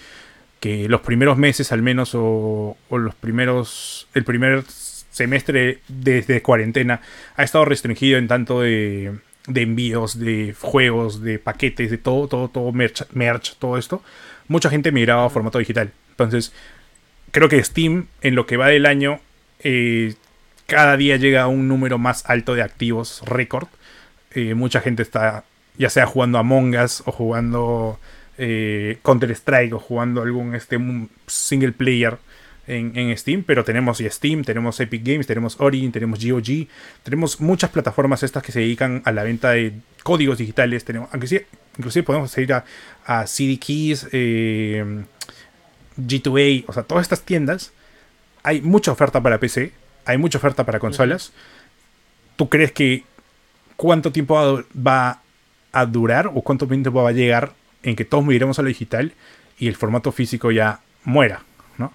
los 0.87 1.01
primeros 1.01 1.37
meses 1.37 1.73
al 1.73 1.81
menos 1.81 2.11
o, 2.13 2.77
los 2.89 3.15
primeros 3.15 4.07
el 4.13 4.23
primer 4.23 4.63
semestre 4.65 5.81
desde 5.89 6.41
cuarentena 6.41 7.01
ha 7.35 7.43
estado 7.43 7.65
restringido 7.65 8.17
en 8.17 8.29
tanto 8.29 8.61
de, 8.61 9.11
envíos 9.53 10.17
de 10.17 10.55
juegos 10.57 11.21
de 11.21 11.37
paquetes 11.37 11.91
de 11.91 11.97
todo 11.97 12.29
todo 12.29 12.47
todo 12.47 12.71
merch 12.71 13.57
todo 13.59 13.77
esto 13.77 14.01
mucha 14.47 14.69
gente 14.69 14.91
migraba 14.91 15.25
a 15.25 15.29
formato 15.29 15.59
digital. 15.59 15.91
Entonces 16.11 16.53
creo 17.31 17.49
que 17.49 17.63
Steam 17.63 18.07
en 18.21 18.35
lo 18.35 18.45
que 18.45 18.57
va 18.57 18.67
del 18.67 18.85
año 18.85 19.19
eh, 19.63 20.15
cada 20.65 20.97
día 20.97 21.17
llega 21.17 21.43
a 21.43 21.47
un 21.47 21.67
número 21.67 21.97
más 21.97 22.23
alto 22.29 22.55
de 22.55 22.61
activos 22.61 23.21
récord. 23.25 23.67
Eh, 24.31 24.53
mucha 24.53 24.81
gente 24.81 25.03
está 25.03 25.43
ya 25.77 25.89
sea 25.89 26.05
jugando 26.05 26.37
Among 26.37 26.75
Us 26.75 27.03
o 27.05 27.11
jugando 27.11 27.99
eh, 28.37 28.97
Counter 29.03 29.31
Strike 29.31 29.73
o 29.73 29.79
jugando 29.79 30.21
algún 30.21 30.55
este 30.55 30.77
single 31.27 31.71
player 31.71 32.17
en, 32.67 32.95
en 32.95 33.15
Steam, 33.17 33.43
pero 33.43 33.63
tenemos 33.63 33.99
y 33.99 34.09
Steam, 34.09 34.43
tenemos 34.43 34.79
Epic 34.79 35.03
Games, 35.03 35.27
tenemos 35.27 35.59
Origin, 35.59 35.91
tenemos 35.91 36.23
GOG, 36.23 36.67
tenemos 37.03 37.41
muchas 37.41 37.69
plataformas 37.71 38.23
estas 38.23 38.41
que 38.41 38.51
se 38.51 38.59
dedican 38.59 39.01
a 39.05 39.11
la 39.11 39.23
venta 39.23 39.51
de 39.51 39.73
códigos 40.03 40.37
digitales, 40.37 40.85
tenemos, 40.85 41.09
aunque 41.11 41.27
sí, 41.27 41.41
inclusive 41.77 42.03
podemos 42.03 42.37
ir 42.37 42.53
a, 42.53 42.65
a 43.05 43.25
CD 43.27 43.57
Keys, 43.57 44.07
eh, 44.11 45.03
G2A, 45.97 46.65
o 46.67 46.73
sea, 46.73 46.83
todas 46.83 47.03
estas 47.03 47.21
tiendas, 47.21 47.71
hay 48.43 48.61
mucha 48.61 48.91
oferta 48.91 49.21
para 49.21 49.39
PC, 49.39 49.71
hay 50.05 50.17
mucha 50.17 50.37
oferta 50.37 50.65
para 50.65 50.79
consolas. 50.79 51.31
¿Tú 52.35 52.49
crees 52.49 52.71
que 52.71 53.03
cuánto 53.75 54.11
tiempo 54.11 54.35
va 54.35 54.59
a- 54.59 54.63
va 54.75 55.21
a 55.71 55.85
durar 55.85 56.27
o 56.27 56.41
cuánto 56.41 56.67
tiempo 56.67 56.91
va 57.03 57.09
a 57.09 57.13
llegar 57.13 57.53
en 57.83 57.95
que 57.95 58.05
todos 58.05 58.25
migremos 58.25 58.59
a 58.59 58.61
lo 58.61 58.67
digital 58.67 59.11
y 59.59 59.67
el 59.67 59.75
formato 59.75 60.11
físico 60.11 60.51
ya 60.51 60.79
muera, 61.03 61.43
¿no? 61.77 61.93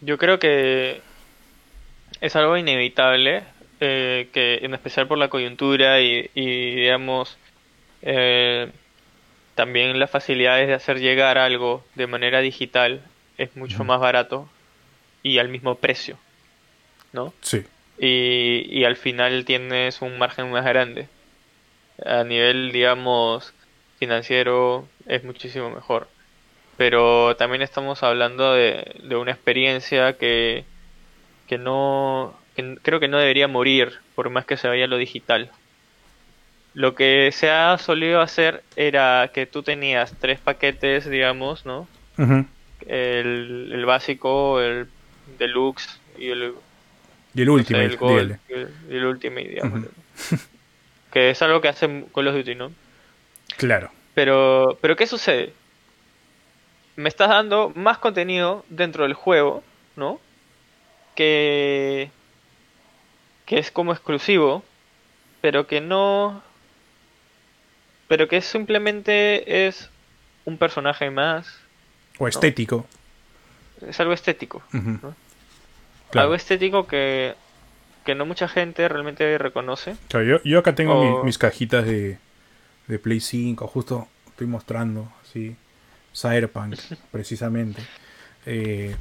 Yo 0.00 0.18
creo 0.18 0.38
que 0.38 1.00
es 2.20 2.36
algo 2.36 2.56
inevitable, 2.56 3.44
eh, 3.80 4.28
que 4.32 4.58
en 4.62 4.74
especial 4.74 5.06
por 5.06 5.18
la 5.18 5.28
coyuntura 5.28 6.00
y, 6.00 6.30
y, 6.34 6.74
digamos, 6.76 7.36
eh, 8.06 8.70
también 9.56 9.98
las 9.98 10.10
facilidades 10.10 10.68
de 10.68 10.74
hacer 10.74 11.00
llegar 11.00 11.38
algo 11.38 11.84
de 11.94 12.06
manera 12.06 12.40
digital 12.40 13.02
es 13.36 13.54
mucho 13.56 13.84
más 13.84 14.00
barato 14.00 14.48
y 15.22 15.38
al 15.38 15.48
mismo 15.48 15.74
precio, 15.74 16.16
¿no? 17.12 17.34
Sí, 17.40 17.64
y, 17.98 18.66
y 18.70 18.84
al 18.84 18.96
final 18.96 19.44
tienes 19.44 20.02
un 20.02 20.18
margen 20.18 20.50
más 20.50 20.64
grande. 20.64 21.08
A 22.04 22.24
nivel, 22.24 22.72
digamos, 22.72 23.54
financiero 23.98 24.86
es 25.06 25.24
muchísimo 25.24 25.70
mejor. 25.70 26.08
Pero 26.76 27.36
también 27.36 27.62
estamos 27.62 28.02
hablando 28.02 28.52
de, 28.52 29.00
de 29.02 29.16
una 29.16 29.32
experiencia 29.32 30.12
que, 30.18 30.64
que 31.48 31.56
no, 31.56 32.38
que 32.54 32.76
creo 32.82 33.00
que 33.00 33.08
no 33.08 33.18
debería 33.18 33.48
morir 33.48 33.94
por 34.14 34.28
más 34.28 34.44
que 34.44 34.58
se 34.58 34.68
vaya 34.68 34.86
lo 34.86 34.98
digital. 34.98 35.50
Lo 36.76 36.94
que 36.94 37.30
se 37.32 37.48
ha 37.50 37.78
solido 37.78 38.20
hacer 38.20 38.62
era 38.76 39.30
que 39.32 39.46
tú 39.46 39.62
tenías 39.62 40.12
tres 40.20 40.38
paquetes, 40.38 41.08
digamos, 41.08 41.64
¿no? 41.64 41.88
El, 42.86 43.70
el 43.72 43.84
básico, 43.86 44.60
el 44.60 44.86
deluxe 45.38 45.98
y 46.18 46.28
el 46.28 46.52
y 47.34 47.40
el 47.40 47.46
no 47.46 47.52
sé, 47.54 47.60
último, 47.60 47.80
el 47.80 47.96
Gold 47.96 48.38
y 48.50 48.52
el, 48.52 48.68
el 48.90 49.04
Ultimate, 49.06 49.48
digamos. 49.48 49.84
Que 51.12 51.30
es 51.30 51.40
algo 51.40 51.62
que 51.62 51.68
hacen 51.68 52.08
Call 52.14 52.28
of 52.28 52.34
Duty, 52.34 52.54
¿no? 52.56 52.70
claro, 53.56 53.90
Pero, 54.12 54.76
pero 54.82 54.96
¿qué 54.96 55.06
sucede? 55.06 55.54
Me 56.96 57.08
estás 57.08 57.30
dando 57.30 57.72
más 57.74 57.96
contenido 57.96 58.66
dentro 58.68 59.04
del 59.04 59.14
juego, 59.14 59.64
¿no? 59.96 60.20
Que, 61.14 62.10
que 63.46 63.58
es 63.58 63.70
como 63.70 63.92
exclusivo, 63.92 64.62
pero 65.40 65.66
que 65.66 65.80
no, 65.80 66.42
pero 68.08 68.28
que 68.28 68.40
simplemente 68.40 69.66
es 69.66 69.90
un 70.44 70.58
personaje 70.58 71.10
más, 71.10 71.46
O 72.18 72.28
estético. 72.28 72.86
Es 73.86 73.98
algo 74.00 74.12
estético. 74.12 74.62
Ujú. 74.72 74.90
¿no? 75.02 75.14
Claro. 76.10 76.22
Algo 76.26 76.34
estético 76.34 76.86
que, 76.86 77.34
que 78.04 78.14
no 78.14 78.24
mucha 78.26 78.48
gente 78.48 78.88
realmente 78.88 79.36
reconoce. 79.38 79.96
Claro, 80.08 80.24
yo, 80.24 80.42
yo 80.44 80.58
acá 80.60 80.74
tengo 80.74 81.18
mi- 81.20 81.24
mis 81.26 81.36
cajitas 81.38 81.84
de, 81.84 82.18
de 82.86 82.98
Play 82.98 83.20
5, 83.20 83.66
justo 83.66 84.08
estoy 84.28 84.46
mostrando, 84.46 85.12
así, 85.22 85.56
Cyberpunk, 86.14 86.76
precisamente. 87.10 87.82
Eh, 88.46 88.94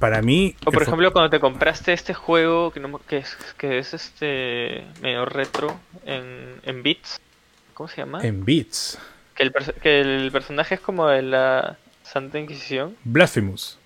para 0.00 0.20
mí... 0.20 0.56
O 0.66 0.72
por 0.72 0.82
ejemplo, 0.82 1.12
cuando 1.12 1.30
te 1.30 1.38
compraste 1.38 1.92
este 1.92 2.12
juego 2.12 2.72
que, 2.72 2.80
no 2.80 2.98
que, 2.98 3.18
es, 3.18 3.36
que 3.56 3.78
es 3.78 3.94
este 3.94 4.84
medio 5.00 5.24
retro 5.24 5.78
en, 6.04 6.56
en 6.64 6.82
Beats. 6.82 7.20
¿Cómo 7.76 7.88
se 7.88 7.98
llama? 7.98 8.20
En 8.22 8.44
Beats, 8.44 8.98
Que, 9.34 9.42
el 9.42 9.52
perso- 9.52 9.74
que 9.74 10.00
el 10.00 10.32
personaje 10.32 10.76
es 10.76 10.80
como 10.80 11.06
de 11.08 11.20
la 11.22 11.76
Santa 12.02 12.38
Inquisición. 12.38 12.96
Blasphemous. 13.04 13.78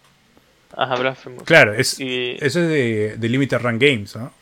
Ajá, 0.77 0.95
Blasphemous. 0.95 1.43
Claro, 1.43 1.75
es, 1.75 1.99
Y- 1.99 2.37
eso 2.41 2.61
es 2.61 2.69
de, 2.69 3.17
de 3.19 3.29
Limited 3.29 3.59
Run 3.59 3.79
Games, 3.81 4.15
¿no? 4.15 4.33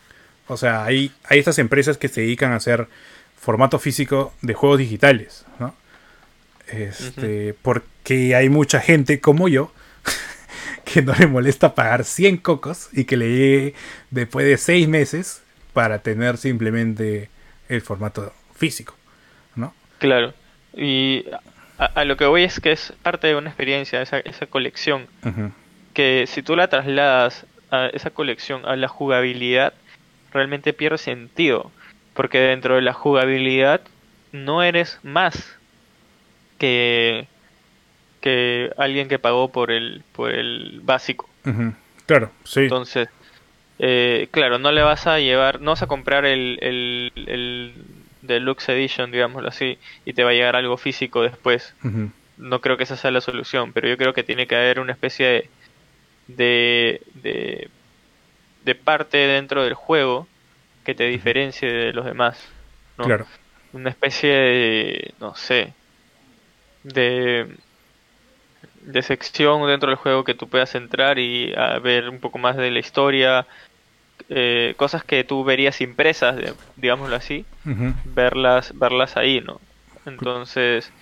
O 0.49 0.57
sea, 0.59 0.84
hay, 0.84 1.11
hay 1.24 1.38
estas 1.38 1.59
empresas 1.59 1.96
que 1.96 2.09
se 2.09 2.20
dedican 2.20 2.53
a 2.53 2.57
hacer 2.57 2.88
formato 3.40 3.78
físico 3.78 4.34
de 4.42 4.53
juegos 4.53 4.78
digitales, 4.80 5.46
¿no? 5.59 5.74
Este, 6.66 7.55
Porque 7.62 8.34
hay 8.34 8.49
mucha 8.51 8.80
gente 8.80 9.20
como 9.20 9.49
yo 9.49 9.72
que 10.84 11.01
no 11.01 11.14
le 11.14 11.26
molesta 11.26 11.74
pagar 11.74 12.05
100 12.05 12.36
cocos 12.38 12.88
y 12.92 13.05
que 13.05 13.16
le 13.16 13.28
llegue 13.28 13.74
después 14.11 14.44
de 14.46 14.59
6 14.59 14.88
meses 14.88 15.40
para 15.72 16.01
tener 16.01 16.36
simplemente 16.36 17.30
el 17.70 17.80
formato 17.80 18.32
físico. 18.55 18.94
Claro. 19.99 20.34
Y 20.74 21.24
a, 21.78 21.86
a 21.86 22.05
lo 22.05 22.16
que 22.16 22.26
voy 22.26 22.44
es 22.44 22.61
que 22.61 22.72
es 22.72 22.92
parte 23.03 23.28
de 23.28 23.36
una 23.36 23.49
experiencia, 23.49 24.03
esa, 24.03 24.18
esa 24.20 24.46
colección. 24.46 25.07
Que 25.94 26.24
si 26.26 26.42
tú 26.42 26.55
la 26.57 26.68
trasladas 26.68 27.46
a 27.70 27.86
esa 27.86 28.11
colección 28.11 28.64
a 28.66 28.76
la 28.76 28.88
jugabilidad, 28.88 29.72
realmente 30.32 30.72
pierde 30.72 30.99
sentido. 30.99 31.70
Porque 32.14 32.38
dentro 32.38 32.76
de 32.76 32.82
la 32.82 32.92
jugabilidad 32.92 33.80
no 34.32 34.62
eres 34.62 34.99
más 35.03 35.57
que, 36.59 37.26
que 38.20 38.72
alguien 38.76 39.09
que 39.09 39.18
pagó 39.18 39.51
por 39.51 39.70
el, 39.70 40.03
por 40.12 40.32
el 40.32 40.80
básico. 40.82 41.28
Claro, 42.07 42.30
sí. 42.44 42.61
Entonces, 42.61 43.09
eh, 43.78 44.28
claro, 44.30 44.59
no 44.59 44.72
le 44.72 44.82
vas 44.82 45.07
a 45.07 45.18
llevar, 45.18 45.61
no 45.61 45.70
vas 45.72 45.82
a 45.82 45.86
comprar 45.86 46.24
el, 46.24 46.59
el, 46.61 47.12
el 47.26 47.72
Deluxe 48.29 48.68
Edition, 48.68 49.11
digámoslo 49.11 49.49
así, 49.49 49.79
y 50.05 50.12
te 50.12 50.22
va 50.22 50.31
a 50.31 50.35
llegar 50.35 50.55
algo 50.55 50.76
físico 50.76 51.22
después. 51.22 51.74
No 52.37 52.61
creo 52.61 52.76
que 52.76 52.85
esa 52.85 52.97
sea 52.97 53.11
la 53.11 53.20
solución, 53.20 53.72
pero 53.72 53.89
yo 53.89 53.97
creo 53.97 54.14
que 54.14 54.22
tiene 54.22 54.47
que 54.47 54.55
haber 54.55 54.79
una 54.79 54.93
especie 54.93 55.26
de, 55.26 55.51
de, 56.29 57.03
de, 57.14 57.68
de 58.64 58.74
parte 58.76 59.16
dentro 59.18 59.64
del 59.64 59.74
juego 59.74 60.29
que 60.85 60.95
te 60.95 61.05
diferencie 61.09 61.70
de 61.70 61.93
los 61.93 62.05
demás. 62.05 62.39
¿no? 62.97 63.05
Claro. 63.05 63.26
Una 63.72 63.91
especie 63.91 64.33
de, 64.33 65.14
no 65.20 65.35
sé, 65.35 65.74
de, 66.85 67.49
de 68.83 69.03
sección 69.03 69.66
dentro 69.66 69.89
del 69.91 69.97
juego 69.97 70.24
que 70.24 70.35
tú 70.35 70.49
puedas 70.49 70.74
entrar 70.74 71.18
y 71.18 71.53
a 71.55 71.79
ver 71.79 72.09
un 72.09 72.20
poco 72.20 72.39
más 72.39 72.57
de 72.57 72.70
la 72.70 72.79
historia, 72.79 73.47
eh, 74.29 74.75
cosas 74.77 75.05
que 75.05 75.25
tú 75.25 75.45
verías 75.45 75.81
impresas, 75.81 76.37
digámoslo 76.77 77.16
así, 77.16 77.45
verlas, 78.05 78.77
verlas 78.79 79.16
ahí, 79.16 79.41
¿no? 79.41 79.61
Entonces, 80.07 80.93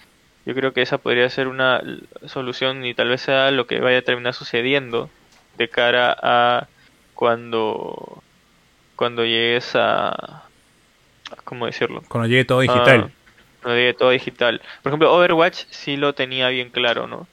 yo 0.44 0.54
creo 0.54 0.72
que 0.72 0.82
esa 0.82 0.98
podría 0.98 1.28
ser 1.28 1.48
una 1.48 1.82
solución 2.26 2.84
y 2.84 2.94
tal 2.94 3.08
vez 3.08 3.22
sea 3.22 3.50
lo 3.50 3.66
que 3.66 3.80
vaya 3.80 3.98
a 3.98 4.02
terminar 4.02 4.34
sucediendo 4.34 5.10
de 5.58 5.68
cara 5.68 6.16
a 6.22 6.68
cuando 7.14 8.22
cuando 8.94 9.24
llegues 9.24 9.72
a 9.74 10.44
¿cómo 11.44 11.66
decirlo? 11.66 12.02
Cuando 12.08 12.28
llegue 12.28 12.44
todo 12.44 12.60
digital. 12.60 13.06
Ah, 13.08 13.10
cuando 13.62 13.78
llegue 13.78 13.94
todo 13.94 14.10
digital. 14.10 14.62
Por 14.82 14.90
ejemplo, 14.90 15.12
Overwatch 15.12 15.64
sí 15.70 15.96
lo 15.96 16.14
tenía 16.14 16.48
bien 16.48 16.70
claro, 16.70 17.06
¿no? 17.06 17.26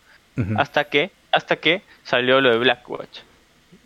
Hasta 0.57 0.85
que 0.85 1.11
hasta 1.31 1.57
que 1.57 1.83
salió 2.03 2.41
lo 2.41 2.51
de 2.51 2.57
Blackwatch. 2.57 3.19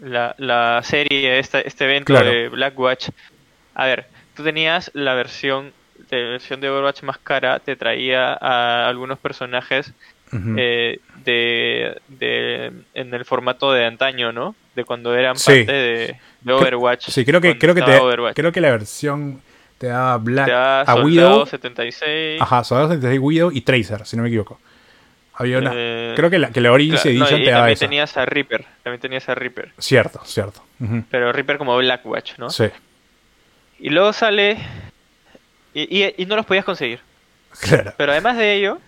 La, 0.02 0.36
la 0.38 0.82
serie, 0.84 1.40
esta, 1.40 1.60
este 1.62 1.86
evento 1.86 2.14
Claro. 2.14 2.30
de 2.30 2.50
Blackwatch. 2.50 3.10
A 3.76 3.86
ver, 3.86 4.06
tú 4.36 4.44
tenías 4.44 4.92
la 4.94 5.14
versión 5.16 5.72
de 6.10 6.24
versión 6.24 6.62
de 6.62 6.70
Overwatch 6.70 7.02
más 7.04 7.18
cara, 7.18 7.60
te 7.60 7.76
traía 7.76 8.34
a 8.40 8.88
algunos 8.88 9.18
personajes 9.20 9.92
eh, 10.58 11.00
de, 11.26 12.00
de 12.08 12.72
en 12.94 13.14
el 13.14 13.26
formato 13.26 13.72
de 13.72 13.86
antaño, 13.86 14.32
¿no? 14.32 14.56
De 14.76 14.84
cuando 14.84 15.16
eran 15.16 15.38
Sí. 15.38 15.64
parte 15.66 15.72
de, 15.72 16.16
de 16.42 16.54
Overwatch. 16.54 17.10
Sí, 17.10 17.26
creo 17.26 17.42
que, 17.42 17.58
creo 17.58 17.74
que, 17.74 17.82
te, 17.82 17.98
Overwatch. 17.98 18.36
creo 18.36 18.52
que 18.52 18.62
la 18.62 18.72
versión 18.72 19.42
te 19.80 19.88
daba 19.88 20.18
Black 20.18 20.46
Te 20.46 20.52
da 20.52 20.82
a 20.82 20.86
Soldado 20.86 21.06
Widow. 21.06 21.46
76. 21.48 22.42
Ajá, 22.42 22.64
Soldado 22.64 22.90
76 22.90 23.20
Widow 23.22 23.52
y 23.52 23.62
Tracer, 23.62 24.06
si 24.06 24.16
no 24.18 24.24
me 24.24 24.30
equivoco. 24.30 24.60
Había 25.40 25.60
una. 25.60 25.72
Eh, 25.76 26.14
creo 26.16 26.30
que 26.30 26.40
la, 26.40 26.50
que 26.52 26.62
la 26.62 26.72
Origins 26.72 27.02
Claro, 27.02 27.18
no, 27.20 27.26
Edition 27.26 27.42
y 27.42 27.46
te 27.46 27.52
daba 27.52 27.62
también 27.62 27.74
esa. 27.74 27.86
tenías 27.86 28.18
a 28.18 28.26
Reaper, 28.26 28.66
también 28.84 29.00
tenías 29.02 29.30
a 29.30 29.36
Reaper, 29.36 29.72
Cierto, 29.78 30.22
cierto. 30.26 30.64
Pero 31.12 31.32
Reaper 31.32 31.58
como 31.58 31.78
Blackwatch, 31.78 32.38
¿no? 32.38 32.50
Sí, 32.50 32.66
Y 33.80 33.90
luego 33.90 34.14
sale 34.14 34.58
y, 35.74 36.04
y, 36.04 36.14
y 36.18 36.26
no 36.26 36.36
los 36.36 36.46
podías 36.46 36.66
conseguir. 36.66 37.00
claro. 37.62 37.94
Pero 37.98 38.12
además 38.12 38.38
de 38.38 38.54
ello, 38.56 38.80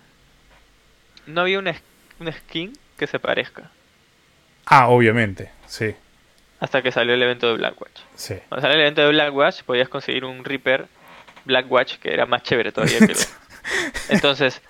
no 1.26 1.42
había 1.42 1.58
una, 1.58 1.74
una 2.18 2.32
skin 2.32 2.76
que 2.96 3.06
se 3.06 3.18
parezca 3.18 3.70
Ah, 4.66 4.88
obviamente. 4.88 5.50
Sí, 5.66 5.94
hasta 6.60 6.82
que 6.82 6.92
salió 6.92 7.14
el 7.14 7.22
evento 7.22 7.46
de 7.48 7.54
Blackwatch. 7.54 8.00
sí. 8.16 8.34
Cuando 8.48 8.62
salió 8.62 8.74
el 8.76 8.82
evento 8.82 9.02
de 9.02 9.08
Blackwatch, 9.08 9.62
podías 9.62 9.88
conseguir 9.88 10.24
un 10.24 10.44
Reaper 10.44 10.86
Blackwatch 11.44 11.94
que 11.98 12.12
era 12.12 12.26
más 12.26 12.42
chévere 12.42 12.70
todavía 12.72 12.98
que 12.98 13.14
lo. 13.14 13.20
Entonces, 14.10 14.60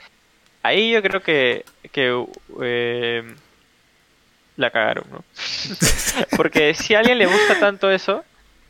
ahí 0.62 0.92
yo 0.92 1.02
creo 1.02 1.22
que, 1.22 1.64
que 1.92 2.24
eh, 2.62 3.34
la 4.56 4.70
cagaron, 4.70 5.04
¿no? 5.10 5.24
porque 6.36 6.74
si 6.74 6.94
a 6.94 6.98
alguien 7.00 7.18
le 7.18 7.26
gusta 7.26 7.54
tanto 7.58 7.90
eso, 7.90 8.24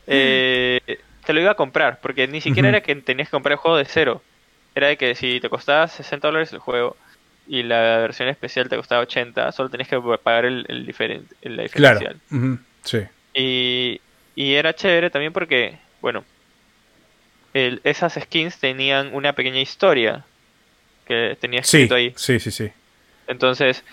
eh, 0.07 0.81
te 1.25 1.33
lo 1.33 1.41
iba 1.41 1.51
a 1.53 1.55
comprar, 1.57 2.01
porque 2.01 2.27
ni 2.29 2.41
siquiera 2.41 2.69
era 2.69 2.81
que 2.81 2.95
tenías 2.97 3.29
que 3.29 3.33
comprar 3.33 3.53
el 3.53 3.59
juego 3.59 3.77
de 3.77 3.85
cero. 3.85 4.23
Era 4.75 4.89
de 4.89 4.97
que 4.97 5.15
si 5.15 5.41
te 5.41 5.49
costaba 5.49 5.89
60 5.89 6.29
dólares 6.29 6.53
el 6.53 6.61
juego 6.61 6.97
y 7.49 7.65
la 7.65 7.99
versión 7.99 8.29
especial 8.29 8.69
te 8.69 8.77
costaba 8.77 9.03
80, 9.03 9.51
solo 9.53 9.69
tenías 9.69 9.89
que 9.89 10.01
pagar 10.23 10.45
el, 10.45 10.65
el, 10.69 10.87
diferen- 10.87 11.27
el 11.43 11.57
la 11.57 11.67
Claro. 11.69 11.99
diferencial. 11.99 12.21
Ujú, 12.31 12.59
Sí. 12.85 13.01
Y, 13.35 14.01
y 14.37 14.55
era 14.55 14.73
chévere 14.75 15.11
también 15.11 15.33
porque, 15.33 15.77
bueno, 16.01 16.25
el- 17.53 17.81
esas 17.85 18.15
skins 18.15 18.59
tenían 18.59 19.13
una 19.15 19.33
pequeña 19.33 19.61
historia 19.61 20.25
que 21.11 21.37
tenía 21.41 21.63
Sí, 21.63 21.79
escrito 21.79 21.97
ahí. 21.97 22.13
sí, 22.17 22.39
sí, 22.41 22.51
sí. 22.51 22.71
Entonces, 23.27 23.85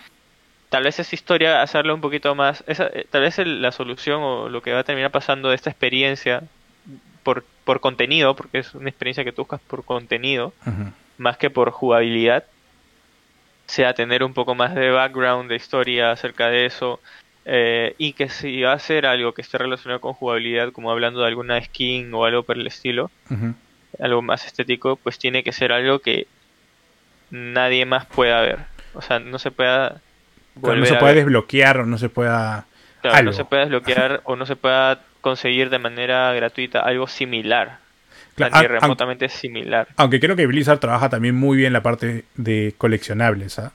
tal 0.70 0.84
vez 0.84 0.99
esa 0.99 1.15
historia, 1.15 1.61
hacerlo 1.61 1.93
un 1.95 2.01
poquito 2.01 2.34
más, 2.36 2.63
esa, 2.68 2.88
eh, 2.88 3.05
tal 3.09 3.22
vez 3.22 3.39
el- 3.39 3.61
la 3.61 3.72
solución 3.72 4.22
o 4.22 4.49
lo 4.49 4.61
que 4.61 4.72
va 4.74 4.80
a 4.80 4.84
terminar 4.84 5.11
pasando 5.11 5.49
de 5.49 5.55
esta 5.55 5.70
experiencia 5.70 6.43
por, 7.24 7.43
por 7.65 7.80
contenido, 7.82 8.36
porque 8.36 8.59
es 8.59 8.74
una 8.76 8.89
experiencia 8.89 9.24
que 9.24 9.32
tú 9.32 9.41
buscas 9.41 9.59
por 9.68 9.84
contenido, 9.84 10.53
más 11.18 11.38
que 11.38 11.49
por 11.49 11.72
jugabilidad, 11.72 12.45
sea 13.65 13.93
tener 13.93 14.24
un 14.24 14.34
poco 14.34 14.55
más 14.55 14.74
de 14.76 14.91
background, 14.91 15.49
de 15.49 15.55
historia 15.57 16.11
acerca 16.11 16.47
de 16.49 16.65
eso, 16.65 17.01
eh, 17.45 17.95
y 17.97 18.13
que 18.13 18.30
si 18.30 18.61
va 18.61 18.74
a 18.74 18.80
ser 18.80 19.05
algo 19.05 19.34
que 19.34 19.41
esté 19.41 19.57
relacionado 19.57 19.99
con 20.01 20.13
jugabilidad, 20.13 20.72
como 20.72 20.91
hablando 20.91 21.22
de 21.22 21.28
alguna 21.28 21.61
skin 21.61 22.13
o 22.13 22.24
algo 22.26 22.43
por 22.43 22.57
el 22.57 22.68
estilo, 22.68 23.09
algo 23.99 24.22
más 24.22 24.45
estético, 24.45 24.95
pues 24.97 25.18
tiene 25.18 25.43
que 25.43 25.51
ser 25.51 25.72
algo 25.72 25.99
que 25.99 26.28
nadie 27.32 27.86
más 27.86 28.05
pueda 28.05 28.41
ver. 28.41 28.59
O 28.93 29.01
sea, 29.01 29.19
no 29.19 29.39
se 29.39 29.51
pueda 29.51 30.01
volver 30.55 30.80
no 30.80 30.86
se 30.86 30.95
a 30.95 30.99
puede 30.99 31.13
ver. 31.15 31.23
desbloquear 31.25 31.80
o 31.82 31.86
no 31.86 31.97
se 31.97 32.09
pueda. 32.09 32.65
Claro, 33.01 33.17
algo. 33.17 33.32
no 33.32 33.38
se 33.38 33.45
pueda 33.45 33.61
desbloquear 33.63 34.21
o 34.23 34.36
no 34.36 34.45
se 34.45 34.55
pueda 34.55 34.99
conseguir 35.21 35.69
de 35.69 35.80
manera 35.80 36.34
gratuita 36.34 36.80
algo 36.82 37.07
similar. 37.07 37.78
Claro, 38.36 38.53
tan 38.53 38.67
remotamente 38.67 39.30
similar. 39.30 39.88
Aunque 39.97 40.19
creo 40.19 40.36
que 40.36 40.45
Blizzard 40.45 40.80
trabaja 40.80 41.09
también 41.09 41.36
muy 41.36 41.57
bien 41.57 41.73
la 41.73 41.82
parte 41.82 42.23
de 42.36 42.73
coleccionables. 42.78 43.57
¿ah? 43.59 43.71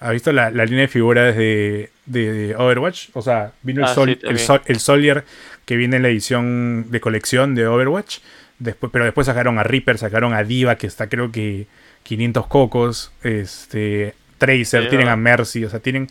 ¿Has 0.00 0.12
visto 0.12 0.30
la, 0.32 0.50
la 0.50 0.64
línea 0.66 0.82
de 0.82 0.88
figuras 0.88 1.34
de, 1.36 1.90
de- 2.04 2.32
de 2.32 2.56
Overwatch? 2.56 3.08
O 3.14 3.22
sea, 3.22 3.52
vino 3.62 3.80
el, 3.80 3.86
Ah, 3.86 3.94
Sol- 3.94 4.18
sí, 4.20 4.26
el. 4.28 4.38
Sol- 4.38 4.62
el 4.66 4.78
Soldier 4.80 5.24
que 5.64 5.76
viene 5.76 5.96
en 5.96 6.02
la 6.02 6.08
edición 6.08 6.90
de 6.90 7.00
colección 7.00 7.54
de 7.54 7.66
Overwatch. 7.66 8.18
Después, 8.64 8.90
pero 8.92 9.04
después 9.04 9.26
sacaron 9.26 9.58
a 9.58 9.62
Reaper, 9.62 9.98
sacaron 9.98 10.32
a 10.32 10.42
Diva, 10.42 10.76
que 10.76 10.86
está 10.86 11.08
creo 11.08 11.30
que 11.30 11.66
500 12.04 12.46
cocos. 12.46 13.12
Este, 13.22 14.14
Tracer, 14.38 14.84
Sí, 14.84 14.88
tienen 14.88 15.08
a 15.08 15.16
Mercy. 15.16 15.64
O 15.64 15.70
sea, 15.70 15.80
tienen 15.80 16.08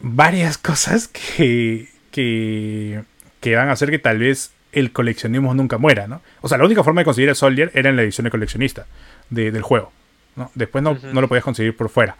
varias 0.00 0.58
cosas 0.70 1.08
que, 1.08 1.88
que, 2.10 3.02
que 3.40 3.56
van 3.56 3.68
a 3.68 3.72
hacer 3.72 3.90
que 3.90 3.98
tal 3.98 4.18
vez 4.18 4.52
el 4.72 4.92
coleccionismo 4.92 5.54
nunca 5.54 5.78
muera, 5.78 6.06
¿no? 6.06 6.20
O 6.42 6.48
sea, 6.48 6.58
la 6.58 6.64
única 6.64 6.84
forma 6.84 7.00
de 7.00 7.06
conseguir 7.06 7.28
el 7.30 7.36
Soldier 7.36 7.70
era 7.74 7.88
en 7.90 7.96
la 7.96 8.02
edición 8.02 8.24
de 8.24 8.30
coleccionista 8.30 8.86
de- 9.30 9.50
del 9.50 9.62
juego, 9.62 9.90
¿no? 10.36 10.50
Después 10.54 10.84
no, 10.84 10.98
no 11.12 11.20
lo 11.20 11.28
podías 11.28 11.44
conseguir 11.44 11.76
por 11.76 11.88
fuera. 11.88 12.16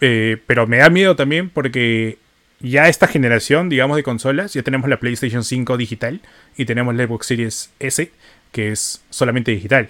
Eh, 0.00 0.36
pero 0.46 0.66
me 0.66 0.78
da 0.78 0.90
miedo 0.90 1.16
también 1.16 1.50
porque 1.50 2.18
ya 2.62 2.88
esta 2.88 3.08
generación, 3.08 3.68
digamos, 3.68 3.96
de 3.96 4.02
consolas, 4.02 4.54
ya 4.54 4.62
tenemos 4.62 4.88
la 4.88 4.98
PlayStation 4.98 5.42
5 5.44 5.76
digital 5.76 6.20
y 6.56 6.64
tenemos 6.64 6.94
la 6.94 7.06
Xbox 7.06 7.26
Series 7.26 7.72
S, 7.80 8.10
que 8.52 8.70
es 8.70 9.04
solamente 9.10 9.50
digital, 9.50 9.88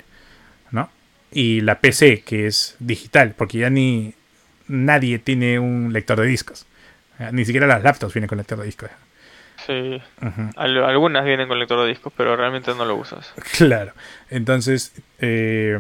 ¿no? 0.71 0.91
Y 1.31 1.61
la 1.61 1.81
PC, 1.81 2.23
que 2.23 2.47
es 2.47 2.77
digital, 2.79 3.35
porque 3.37 3.59
ya 3.59 3.71
ni 3.71 4.15
nadie 4.69 5.19
tiene 5.19 5.59
un 5.59 5.93
lector 5.93 6.19
de 6.21 6.27
discos. 6.27 6.67
Ni 7.31 7.45
siquiera 7.45 7.67
las 7.67 7.83
laptops 7.83 8.15
vienen 8.15 8.29
con 8.29 8.39
lector 8.39 8.59
de 8.59 8.65
discos. 8.65 8.91
Sí. 9.67 10.03
algunas 10.57 11.25
vienen 11.25 11.47
con 11.47 11.59
lector 11.59 11.81
de 11.83 11.89
discos, 11.89 12.13
pero 12.17 12.35
realmente 12.37 12.75
no 12.75 12.85
lo 12.85 12.97
usas. 12.97 13.33
Claro. 13.59 13.93
Entonces, 14.31 14.93
eh, 15.21 15.79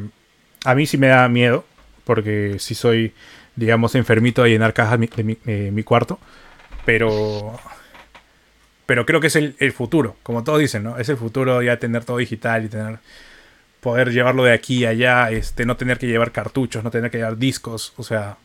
a 0.64 0.74
mí 0.74 0.86
sí 0.86 0.98
me 0.98 1.08
da 1.08 1.28
miedo, 1.28 1.64
porque 2.04 2.56
si 2.58 2.74
soy, 2.74 3.14
digamos, 3.56 3.94
enfermito 3.94 4.42
a 4.42 4.48
llenar 4.48 4.74
cajas 4.74 5.00
de 5.00 5.24
mi, 5.24 5.38
mi 5.70 5.82
cuarto. 5.82 6.20
Pero. 6.84 7.58
Pero 8.86 9.06
creo 9.06 9.20
que 9.20 9.28
es 9.28 9.36
el, 9.36 9.72
futuro, 9.72 10.16
como 10.22 10.44
todos 10.44 10.58
dicen, 10.58 10.82
¿no? 10.82 10.98
Es 10.98 11.08
el 11.08 11.16
futuro 11.16 11.62
ya 11.62 11.78
tener 11.78 12.04
todo 12.04 12.18
digital 12.18 12.64
y 12.64 12.68
tener. 12.68 12.98
Poder 13.80 14.12
llevarlo 14.12 14.44
de 14.44 14.52
aquí 14.52 14.84
a 14.84 14.90
allá, 14.90 15.30
este, 15.30 15.64
no 15.66 15.76
tener 15.76 15.98
que 15.98 16.06
llevar 16.06 16.30
cartuchos, 16.30 16.84
no 16.84 16.90
tener 16.90 17.10
que 17.10 17.18
llevar 17.18 17.36
discos, 17.36 17.94
o 17.96 18.02
sea, 18.02 18.36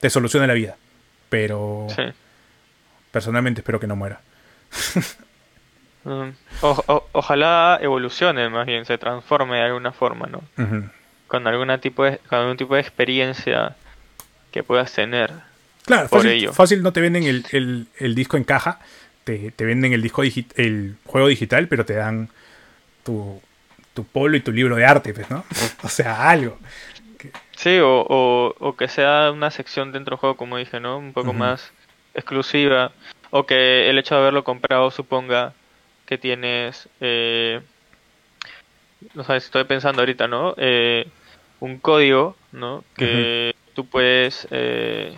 te 0.00 0.10
soluciona 0.10 0.46
la 0.46 0.54
vida. 0.54 0.76
Pero. 1.28 1.86
Personalmente 3.10 3.60
espero 3.60 3.80
que 3.80 3.86
no 3.86 3.96
muera. 3.96 4.20
Mm, 6.06 6.36
ojalá 7.10 7.80
evolucione 7.82 8.48
más 8.48 8.64
bien, 8.64 8.84
se 8.84 8.96
transforme 8.96 9.56
de 9.56 9.62
alguna 9.62 9.90
forma, 9.90 10.28
¿no? 10.28 10.40
Con, 11.26 11.48
alguna 11.48 11.78
tipo 11.78 12.04
de, 12.04 12.18
con 12.18 12.38
algún 12.38 12.56
tipo 12.56 12.76
de 12.76 12.80
experiencia 12.80 13.74
que 14.52 14.62
puedas 14.62 14.92
tener. 14.92 15.32
Claro, 15.86 16.08
fácil, 16.08 16.48
fácil 16.50 16.82
no 16.82 16.92
te 16.92 17.00
venden 17.00 17.24
el, 17.24 18.14
disco 18.14 18.36
en 18.36 18.44
caja, 18.44 18.80
te, 19.24 19.52
venden 19.58 19.92
el 19.92 20.02
disco 20.02 20.22
el 20.22 20.96
juego 21.04 21.28
digital, 21.28 21.68
pero 21.68 21.86
te 21.86 21.94
dan 21.94 22.28
tu, 23.04 23.40
tu 23.94 24.04
polo 24.04 24.36
y 24.36 24.40
tu 24.40 24.52
libro 24.52 24.76
de 24.76 24.84
arte, 24.84 25.14
pues, 25.14 25.30
¿no? 25.30 25.44
o 25.82 25.88
sea, 25.88 26.28
algo. 26.28 26.58
Sí, 27.56 27.78
o, 27.82 28.74
que 28.78 28.86
sea 28.86 29.30
una 29.32 29.50
sección 29.50 29.90
dentro 29.90 30.12
del 30.12 30.20
juego, 30.20 30.36
como 30.36 30.58
dije, 30.58 30.78
¿no? 30.78 30.98
Un 30.98 31.12
poco 31.12 31.32
más 31.32 31.72
exclusiva. 32.14 32.92
O 33.30 33.46
que 33.46 33.88
el 33.88 33.98
hecho 33.98 34.14
de 34.14 34.20
haberlo 34.20 34.44
comprado 34.44 34.90
suponga 34.90 35.54
que 36.04 36.18
tienes... 36.18 36.88
Eh, 37.00 37.60
no 39.14 39.24
sabes, 39.24 39.44
estoy 39.44 39.64
pensando 39.64 40.02
ahorita, 40.02 40.28
¿no? 40.28 40.54
Eh, 40.58 41.08
un 41.60 41.78
código, 41.78 42.36
¿no? 42.52 42.84
Que 42.94 43.54
tú 43.74 43.86
puedes... 43.86 44.46
Eh, 44.50 45.14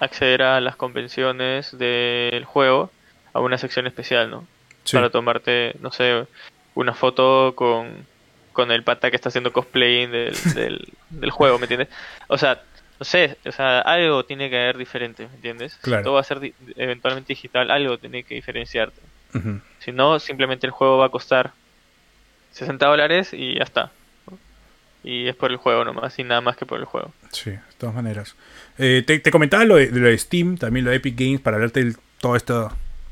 acceder 0.00 0.42
a 0.42 0.60
las 0.60 0.76
convenciones 0.76 1.76
del 1.76 2.44
juego 2.44 2.90
a 3.32 3.40
una 3.40 3.58
sección 3.58 3.86
especial, 3.86 4.30
¿no? 4.30 4.46
Para 4.92 5.10
tomarte, 5.10 5.74
no 5.80 5.90
sé, 5.90 6.26
una 6.74 6.94
foto 6.94 7.54
con, 7.56 8.06
con 8.52 8.70
el 8.70 8.84
pata 8.84 9.10
que 9.10 9.16
está 9.16 9.30
haciendo 9.30 9.52
cosplay 9.52 10.06
del, 10.06 10.34
del, 11.10 11.30
juego, 11.30 11.58
¿me 11.58 11.64
entiendes? 11.64 11.88
O 12.28 12.38
sea, 12.38 12.62
no 12.98 13.04
sé, 13.04 13.36
o 13.44 13.52
sea, 13.52 13.80
algo 13.80 14.24
tiene 14.24 14.48
que 14.48 14.56
haber 14.56 14.78
diferente, 14.78 15.26
¿me 15.26 15.34
entiendes? 15.34 15.78
Si 15.82 15.90
todo 15.90 16.14
va 16.14 16.20
a 16.20 16.24
ser 16.24 16.52
eventualmente 16.76 17.32
digital, 17.32 17.70
algo 17.70 17.98
tiene 17.98 18.22
que 18.22 18.34
diferenciarte. 18.34 19.00
Si 19.80 19.92
no, 19.92 20.18
simplemente 20.18 20.66
el 20.66 20.70
juego 20.70 20.96
va 20.96 21.06
a 21.06 21.10
costar 21.10 21.52
60 22.52 22.86
dólares 22.86 23.34
y 23.34 23.56
ya 23.56 23.64
está 23.64 23.90
y 25.06 25.28
es 25.28 25.36
por 25.36 25.52
el 25.52 25.56
juego 25.56 25.84
nomás, 25.84 26.18
y 26.18 26.24
nada 26.24 26.40
más 26.40 26.56
que 26.56 26.66
por 26.66 26.80
el 26.80 26.84
juego. 26.84 27.12
Sí, 27.30 27.50
de 27.50 27.60
todas 27.78 27.94
maneras. 27.94 28.34
Eh, 28.76 29.04
te, 29.06 29.30
comentaba 29.30 29.64
lo 29.64 29.76
de, 29.76 30.18
Steam, 30.18 30.58
también 30.58 30.84
lo 30.84 30.90
de 30.90 30.96
Epic 30.96 31.16
Games, 31.16 31.40
para 31.40 31.56
hablarte 31.56 31.84
de 31.84 31.96
todo 32.20 32.34
este 32.34 32.52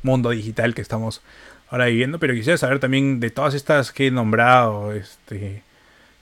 mundo 0.02 0.30
digital 0.30 0.74
que 0.74 0.82
estamos 0.82 1.22
ahora 1.70 1.86
viviendo, 1.86 2.18
pero 2.18 2.34
quisiera 2.34 2.58
saber 2.58 2.80
también 2.80 3.20
de 3.20 3.30
todas 3.30 3.54
estas 3.54 3.92
que 3.92 4.08
he 4.08 4.10
nombrado, 4.10 4.92
este, 4.92 5.62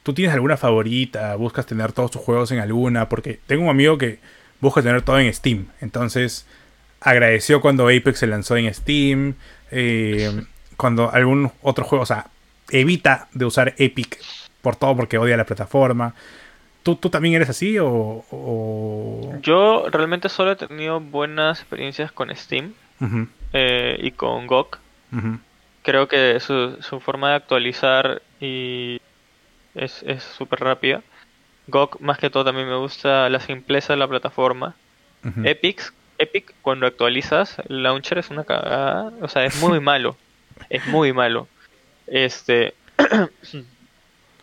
¿tú 0.02 0.12
tienes 0.12 0.34
alguna 0.34 0.58
favorita? 0.58 1.34
¿Buscas 1.36 1.64
tener 1.64 1.92
todos 1.92 2.10
tus 2.10 2.20
juegos 2.20 2.52
en 2.52 2.58
alguna? 2.58 3.08
Porque 3.08 3.40
tengo 3.46 3.64
un 3.64 3.70
amigo 3.70 3.96
que 3.96 4.18
busca 4.60 4.82
tener 4.82 5.00
todo 5.00 5.18
en 5.20 5.32
Steam, 5.32 5.68
entonces 5.80 6.46
agradeció 7.00 7.62
cuando 7.62 7.84
Apex 7.84 8.18
se 8.18 8.26
lanzó 8.26 8.58
en 8.58 8.72
Steam, 8.74 9.36
eh, 9.70 10.44
cuando 10.76 11.10
algún 11.10 11.50
otro 11.62 11.86
juego, 11.86 12.02
o 12.02 12.06
sea, 12.06 12.26
evita 12.70 13.28
de 13.32 13.46
usar 13.46 13.74
Epic 13.78 14.18
por 14.62 14.76
todo 14.76 14.96
porque 14.96 15.18
odia 15.18 15.36
la 15.36 15.44
plataforma. 15.44 16.14
¿Tú, 16.82 16.96
tú 16.96 17.10
también 17.10 17.34
eres 17.34 17.48
así 17.48 17.76
o, 17.80 19.34
Yo 19.40 19.88
realmente 19.90 20.28
solo 20.28 20.52
he 20.52 20.56
tenido 20.56 20.98
buenas 20.98 21.60
experiencias 21.60 22.10
con 22.10 22.34
Steam 22.34 22.74
eh, 23.52 23.98
y 24.00 24.10
con 24.12 24.46
GOG. 24.46 24.78
Creo 25.82 26.08
que 26.08 26.40
su, 26.40 26.78
su, 26.80 27.00
forma 27.00 27.30
de 27.30 27.34
actualizar 27.36 28.22
y 28.40 29.00
es 29.74 30.02
súper 30.36 30.60
rápida. 30.60 31.02
GOG 31.68 32.00
más 32.00 32.18
que 32.18 32.30
todo 32.30 32.44
también 32.44 32.68
me 32.68 32.76
gusta 32.76 33.28
la 33.28 33.40
simpleza 33.40 33.92
de 33.92 33.98
la 33.98 34.08
plataforma. 34.08 34.74
Epic, 35.44 35.92
Epic 36.18 36.52
cuando 36.62 36.86
actualizas 36.86 37.58
el 37.68 37.84
launcher 37.84 38.18
es 38.18 38.30
una 38.30 38.42
cagada, 38.42 39.12
o 39.20 39.28
sea, 39.28 39.44
es 39.44 39.60
muy 39.60 39.78
malo. 39.92 40.16
es 40.68 40.84
muy 40.88 41.12
malo. 41.12 41.46
Este 42.08 42.74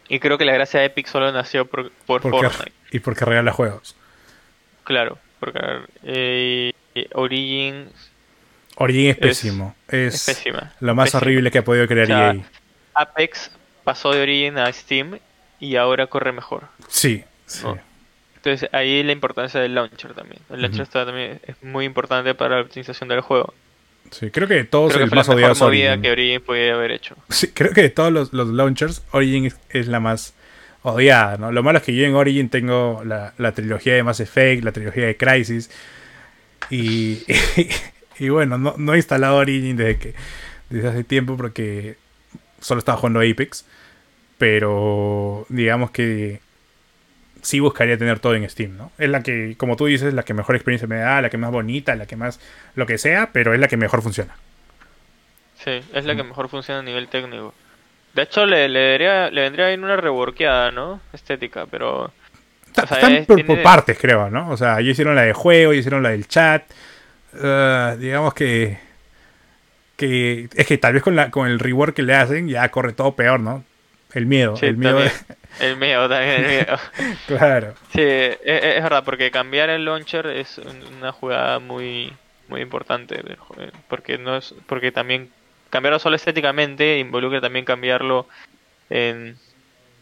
Y 0.10 0.20
creo 0.20 0.38
que 0.38 0.46
la 0.46 0.54
gracia 0.54 0.80
de 0.80 0.88
Epic 0.88 1.08
solo 1.08 1.32
nació 1.32 1.66
por, 1.66 1.92
por 2.06 2.22
Fortnite. 2.22 2.72
Y 2.92 3.00
porque 3.00 3.26
regala 3.26 3.52
juegos. 3.52 3.96
Claro, 4.84 5.20
porque 5.40 5.60
eh, 6.04 6.74
Origin. 7.14 7.90
Origin 8.76 9.12
es 9.12 9.18
pésimo. 9.18 9.76
Es, 9.88 10.26
pésima. 10.26 10.74
Lo 10.80 10.96
más 10.96 11.14
horrible 11.14 11.52
que 11.52 11.60
ha 11.60 11.64
podido 11.64 11.88
crear 11.88 12.10
EA. 12.10 12.44
Apex 12.96 13.52
pasó 13.84 14.12
de 14.12 14.24
Origin 14.24 14.58
a 14.58 14.74
Steam 14.74 15.20
y 15.60 15.76
ahora 15.76 16.08
corre 16.08 16.32
mejor. 16.32 16.64
Sí, 16.88 17.24
sí. 17.46 17.68
Entonces 18.38 18.70
ahí 18.74 19.04
la 19.04 19.12
importancia 19.12 19.60
del 19.60 19.76
launcher 19.76 20.14
también. 20.14 20.42
El 20.50 20.62
launcher 20.62 20.82
está 20.82 21.06
también 21.06 21.40
es 21.46 21.62
muy 21.62 21.86
importante 21.86 22.34
para 22.34 22.56
la 22.56 22.62
optimización 22.62 23.10
del 23.10 23.22
juego. 23.22 23.54
Sí, 24.12 24.32
creo 24.32 24.48
que 24.48 24.64
todos 24.64 24.94
creo 24.94 25.06
el 25.06 25.12
más 25.12 25.30
odiado 25.30 25.66
Origin. 25.66 26.02
que 26.02 26.12
Origin 26.12 26.42
podía 26.42 26.74
haber 26.74 26.92
hecho. 26.92 27.16
Sí, 27.30 27.50
creo 27.54 27.72
que 27.72 27.82
de 27.84 27.90
todos 27.90 28.12
los, 28.12 28.34
launchers, 28.34 29.04
Origin 29.12 29.52
es, 29.70 29.88
la 29.88 30.00
más 30.00 30.34
odiada, 30.84 31.38
¿no? 31.38 31.52
Lo 31.52 31.64
malo 31.64 31.80
es 31.80 31.84
que 31.84 31.96
yo 31.96 32.06
en 32.06 32.16
Origin 32.16 32.50
tengo 32.50 33.04
la, 33.06 33.52
trilogía 33.54 33.94
de 33.94 34.04
Mass 34.04 34.20
Effect, 34.20 34.64
la 34.64 34.72
trilogía 34.72 35.06
de 35.06 35.18
Crisis. 35.18 35.70
Y, 36.70 37.24
y, 38.20 38.30
bueno, 38.30 38.58
no, 38.58 38.76
no, 38.78 38.94
he 38.94 38.98
instalado 38.98 39.38
Origin 39.38 39.78
desde 39.78 39.98
que 39.98 40.16
desde 40.70 40.88
hace 40.88 41.04
tiempo 41.04 41.36
porque 41.36 41.98
solo 42.60 42.80
estaba 42.80 42.98
jugando 42.98 43.22
Apex. 43.22 43.66
Pero 44.38 45.46
digamos 45.50 45.92
que 45.92 46.40
sí 47.42 47.60
buscaría 47.60 47.98
tener 47.98 48.20
todo 48.20 48.36
en 48.36 48.50
Steam, 48.50 48.78
¿no? 48.78 48.92
Es 48.98 49.10
la 49.10 49.22
que, 49.22 49.56
como 49.58 49.76
tú 49.76 49.86
dices, 49.86 50.14
la 50.14 50.24
que 50.24 50.34
mejor 50.34 50.56
experiencia 50.56 50.88
me 50.88 50.98
da, 50.98 51.22
la 51.22 51.30
que 51.30 51.38
más 51.38 51.52
bonita, 51.52 51.96
la 51.96 52.06
que 52.06 52.16
más 52.16 52.40
lo 52.76 52.86
que 52.86 52.98
sea, 52.98 53.30
pero 53.32 53.54
es 53.54 53.60
la 53.60 53.68
que 53.68 53.78
mejor 53.78 54.02
funciona. 54.02 54.36
Sí, 55.64 55.82
es 55.94 56.06
la 56.06 56.16
que 56.16 56.24
mejor 56.24 56.50
funciona 56.50 56.80
a 56.80 56.84
nivel 56.84 57.08
técnico. 57.08 57.54
De 58.14 58.24
hecho, 58.24 58.46
le, 58.46 58.68
le, 58.70 58.98
le 58.98 59.42
vendría 59.42 59.68
bien 59.68 59.84
una 59.84 59.96
reworkeada, 59.96 60.72
¿no? 60.72 61.00
Estética, 61.14 61.66
pero... 61.66 62.12
están 62.76 63.26
por, 63.26 63.62
partes, 63.62 63.98
creo, 64.00 64.30
¿no? 64.30 64.50
O 64.50 64.58
sea, 64.58 64.80
ellos 64.80 64.94
hicieron 64.94 65.16
la 65.16 65.24
de 65.24 65.34
juego, 65.34 65.72
ellos 65.72 65.82
hicieron 65.82 66.04
la 66.04 66.10
del 66.10 66.28
chat. 66.28 66.64
Uh, 67.34 67.98
digamos 67.98 68.34
que... 68.34 68.80
que 69.96 70.50
es 70.56 70.66
que 70.66 70.78
tal 70.78 70.94
vez 70.94 71.04
con, 71.04 71.16
la, 71.16 71.30
con 71.30 71.48
el 71.48 71.60
rework 71.60 71.96
que 71.96 72.04
le 72.04 72.16
hacen 72.16 72.48
ya 72.48 72.70
corre 72.70 72.94
todo 72.94 73.16
peor, 73.16 73.40
¿no? 73.40 73.64
El 74.14 74.26
miedo, 74.26 74.56
el 74.62 74.78
miedo. 74.78 75.00
El 75.60 75.76
miedo 75.78 76.08
también, 76.08 76.46
el 76.46 76.48
miedo. 76.48 76.78
claro. 77.28 77.74
Sí, 77.92 78.02
es, 78.02 78.38
es, 78.44 78.84
verdad, 78.84 79.04
porque 79.04 79.30
cambiar 79.30 79.70
el 79.70 79.84
launcher 79.84 80.28
es 80.28 80.58
una 80.60 81.12
jugada 81.12 81.60
muy 81.60 82.14
muy 82.50 82.62
importante 82.62 83.22
porque 83.88 84.18
no 84.18 84.38
es 84.38 84.54
porque 84.68 84.92
también 84.92 85.30
cambiarlo 85.70 86.00
solo 86.00 86.16
estéticamente 86.16 87.00
involucra 87.00 87.42
también 87.42 87.66
cambiarlo 87.66 88.28
en, 88.90 89.38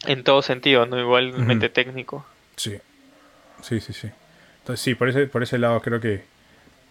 en 0.05 0.23
todo 0.23 0.41
sentido, 0.41 0.85
no 0.85 0.99
igualmente 0.99 1.69
técnico. 1.69 2.25
Sí. 2.55 2.79
Sí, 3.61 3.79
sí, 3.81 3.93
sí. 3.93 4.09
Entonces 4.59 4.83
sí, 4.83 4.95
por 4.95 5.09
ese 5.09 5.27
por 5.27 5.43
ese 5.43 5.57
lado 5.57 5.81
creo 5.81 5.99
que 5.99 6.23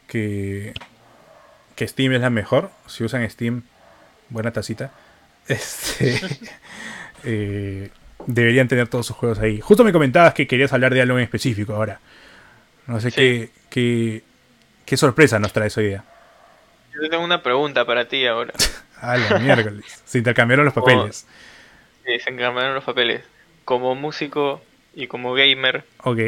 que 0.09 0.75
que 1.75 1.89
Steam 1.89 2.13
es 2.13 2.21
la 2.21 2.31
mejor. 2.31 2.71
Si 2.87 3.05
usan 3.05 3.29
Steam, 3.31 3.63
buena 4.29 4.53
tacita. 4.53 4.93
Este 5.49 6.21
eh, 7.27 7.91
deberían 8.27 8.69
tener 8.69 8.89
todos 8.89 9.07
sus 9.07 9.17
juegos 9.17 9.39
ahí. 9.39 9.61
Justo 9.61 9.85
me 9.85 9.93
comentabas 9.93 10.33
que 10.33 10.47
querías 10.47 10.73
hablar 10.73 10.95
de 10.95 11.03
algo 11.03 11.19
en 11.19 11.25
específico 11.25 11.75
ahora. 11.75 12.01
No 12.87 13.01
sé 13.01 13.13
qué, 13.13 13.51
qué, 13.69 14.23
qué, 14.87 14.97
sorpresa 14.97 15.39
nos 15.39 15.53
trae 15.53 15.71
hoy 15.77 15.89
día. 15.89 16.05
Yo 16.95 17.11
tengo 17.11 17.25
una 17.25 17.43
pregunta 17.43 17.85
para 17.85 18.09
ti 18.09 18.27
ahora. 18.27 18.55
ah, 19.03 19.17
los 19.19 19.43
miércoles. 19.43 20.03
Se 20.05 20.19
intercambiaron 20.19 20.65
los 20.65 20.75
papeles. 20.75 21.27
Sí, 22.05 22.19
se 22.21 22.31
intercambiaron 22.31 22.75
los 22.75 22.85
papeles. 22.85 23.23
Como 23.65 23.95
músico 23.95 24.63
y 24.95 25.09
como 25.09 25.35
gamer. 25.35 25.85
Ok. 26.05 26.21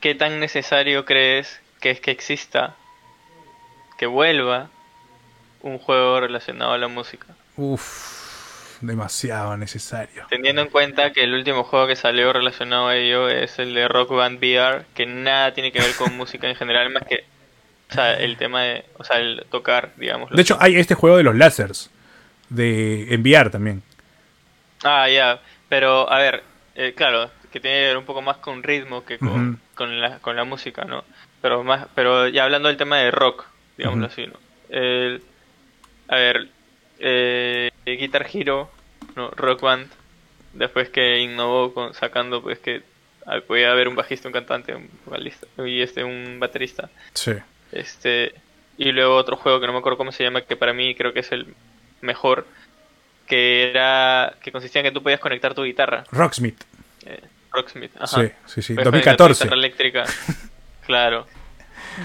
¿qué 0.00 0.14
tan 0.14 0.40
necesario 0.40 1.04
crees 1.04 1.60
que 1.80 1.90
es 1.90 2.00
que 2.00 2.10
exista, 2.10 2.76
que 3.98 4.06
vuelva 4.06 4.70
un 5.62 5.78
juego 5.78 6.20
relacionado 6.20 6.72
a 6.72 6.78
la 6.78 6.88
música? 6.88 7.26
Uf, 7.56 8.17
demasiado 8.80 9.56
necesario. 9.56 10.26
Teniendo 10.28 10.62
en 10.62 10.68
cuenta 10.68 11.12
que 11.12 11.22
el 11.22 11.34
último 11.34 11.64
juego 11.64 11.86
que 11.86 11.96
salió 11.96 12.32
relacionado 12.32 12.88
a 12.88 12.96
ello 12.96 13.28
es 13.28 13.58
el 13.58 13.74
de 13.74 13.88
Rock 13.88 14.10
Band 14.10 14.38
VR, 14.38 14.84
que 14.94 15.06
nada 15.06 15.52
tiene 15.52 15.72
que 15.72 15.80
ver 15.80 15.94
con 15.96 16.16
música 16.16 16.48
en 16.48 16.56
general, 16.56 16.90
más 16.90 17.04
que 17.04 17.24
o 17.90 17.94
sea, 17.94 18.14
el 18.14 18.36
tema 18.36 18.62
de, 18.62 18.84
o 18.98 19.04
sea, 19.04 19.18
el 19.18 19.44
tocar, 19.50 19.92
digamos. 19.96 20.30
De 20.30 20.42
hecho, 20.42 20.58
hay 20.60 20.76
este 20.76 20.94
juego 20.94 21.16
de 21.16 21.22
los 21.22 21.34
lásers, 21.34 21.90
de 22.50 23.14
enviar 23.14 23.50
también. 23.50 23.82
Ah, 24.84 25.08
ya, 25.08 25.40
pero 25.68 26.10
a 26.10 26.18
ver, 26.18 26.42
eh, 26.74 26.92
claro, 26.94 27.30
que 27.50 27.60
tiene 27.60 27.78
que 27.78 27.86
ver 27.86 27.96
un 27.96 28.04
poco 28.04 28.20
más 28.20 28.36
con 28.38 28.62
ritmo 28.62 29.04
que 29.04 29.18
con, 29.18 29.58
con, 29.74 30.00
la, 30.00 30.18
con 30.18 30.36
la 30.36 30.44
música, 30.44 30.84
¿no? 30.84 31.04
Pero 31.40 31.64
más, 31.64 31.86
pero 31.94 32.28
ya 32.28 32.44
hablando 32.44 32.68
del 32.68 32.76
tema 32.76 32.98
de 32.98 33.10
rock, 33.10 33.46
digámoslo 33.78 34.06
así, 34.06 34.26
¿no? 34.26 34.38
El, 34.68 35.22
a 36.08 36.16
ver, 36.16 36.48
eh, 36.98 37.70
Guitar 37.84 38.26
Hero, 38.32 38.70
no, 39.16 39.30
Rock 39.30 39.62
Band, 39.62 39.90
después 40.52 40.88
que 40.90 41.18
innovó 41.18 41.72
con, 41.72 41.94
sacando 41.94 42.42
pues 42.42 42.58
que 42.58 42.82
podía 43.46 43.70
haber 43.70 43.88
un 43.88 43.96
bajista, 43.96 44.28
un 44.28 44.32
cantante, 44.32 44.74
un 44.74 44.88
vocalista 45.04 45.46
y 45.64 45.82
este 45.82 46.04
un 46.04 46.38
baterista. 46.40 46.90
Sí. 47.14 47.32
Este 47.72 48.34
y 48.76 48.92
luego 48.92 49.16
otro 49.16 49.36
juego 49.36 49.60
que 49.60 49.66
no 49.66 49.72
me 49.72 49.80
acuerdo 49.80 49.98
cómo 49.98 50.12
se 50.12 50.24
llama 50.24 50.42
que 50.42 50.56
para 50.56 50.72
mí 50.72 50.94
creo 50.94 51.12
que 51.12 51.20
es 51.20 51.32
el 51.32 51.54
mejor 52.00 52.46
que 53.26 53.68
era 53.68 54.36
que 54.42 54.50
consistía 54.52 54.80
en 54.80 54.86
que 54.86 54.92
tú 54.92 55.02
podías 55.02 55.20
conectar 55.20 55.54
tu 55.54 55.64
guitarra. 55.64 56.04
Rocksmith. 56.10 56.62
Eh, 57.04 57.20
Rocksmith, 57.52 57.92
ajá. 57.96 58.22
Sí, 58.22 58.32
sí, 58.46 58.62
sí. 58.62 58.74
2014. 58.74 59.44
Guitarra 59.44 59.58
eléctrica. 59.58 60.04
claro. 60.86 61.26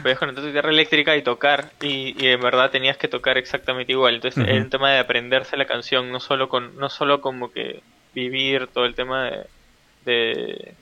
Podías 0.01 0.19
conectar 0.19 0.43
tu 0.43 0.49
guitarra 0.49 0.69
eléctrica 0.69 1.15
y 1.15 1.21
tocar 1.21 1.71
y, 1.81 2.15
y 2.17 2.27
en 2.27 2.41
verdad 2.41 2.71
tenías 2.71 2.97
que 2.97 3.07
tocar 3.07 3.37
exactamente 3.37 3.91
igual. 3.91 4.15
Entonces, 4.15 4.45
el 4.47 4.69
tema 4.69 4.91
de 4.91 4.99
aprenderse 4.99 5.57
la 5.57 5.65
canción, 5.65 6.11
no 6.11 6.19
solo 6.19 6.49
con 6.49 6.77
no 6.77 6.89
solo 6.89 7.21
como 7.21 7.51
que 7.51 7.81
vivir 8.13 8.67
todo 8.67 8.85
el 8.85 8.95
tema 8.95 9.29
de, 10.05 10.73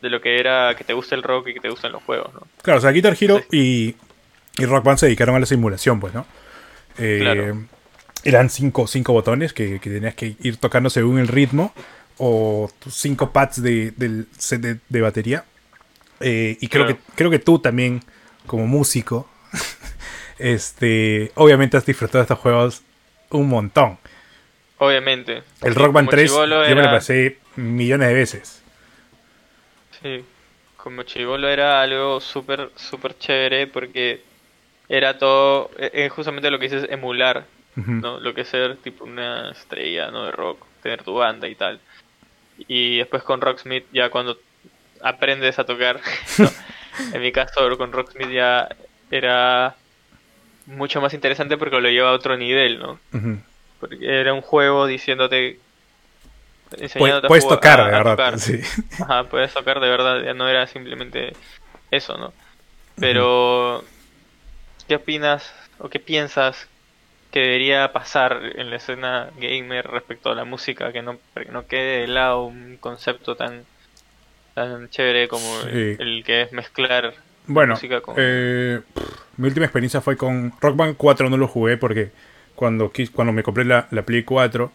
de, 0.00 0.10
lo 0.10 0.20
que 0.20 0.38
era 0.38 0.74
que 0.76 0.84
te 0.84 0.92
gusta 0.92 1.14
el 1.14 1.22
rock 1.22 1.48
y 1.48 1.54
que 1.54 1.60
te 1.60 1.68
gustan 1.68 1.92
los 1.92 2.02
juegos, 2.02 2.32
¿no? 2.34 2.42
Claro, 2.62 2.78
o 2.78 2.82
sea, 2.82 2.90
Guitar 2.92 3.16
Hero 3.18 3.40
y, 3.50 3.96
y 4.56 4.64
Rock 4.64 4.84
Band 4.84 4.98
se 4.98 5.06
dedicaron 5.06 5.34
a 5.36 5.40
la 5.40 5.46
simulación, 5.46 6.00
pues, 6.00 6.14
¿no? 6.14 6.26
Eh, 6.98 7.18
claro. 7.20 7.64
Eran 8.24 8.50
cinco, 8.50 8.86
cinco 8.86 9.12
botones 9.12 9.52
que, 9.52 9.78
que, 9.80 9.90
tenías 9.90 10.14
que 10.14 10.36
ir 10.40 10.56
tocando 10.56 10.90
según 10.90 11.18
el 11.18 11.28
ritmo 11.28 11.72
o 12.18 12.70
cinco 12.90 13.30
pads 13.32 13.62
de, 13.62 13.92
del 13.92 14.26
set 14.36 14.60
de, 14.60 14.78
de 14.88 15.00
batería. 15.00 15.44
Eh, 16.20 16.56
y 16.60 16.68
creo, 16.68 16.86
claro. 16.86 16.98
que, 16.98 17.12
creo 17.14 17.30
que 17.30 17.38
tú 17.38 17.58
también, 17.58 18.02
como 18.46 18.66
músico, 18.66 19.28
este, 20.38 21.32
obviamente 21.34 21.76
has 21.76 21.86
disfrutado 21.86 22.18
de 22.18 22.22
estos 22.22 22.38
juegos 22.38 22.82
un 23.30 23.48
montón. 23.48 23.98
Obviamente. 24.78 25.42
El 25.62 25.74
Rock 25.74 25.92
Band 25.92 26.10
3 26.10 26.30
yo 26.30 26.44
era... 26.44 26.74
me 26.74 26.82
lo 26.82 26.90
pasé 26.90 27.38
millones 27.56 28.08
de 28.08 28.14
veces. 28.14 28.62
Sí, 30.02 30.24
como 30.76 31.02
chivolo 31.02 31.48
era 31.48 31.80
algo 31.80 32.20
súper, 32.20 32.70
súper 32.76 33.18
chévere 33.18 33.66
porque 33.66 34.22
era 34.88 35.18
todo, 35.18 35.70
es 35.78 36.12
justamente 36.12 36.50
lo 36.50 36.58
que 36.58 36.68
dices, 36.68 36.86
emular, 36.90 37.46
uh 37.76 37.80
-huh. 37.80 38.00
¿no? 38.00 38.20
Lo 38.20 38.34
que 38.34 38.42
es 38.42 38.48
ser 38.48 38.76
tipo 38.76 39.04
una 39.04 39.50
estrella, 39.50 40.10
¿no? 40.10 40.26
De 40.26 40.32
rock, 40.32 40.64
tener 40.82 41.02
tu 41.02 41.14
banda 41.14 41.48
y 41.48 41.54
tal. 41.54 41.80
Y 42.68 42.98
después 42.98 43.22
con 43.22 43.40
Rocksmith 43.40 43.86
ya 43.92 44.10
cuando 44.10 44.38
aprendes 45.02 45.58
a 45.58 45.64
tocar, 45.64 46.00
¿no? 46.38 46.50
En 47.12 47.20
mi 47.20 47.32
caso 47.32 47.76
con 47.76 47.92
Rocksmith 47.92 48.30
ya 48.30 48.68
era 49.10 49.74
mucho 50.66 51.00
más 51.00 51.14
interesante 51.14 51.56
porque 51.56 51.80
lo 51.80 51.88
lleva 51.88 52.10
a 52.10 52.14
otro 52.14 52.36
nivel, 52.36 52.78
¿no? 52.78 52.92
Uh 53.12 53.16
-huh. 53.16 53.40
Porque 53.80 53.98
era 54.00 54.34
un 54.34 54.40
juego 54.40 54.86
diciéndote 54.86 55.60
enseñándote 56.72 57.28
puedes, 57.28 57.44
puedes 57.44 57.48
tocar, 57.48 57.80
a, 57.80 57.84
de 57.84 57.90
verdad. 57.90 58.12
Tocar. 58.12 58.38
Sí. 58.38 58.60
Ajá, 59.00 59.24
puedes 59.24 59.52
tocar 59.52 59.80
de 59.80 59.88
verdad, 59.88 60.22
ya 60.24 60.34
no 60.34 60.48
era 60.48 60.66
simplemente 60.66 61.34
eso, 61.90 62.16
¿no? 62.16 62.32
Pero, 62.98 63.78
uh 63.78 63.80
-huh. 63.80 63.84
¿qué 64.88 64.96
opinas 64.96 65.52
o 65.78 65.88
qué 65.88 66.00
piensas 66.00 66.66
que 67.30 67.40
debería 67.40 67.92
pasar 67.92 68.40
en 68.56 68.70
la 68.70 68.76
escena 68.76 69.30
gamer 69.38 69.86
respecto 69.86 70.30
a 70.30 70.34
la 70.34 70.44
música? 70.44 70.92
Que 70.92 71.02
no, 71.02 71.18
que 71.34 71.52
no 71.52 71.66
quede 71.66 72.00
de 72.00 72.06
lado 72.08 72.44
un 72.44 72.78
concepto 72.78 73.36
tan, 73.36 73.64
tan 74.56 74.88
chévere 74.88 75.28
como 75.28 75.44
sí. 75.64 75.68
el, 75.68 75.96
el, 76.00 76.24
que 76.24 76.40
es 76.40 76.52
mezclar 76.52 77.12
bueno, 77.46 77.74
música 77.74 78.00
con... 78.00 78.14
Eh, 78.16 78.80
mi 79.36 79.48
última 79.48 79.66
experiencia 79.66 80.00
fue 80.00 80.16
con 80.16 80.50
Rock 80.62 80.76
Band 80.76 80.96
4, 80.96 81.28
no 81.28 81.36
lo 81.36 81.46
jugué 81.46 81.76
porque 81.76 82.10
cuando, 82.54 82.90
cuando 83.12 83.34
me 83.34 83.42
compré 83.42 83.66
la, 83.66 83.86
la 83.90 84.02
Play 84.02 84.22
4 84.22 84.72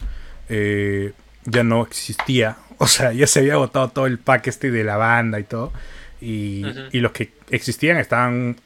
eh, 0.50 1.12
ya 1.44 1.64
no 1.64 1.82
existía. 1.82 2.56
O 2.78 2.88
sea, 2.88 3.12
ya 3.12 3.28
se 3.28 3.38
había 3.38 3.52
agotado 3.52 3.90
todo 3.90 4.06
el 4.06 4.18
pack 4.18 4.48
este 4.48 4.72
de 4.72 4.82
la 4.82 4.96
banda 4.96 5.38
y 5.38 5.44
todo. 5.44 5.72
Y, 6.20 6.64
uh 6.64 6.68
-huh. 6.68 6.88
y 6.90 6.98
los 6.98 7.12
que 7.12 7.30
existían 7.50 7.96
estaban 7.98 8.56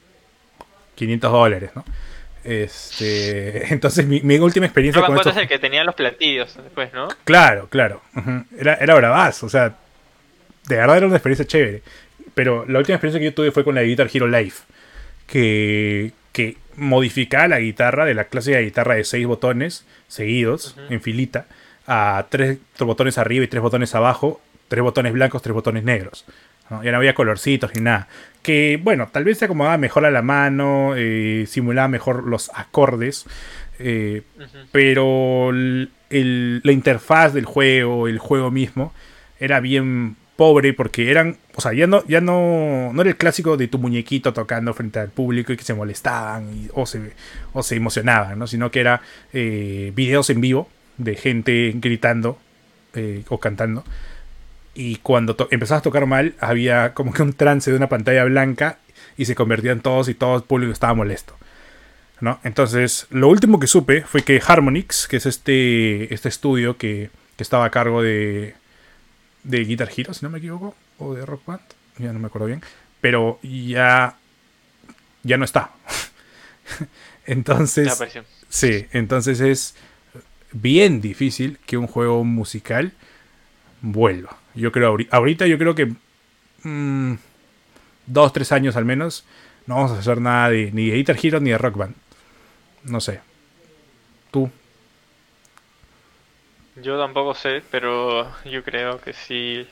500 0.95 1.33
dólares, 1.33 1.71
¿no? 1.75 1.85
Este, 2.43 3.67
entonces 3.75 4.07
mi, 4.07 4.23
mi 4.23 4.39
última 4.39 4.65
experiencia 4.65 5.03
no, 5.03 5.09
con 5.09 5.17
esto... 5.19 5.29
es 5.29 5.37
el 5.37 5.49
que 5.49 5.59
tenía 5.59 5.85
los 5.85 5.95
platillos 5.95 6.57
después, 6.57 6.95
¿no? 6.95 7.09
Claro, 7.25 7.69
claro. 7.69 8.01
Uh 8.15 8.21
-huh. 8.21 8.45
Era, 8.59 8.75
era 8.77 8.95
bravazo, 8.95 9.45
o 9.45 9.51
sea, 9.51 9.77
de 10.67 10.77
verdad 10.77 10.99
era 10.99 11.07
una 11.07 11.17
experiencia 11.17 11.47
chévere. 11.47 11.83
Pero 12.35 12.67
la 12.67 12.79
última 12.79 12.97
experiencia 12.97 13.19
que 13.19 13.27
yo 13.27 13.35
tuve 13.35 13.51
fue 13.51 13.65
con 13.65 13.75
la 13.75 13.83
Guitar 13.83 14.11
Hero 14.13 14.29
Live, 14.29 14.55
que, 15.27 16.13
que 16.33 16.57
modificaba 16.77 17.49
la 17.49 17.61
guitarra 17.61 18.05
de 18.05 18.15
la 18.15 18.25
clásica 18.25 18.59
guitarra 18.59 18.95
de 18.95 19.05
6 19.05 19.27
botones 19.27 19.87
seguidos, 20.09 20.77
uh 20.77 20.81
-huh. 20.81 20.93
en 20.93 21.01
filita, 21.01 21.47
a 21.87 22.27
tres 22.29 22.59
botones 22.79 23.17
arriba 23.19 23.45
y 23.45 23.49
tres 23.49 23.63
botones 23.63 23.95
abajo, 23.95 24.41
tres 24.69 24.83
botones 24.83 25.13
blancos, 25.13 25.41
tres 25.43 25.55
botones 25.55 25.85
negros. 25.85 26.25
¿no? 26.69 26.83
Ya 26.83 26.91
no 26.91 26.99
había 26.99 27.15
colorcitos 27.15 27.75
ni 27.75 27.81
nada. 27.81 28.09
Que 28.43 28.79
bueno, 28.83 29.09
tal 29.11 29.25
vez 29.25 29.39
se 29.39 29.47
acomodaba 29.47 29.79
mejor 29.79 30.05
a 30.05 30.11
la 30.11 30.23
mano, 30.23 30.95
eh, 30.97 31.47
simulaba 31.49 31.89
mejor 31.89 32.25
los 32.25 32.51
acordes, 32.55 33.25
eh, 33.79 34.23
uh 34.37 34.43
-huh. 34.43 34.67
pero 34.73 35.51
el, 35.51 35.91
el, 36.11 36.61
la 36.65 36.73
interfaz 36.73 37.33
del 37.33 37.45
juego, 37.45 38.09
el 38.09 38.19
juego 38.19 38.51
mismo, 38.51 38.93
era 39.39 39.61
bien 39.61 40.17
pobre 40.37 40.75
porque 40.75 41.11
eran, 41.11 41.39
o 41.55 41.61
sea, 41.61 41.73
ya 41.73 41.87
no, 41.87 42.05
ya 42.07 42.21
no, 42.21 42.93
no 42.93 43.01
era 43.01 43.11
el 43.11 43.17
clásico 43.17 43.57
de 43.57 43.69
tu 43.69 43.79
muñequito 43.79 44.33
tocando 44.33 44.75
frente 44.75 44.99
al 44.99 45.09
público 45.09 45.53
y 45.53 45.57
que 45.57 45.65
se 45.65 45.75
molestaban 45.75 46.69
o, 46.75 46.87
se, 46.87 47.13
o 47.53 47.63
se 47.63 47.77
emocionaban, 47.77 48.39
¿no? 48.39 48.47
sino 48.47 48.71
que 48.71 48.81
era 48.81 49.01
eh, 49.33 49.93
videos 49.95 50.31
en 50.31 50.41
vivo 50.41 50.69
de 50.99 51.17
gente 51.17 51.73
gritando 51.77 52.39
eh, 52.95 53.25
o 53.29 53.41
cantando. 53.41 53.85
Y 54.75 54.97
cuando 54.97 55.37
empezabas 55.51 55.81
a 55.81 55.85
tocar 55.85 56.05
mal, 56.05 56.35
había 56.39 56.93
como 56.93 57.13
que 57.13 57.23
un 57.23 57.33
trance 57.33 57.71
de 57.71 57.77
una 57.77 57.89
pantalla 57.89 58.25
blanca 58.25 58.79
y 59.17 59.25
se 59.25 59.35
convertían 59.35 59.81
todos 59.81 60.09
y 60.11 60.15
todo 60.15 60.37
el 60.37 60.43
público 60.43 60.73
estaba 60.73 60.93
molesto. 60.93 61.35
¿no? 62.21 62.41
Entonces, 62.45 63.07
lo 63.11 63.29
último 63.29 63.59
que 63.59 63.67
supe 63.67 64.03
fue 64.03 64.23
que 64.23 64.41
Harmonix, 64.47 65.09
que 65.09 65.17
es 65.17 65.25
este, 65.25 66.13
este 66.13 66.29
estudio 66.29 66.77
que 66.77 67.11
estaba 67.39 67.65
a 67.65 67.71
cargo 67.71 68.03
de, 68.03 68.55
de 69.47 69.65
Guitar 69.65 69.89
Hero, 69.97 70.13
si 70.13 70.25
no 70.25 70.31
me 70.31 70.39
equivoco, 70.39 70.75
o 70.99 71.15
de 71.15 71.25
Rock 71.25 71.47
Band, 71.47 71.63
ya 71.99 72.13
no 72.13 72.19
me 72.19 72.27
acuerdo 72.27 72.49
bien, 72.49 72.63
pero 73.01 73.39
ya, 73.43 74.17
ya 75.23 75.37
no 75.37 75.45
está. 75.45 75.71
entonces, 77.27 78.03
sí, 78.49 78.87
entonces 78.93 79.41
es 79.41 79.75
bien 80.53 81.01
difícil 81.01 81.59
que 81.65 81.77
un 81.77 81.87
juego 81.87 82.25
musical 82.25 82.93
vuelva. 83.83 84.37
Yo 84.55 84.73
creo, 84.73 84.97
ahorita 85.11 85.47
yo 85.47 85.59
creo 85.59 85.75
que 85.75 85.95
mmm, 86.63 87.15
dos, 88.07 88.33
tres 88.33 88.51
años 88.53 88.77
al 88.77 88.85
menos, 88.85 89.25
no 89.67 89.77
vamos 89.77 89.93
a 89.93 89.99
hacer 90.01 90.21
nada 90.21 90.51
de, 90.51 90.73
ni 90.73 90.91
de 90.91 90.97
Guitar 90.97 91.17
Hero 91.23 91.41
ni 91.41 91.51
de 91.51 91.59
Rock 91.59 91.77
Band. 91.77 91.95
No 92.85 93.01
sé. 93.01 93.21
¿Tú? 94.31 94.51
Yo 96.77 96.99
tampoco 96.99 97.35
sé, 97.35 97.63
pero 97.71 98.31
yo 98.45 98.63
creo 98.63 99.01
que 99.01 99.13
sí. 99.13 99.67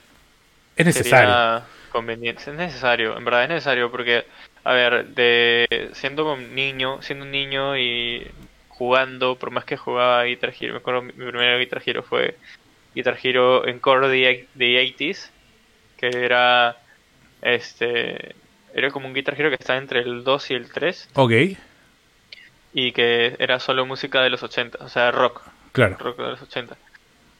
Es 0.76 0.86
necesario. 0.86 1.64
Conveniente. 1.90 2.42
Es 2.42 2.56
necesario, 2.56 3.16
en 3.16 3.24
verdad 3.24 3.44
es 3.44 3.48
necesario 3.50 3.90
porque, 3.90 4.24
a 4.64 4.72
ver, 4.72 5.06
de 5.08 5.90
siendo 5.92 6.32
un 6.32 6.54
niño, 6.54 7.00
siendo 7.02 7.24
un 7.24 7.30
niño 7.30 7.76
y 7.76 8.26
jugando, 8.68 9.36
por 9.36 9.50
más 9.50 9.64
que 9.64 9.76
jugaba 9.76 10.24
Guitar 10.24 10.52
Hero, 10.58 10.72
me 10.72 10.78
acuerdo 10.78 11.02
mi 11.02 11.12
primer 11.12 11.58
Guitar 11.60 11.82
Hero 11.84 12.02
fue 12.02 12.36
Guitar 12.94 13.16
Hero 13.22 13.66
en 13.68 13.78
Core 13.78 14.08
de, 14.08 14.48
de 14.54 14.96
80s, 14.96 15.30
que 15.96 16.08
era 16.08 16.76
este 17.42 18.34
era 18.74 18.90
como 18.90 19.06
un 19.06 19.14
Guitar 19.14 19.38
Hero 19.38 19.50
que 19.50 19.56
está 19.56 19.76
entre 19.76 20.00
el 20.00 20.24
2 20.24 20.50
y 20.50 20.54
el 20.54 20.72
3. 20.72 21.10
Ok. 21.14 21.32
Y 22.72 22.90
que 22.90 23.36
era 23.38 23.60
solo 23.60 23.86
música 23.86 24.20
de 24.22 24.30
los 24.30 24.42
80, 24.42 24.78
o 24.84 24.88
sea, 24.88 25.12
rock. 25.12 25.42
Claro. 25.70 25.96
Rock 25.98 26.16
de 26.16 26.30
los 26.30 26.42
80. 26.42 26.76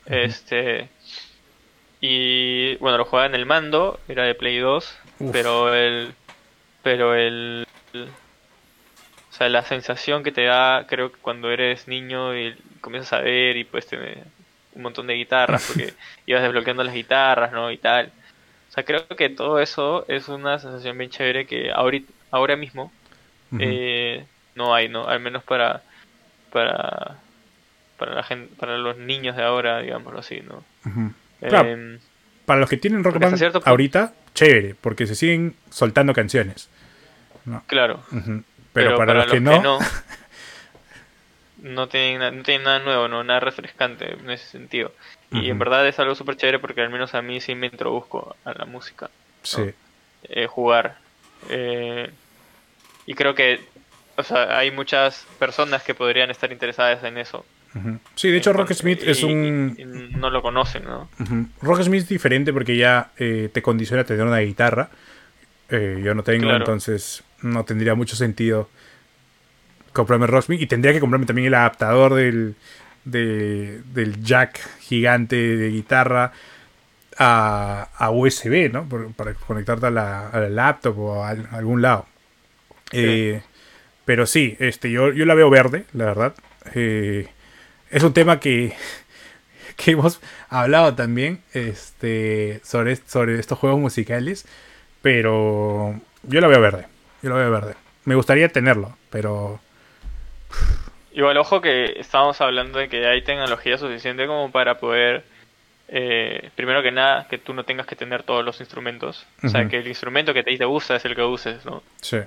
Este 0.07 0.89
Y 2.01 2.77
bueno, 2.77 2.99
lo 2.99 3.05
jugaba 3.05 3.27
en 3.27 3.35
el 3.35 3.47
mando, 3.47 3.99
era 4.09 4.25
de 4.25 4.35
Play 4.35 4.59
2, 4.59 4.95
Uf. 5.21 5.33
pero 5.33 5.75
el 5.75 6.15
pero 6.83 7.15
el, 7.15 7.67
el- 7.95 8.09
o 9.31 9.37
sea, 9.37 9.49
la 9.49 9.63
sensación 9.65 10.23
que 10.23 10.33
te 10.33 10.45
da, 10.45 10.87
creo 10.89 11.11
que 11.13 11.19
cuando 11.19 11.51
eres 11.51 11.89
niño 11.89 12.37
y 12.39 12.55
comienzas 12.81 13.15
a 13.15 13.21
ver 13.23 13.57
y 13.57 13.65
puedes 13.65 13.87
tener 13.89 14.25
un 14.75 14.83
montón 14.83 15.07
de 15.07 15.15
guitarras, 15.15 15.63
porque 15.67 15.95
ibas 16.27 16.43
desbloqueando 16.43 16.85
las 16.85 16.95
guitarras, 16.95 17.53
¿no? 17.53 17.71
Y 17.71 17.79
tal. 17.79 18.13
O 18.71 18.73
sea, 18.73 18.85
creo 18.85 19.07
que 19.09 19.31
todo 19.31 19.61
eso 19.61 20.05
es 20.09 20.29
una 20.29 20.59
sensación 20.59 20.99
bien 20.99 21.11
chévere 21.11 21.47
que 21.47 21.71
ahorita, 21.73 22.13
ahora 22.31 22.57
mismo 22.57 22.93
eh, 23.59 24.27
no 24.55 24.75
hay, 24.75 24.89
¿no? 24.89 25.07
Al 25.09 25.21
menos 25.21 25.45
para 25.45 25.83
para 26.51 27.24
para 27.97 28.15
la 28.15 28.23
gente, 28.23 28.55
para 28.57 28.79
los 28.79 28.97
niños 28.97 29.37
de 29.37 29.43
ahora, 29.43 29.81
digámoslo 29.81 30.21
así, 30.21 30.41
¿no? 30.41 30.65
Ujú. 30.85 31.13
Claro, 31.41 31.99
para 32.47 32.61
los 32.61 32.69
que 32.69 32.77
tienen 32.77 33.05
Rock 33.05 33.19
Band 33.19 33.37
cierto 33.37 33.63
ahorita, 33.65 34.13
chévere, 34.35 34.75
porque 34.81 35.07
se 35.07 35.15
siguen 35.15 35.55
soltando 35.71 36.13
canciones. 36.13 36.69
claro. 37.67 38.03
Pero, 38.73 38.97
para, 38.97 39.15
los, 39.15 39.27
que, 39.27 39.39
no, 39.39 39.63
no, 39.63 39.79
no 41.63 41.89
tienen, 41.89 42.39
no 42.39 42.43
tienen 42.43 42.65
nada 42.65 42.81
nuevo, 42.81 43.07
no 43.07 43.23
nada 43.23 43.41
refrescante 43.41 44.15
en 44.15 44.29
ese 44.31 44.47
sentido. 44.47 44.93
Y 45.31 45.51
en 45.51 45.59
verdad 45.59 45.87
es 45.89 45.99
algo 45.99 46.15
súper 46.15 46.37
chévere 46.37 46.61
porque 46.61 46.81
al 46.81 46.91
menos 46.91 47.15
a 47.15 47.23
mí 47.23 47.41
sí 47.41 47.57
me 47.57 47.67
introduzco 47.67 48.37
a 48.45 48.53
la 48.53 48.67
música, 48.67 49.11
sí. 49.43 49.73
eh, 50.29 50.47
jugar. 50.47 50.99
Eh, 51.49 52.11
y 53.07 53.15
creo 53.15 53.35
que, 53.35 53.61
o 54.17 54.23
sea, 54.23 54.57
hay 54.57 54.71
muchas 54.71 55.27
personas 55.41 55.83
que 55.83 55.95
podrían 55.95 56.31
estar 56.31 56.53
interesadas 56.53 57.03
en 57.03 57.19
eso. 57.19 57.45
Sí, 58.15 58.31
de 58.31 58.37
hecho, 58.39 58.53
Rock 58.53 58.73
Smith 58.73 59.01
es 59.05 59.23
y- 59.23 59.25
un. 59.25 59.77
y- 59.79 59.85
no 60.17 60.31
lo 60.31 60.43
conocen, 60.43 60.85
¿no? 60.85 61.09
Ujú. 61.19 61.49
Rock 61.63 61.83
Smith 61.83 62.03
es 62.03 62.09
diferente 62.09 62.53
porque 62.53 62.77
ya 62.77 63.11
eh, 63.19 63.51
te 63.53 63.63
condiciona 63.63 64.03
a 64.03 64.05
tener 64.05 64.25
una 64.25 64.39
guitarra. 64.39 64.91
Eh, 65.71 66.01
yo 66.05 66.15
no 66.15 66.23
tengo, 66.23 66.45
Claro. 66.45 66.59
entonces 66.59 67.25
no 67.43 67.65
tendría 67.65 67.95
mucho 67.97 68.15
sentido 68.17 68.69
comprarme 69.93 70.27
Rock 70.27 70.45
Smith. 70.45 70.61
Y 70.61 70.67
tendría 70.67 70.93
que 70.93 71.01
comprarme 71.01 71.27
también 71.27 71.49
el 71.49 71.55
adaptador 71.55 72.15
del, 72.15 72.55
de- 73.05 73.81
del 73.93 74.23
jack 74.23 74.61
gigante 74.81 75.35
de 75.37 75.69
guitarra 75.71 76.33
a, 77.19 77.89
a 77.97 78.11
USB, 78.11 78.71
¿no? 78.73 78.89
Por- 78.89 79.13
para 79.15 79.35
conectarte 79.35 79.87
a 79.87 79.91
la, 79.91 80.29
a 80.29 80.39
la 80.41 80.49
laptop 80.49 80.99
o 80.99 81.25
a, 81.25 81.31
al- 81.31 81.49
a 81.51 81.57
algún 81.57 81.83
lado. 81.83 82.07
Eh, 82.93 83.43
pero 84.05 84.27
sí, 84.27 84.57
este, 84.61 84.91
yo, 84.91 85.13
yo 85.13 85.25
la 85.27 85.35
veo 85.35 85.51
verde, 85.51 85.85
la 85.93 86.05
verdad. 86.07 86.35
Eh, 86.75 87.29
es 87.95 88.03
un 88.03 88.13
tema 88.13 88.41
que, 88.41 88.75
que 89.77 89.93
hemos 89.93 90.21
hablado 90.49 90.95
también 90.97 91.43
este, 91.53 92.61
sobre, 92.65 92.97
sobre 92.97 93.39
estos 93.39 93.57
juegos 93.57 93.79
musicales. 93.79 94.47
Pero 95.01 96.01
yo 96.25 96.41
la 96.41 96.49
veo 96.49 96.61
verde. 96.61 96.87
Yo 97.23 97.31
la 97.31 97.37
veo 97.37 97.51
verde. 97.53 97.75
Me 98.05 98.17
gustaría 98.17 98.49
tenerlo, 98.49 98.97
pero. 99.11 99.61
Igual, 101.13 101.37
ojo 101.37 101.61
que 101.61 102.01
estábamos 102.01 102.41
hablando 102.41 102.81
de 102.81 102.89
que 102.89 103.07
hay 103.07 103.23
tecnología 103.23 103.79
suficiente 103.79 104.27
como 104.27 104.51
para 104.51 104.79
poder, 104.79 105.25
eh, 105.87 106.51
primero 106.57 106.83
que 106.83 106.91
nada, 106.91 107.29
que 107.29 107.39
tú 107.39 107.55
no 107.55 107.63
tengas 107.63 107.87
que 107.87 107.95
tener 107.95 108.25
todos 108.25 108.45
los 108.45 108.59
instrumentos. 108.59 109.25
O 109.45 109.49
sea, 109.49 109.69
que 109.69 109.79
el 109.79 109.87
instrumento 109.87 110.35
que 110.35 110.43
ti 110.43 110.59
te 110.59 110.65
gusta 110.65 110.97
es 110.97 111.05
el 111.05 111.15
que 111.15 111.23
uses, 111.23 111.65
¿no? 111.65 111.85
Sí. 112.01 112.19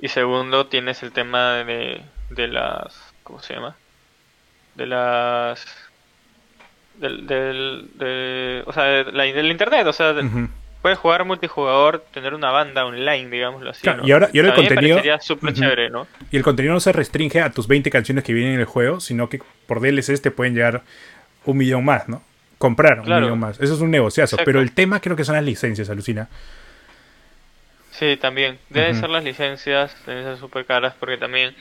Y 0.00 0.08
segundo, 0.08 0.66
tienes 0.66 1.02
el 1.02 1.10
tema 1.10 1.64
de, 1.64 2.02
de 2.30 2.46
las... 2.46 3.12
¿Cómo 3.24 3.40
se 3.40 3.54
llama? 3.54 3.76
De 4.74 4.86
las... 4.86 5.64
Del, 6.98 7.26
del, 7.26 7.90
de, 7.94 8.62
o 8.66 8.72
sea, 8.72 8.84
de 8.84 9.12
la- 9.12 9.24
del 9.24 9.50
internet, 9.50 9.86
o 9.86 9.92
sea, 9.92 10.12
de- 10.12 10.48
puedes 10.82 10.98
jugar 10.98 11.24
multijugador, 11.24 12.04
tener 12.12 12.34
una 12.34 12.50
banda 12.50 12.84
online, 12.84 13.28
digámoslo 13.30 13.70
así. 13.70 13.82
Claro, 13.82 14.02
¿no? 14.02 14.08
y 14.08 14.12
ahora- 14.12 14.28
y 14.32 14.38
ahora 14.38 14.50
el 14.50 14.54
contenido- 14.56 14.96
parecería 14.96 15.20
súper 15.20 15.54
chévere, 15.54 15.90
¿no? 15.90 16.06
Y 16.30 16.36
el 16.36 16.42
contenido 16.42 16.74
no 16.74 16.80
se 16.80 16.92
restringe 16.92 17.40
a 17.40 17.50
tus 17.50 17.66
20 17.66 17.90
canciones 17.90 18.22
que 18.24 18.32
vienen 18.32 18.54
en 18.54 18.60
el 18.60 18.66
juego, 18.66 19.00
sino 19.00 19.28
que 19.28 19.40
por 19.66 19.80
DLCs 19.80 20.20
te 20.22 20.30
pueden 20.30 20.54
llegar 20.54 20.82
un 21.44 21.56
millón 21.56 21.84
más, 21.84 22.08
¿no? 22.08 22.22
Comprar 22.58 23.00
un 23.00 23.06
Claro. 23.06 23.22
millón 23.26 23.40
más. 23.40 23.58
Eso 23.60 23.74
es 23.74 23.80
un 23.80 23.90
negociazo. 23.90 24.36
Exacto. 24.36 24.44
Pero 24.44 24.60
el 24.60 24.72
tema 24.72 25.00
creo 25.00 25.16
que 25.16 25.24
son 25.24 25.34
las 25.34 25.44
licencias, 25.44 25.88
alucina. 25.90 26.28
Sí, 27.90 28.16
también. 28.16 28.58
Deben 28.70 28.98
ser 28.98 29.10
las 29.10 29.22
licencias, 29.24 29.94
deben 30.06 30.24
ser 30.24 30.36
súper 30.38 30.64
caras 30.66 30.94
porque 30.98 31.16
también, 31.18 31.54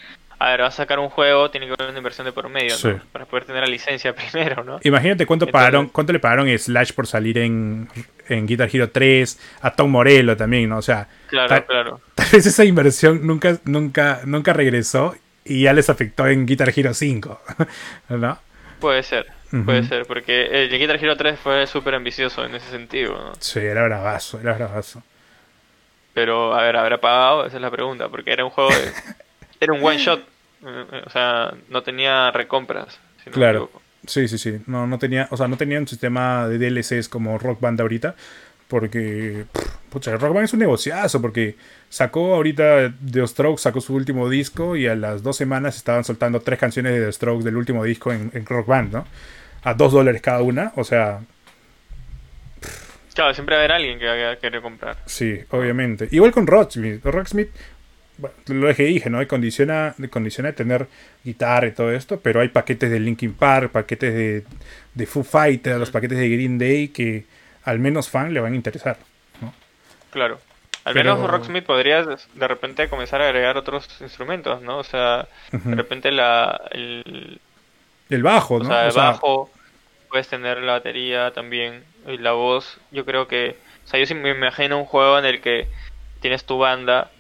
a 0.44 0.50
ver, 0.52 0.62
vas 0.62 0.74
a 0.74 0.78
sacar 0.78 1.00
un 1.00 1.10
juego, 1.10 1.52
tiene 1.52 1.68
que 1.68 1.74
haber 1.74 1.90
una 1.90 1.98
inversión 2.00 2.26
de 2.26 2.32
por 2.32 2.50
medio, 2.50 2.76
¿no? 2.84 3.00
Para 3.12 3.26
poder 3.26 3.46
tener 3.46 3.62
la 3.62 3.68
licencia 3.70 4.14
primero, 4.32 4.64
¿no? 4.64 4.80
Imagínate 4.84 5.26
cuánto 5.26 5.46
Entonces- 5.46 5.54
pagaron, 5.54 5.88
cuánto 5.90 6.14
le 6.14 6.20
pagaron 6.20 6.50
a 6.50 6.58
Slash 6.58 6.94
por 6.94 7.08
salir 7.08 7.38
en, 7.38 7.88
en 8.28 8.48
Guitar 8.48 8.70
Hero 8.74 8.90
3, 8.90 9.40
a 9.62 9.72
Tom 9.76 9.92
Morello 9.92 10.36
también, 10.36 10.70
¿no? 10.70 10.78
O 10.78 10.82
sea, 10.82 11.08
Claro, 11.28 11.48
tal, 11.50 11.66
claro. 11.66 12.02
tal 12.16 12.28
vez 12.32 12.46
esa 12.46 12.66
inversión 12.66 13.26
nunca, 13.26 13.58
nunca, 13.66 14.22
nunca 14.26 14.54
regresó 14.54 15.16
y 15.46 15.64
ya 15.64 15.74
les 15.74 15.90
afectó 15.90 16.28
en 16.28 16.46
Guitar 16.46 16.72
Hero 16.76 16.94
5, 16.94 17.42
¿no? 18.10 18.38
Puede 18.80 19.04
ser, 19.04 19.28
puede 19.66 19.84
ser, 19.84 20.06
porque 20.08 20.46
el 20.46 20.70
Guitar 20.70 20.96
Hero 20.96 21.16
3 21.16 21.40
fue 21.40 21.68
súper 21.68 21.94
ambicioso 21.96 22.44
en 22.44 22.56
ese 22.56 22.70
sentido, 22.72 23.14
¿no? 23.14 23.32
Sí, 23.40 23.60
era 23.60 23.84
bravazo, 23.84 24.40
era 24.40 24.54
bravazo. 24.54 25.04
Pero, 26.14 26.54
a 26.56 26.64
ver, 26.64 26.76
¿habrá 26.78 27.00
pagado? 27.00 27.46
Esa 27.46 27.58
es 27.58 27.62
la 27.62 27.70
pregunta, 27.72 28.10
porque 28.10 28.34
era 28.34 28.44
un 28.44 28.50
juego 28.52 28.70
de... 28.72 28.92
era 29.62 29.72
un 29.72 29.82
one 29.82 29.98
shot, 29.98 30.20
eh, 30.20 30.86
eh, 30.92 31.02
o 31.06 31.10
sea, 31.10 31.54
no 31.70 31.82
tenía 31.84 32.32
recompras, 32.32 33.00
si 33.24 33.30
no 33.30 33.32
me 33.32 33.32
Claro. 33.32 33.72
Sí, 34.06 34.28
sí, 34.28 34.38
sí. 34.40 34.60
No, 34.66 34.88
no 34.88 34.98
tenía, 34.98 35.28
o 35.30 35.38
sea, 35.38 35.48
no 35.48 35.58
tenía 35.58 35.78
un 35.78 35.88
sistema 35.88 36.48
de 36.48 36.58
DLCs 36.58 37.08
como 37.08 37.38
Rock 37.38 37.62
Band 37.62 37.80
ahorita. 37.80 38.16
Porque, 38.68 39.46
pucha, 39.92 40.18
Rock 40.18 40.34
Band 40.34 40.46
es 40.46 40.54
un 40.54 40.60
negociazo. 40.60 41.22
Porque 41.22 41.56
sacó 41.88 42.34
ahorita 42.34 42.92
The 43.12 43.28
Strokes, 43.28 43.62
sacó 43.62 43.80
su 43.80 43.94
último 43.94 44.28
disco 44.28 44.76
y 44.76 44.88
a 44.88 44.96
las 44.96 45.22
dos 45.22 45.38
semanas 45.38 45.76
estaban 45.78 46.04
soltando 46.04 46.40
tres 46.40 46.58
canciones 46.58 46.94
de 46.94 47.06
The 47.06 47.12
Strokes 47.12 47.44
del 47.46 47.58
último 47.58 47.84
disco 47.84 48.12
en, 48.12 48.32
en 48.34 48.44
Rock 48.48 48.66
Band, 48.66 48.92
¿no? 48.92 49.06
A 49.62 49.76
dos 49.76 49.92
dólares 49.94 50.22
cada 50.22 50.42
una. 50.42 50.72
O 50.76 50.84
sea, 50.84 51.20
Claro, 53.14 53.34
siempre 53.34 53.56
va 53.56 53.62
a 53.62 53.66
haber 53.66 53.74
alguien 53.74 54.00
que 54.00 54.08
vaya 54.08 54.32
a 54.32 54.36
querer 54.38 54.62
comprar. 54.62 54.98
sí, 55.06 55.40
obviamente. 55.52 56.08
Igual 56.12 56.32
con 56.32 56.48
Rocksmith. 56.48 57.04
Rocksmith, 57.06 57.50
bueno, 58.22 58.36
lo 58.68 58.76
que 58.76 58.84
dije, 58.84 59.10
¿no? 59.10 59.28
Condiciona, 59.28 59.94
condiciona 60.10 60.54
tener 60.54 60.88
guitarra 61.26 61.68
y 61.68 61.72
todo 61.72 61.92
esto, 61.92 62.20
pero 62.22 62.40
hay 62.40 62.48
paquetes 62.50 62.90
de 62.90 63.00
Linkin 63.00 63.34
Park, 63.34 63.72
paquetes 63.72 64.14
de, 64.14 64.44
de 64.94 65.06
Foo 65.06 65.24
Fighters, 65.24 65.78
los 65.80 65.92
paquetes 65.92 66.18
de 66.18 66.30
Green 66.30 66.58
Day 66.58 66.88
que 66.90 67.26
al 67.64 67.80
menos 67.80 68.10
fan 68.10 68.34
le 68.34 68.40
van 68.40 68.54
a 68.54 68.56
interesar. 68.56 68.98
¿no? 69.42 69.54
Claro. 70.12 70.40
Al 70.84 70.94
Pero- 70.94 71.16
menos 71.16 71.30
Rocksmith 71.30 71.64
podría 71.64 72.04
de 72.04 72.48
repente 72.48 72.88
comenzar 72.90 73.22
a 73.22 73.26
agregar 73.28 73.56
otros 73.58 73.88
instrumentos, 74.02 74.62
¿no? 74.64 74.78
O 74.80 74.84
sea, 74.84 75.28
de 75.52 75.76
repente 75.76 76.12
la, 76.12 76.60
el, 76.72 77.40
El 78.10 78.24
bajo, 78.24 78.56
o 78.56 78.60
¿no? 78.60 78.66
sea, 78.66 78.84
el 78.84 78.90
O 78.90 78.92
sea, 78.92 79.04
bajo, 79.12 79.52
puedes 80.10 80.28
tener 80.28 80.58
la 80.60 80.74
batería 80.74 81.32
también, 81.34 81.84
y 82.08 82.18
la 82.18 82.32
voz, 82.32 82.80
yo 82.92 83.06
creo 83.06 83.28
que, 83.28 83.58
o 83.86 83.88
sea, 83.88 84.00
yo 84.00 84.06
sí 84.08 84.16
me 84.16 84.32
imagino 84.32 84.80
un 84.80 84.86
juego 84.86 85.20
en 85.20 85.26
el 85.26 85.40
que 85.40 85.68
tienes 86.20 86.46
tu 86.46 86.58
banda, 86.58 87.12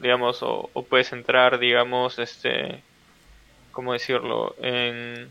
digamos, 0.00 0.42
o, 0.42 0.70
o 0.72 0.82
puedes 0.84 1.12
entrar, 1.12 1.58
digamos, 1.58 2.18
este, 2.18 2.82
¿cómo 3.72 3.92
decirlo? 3.92 4.54
En 4.62 5.30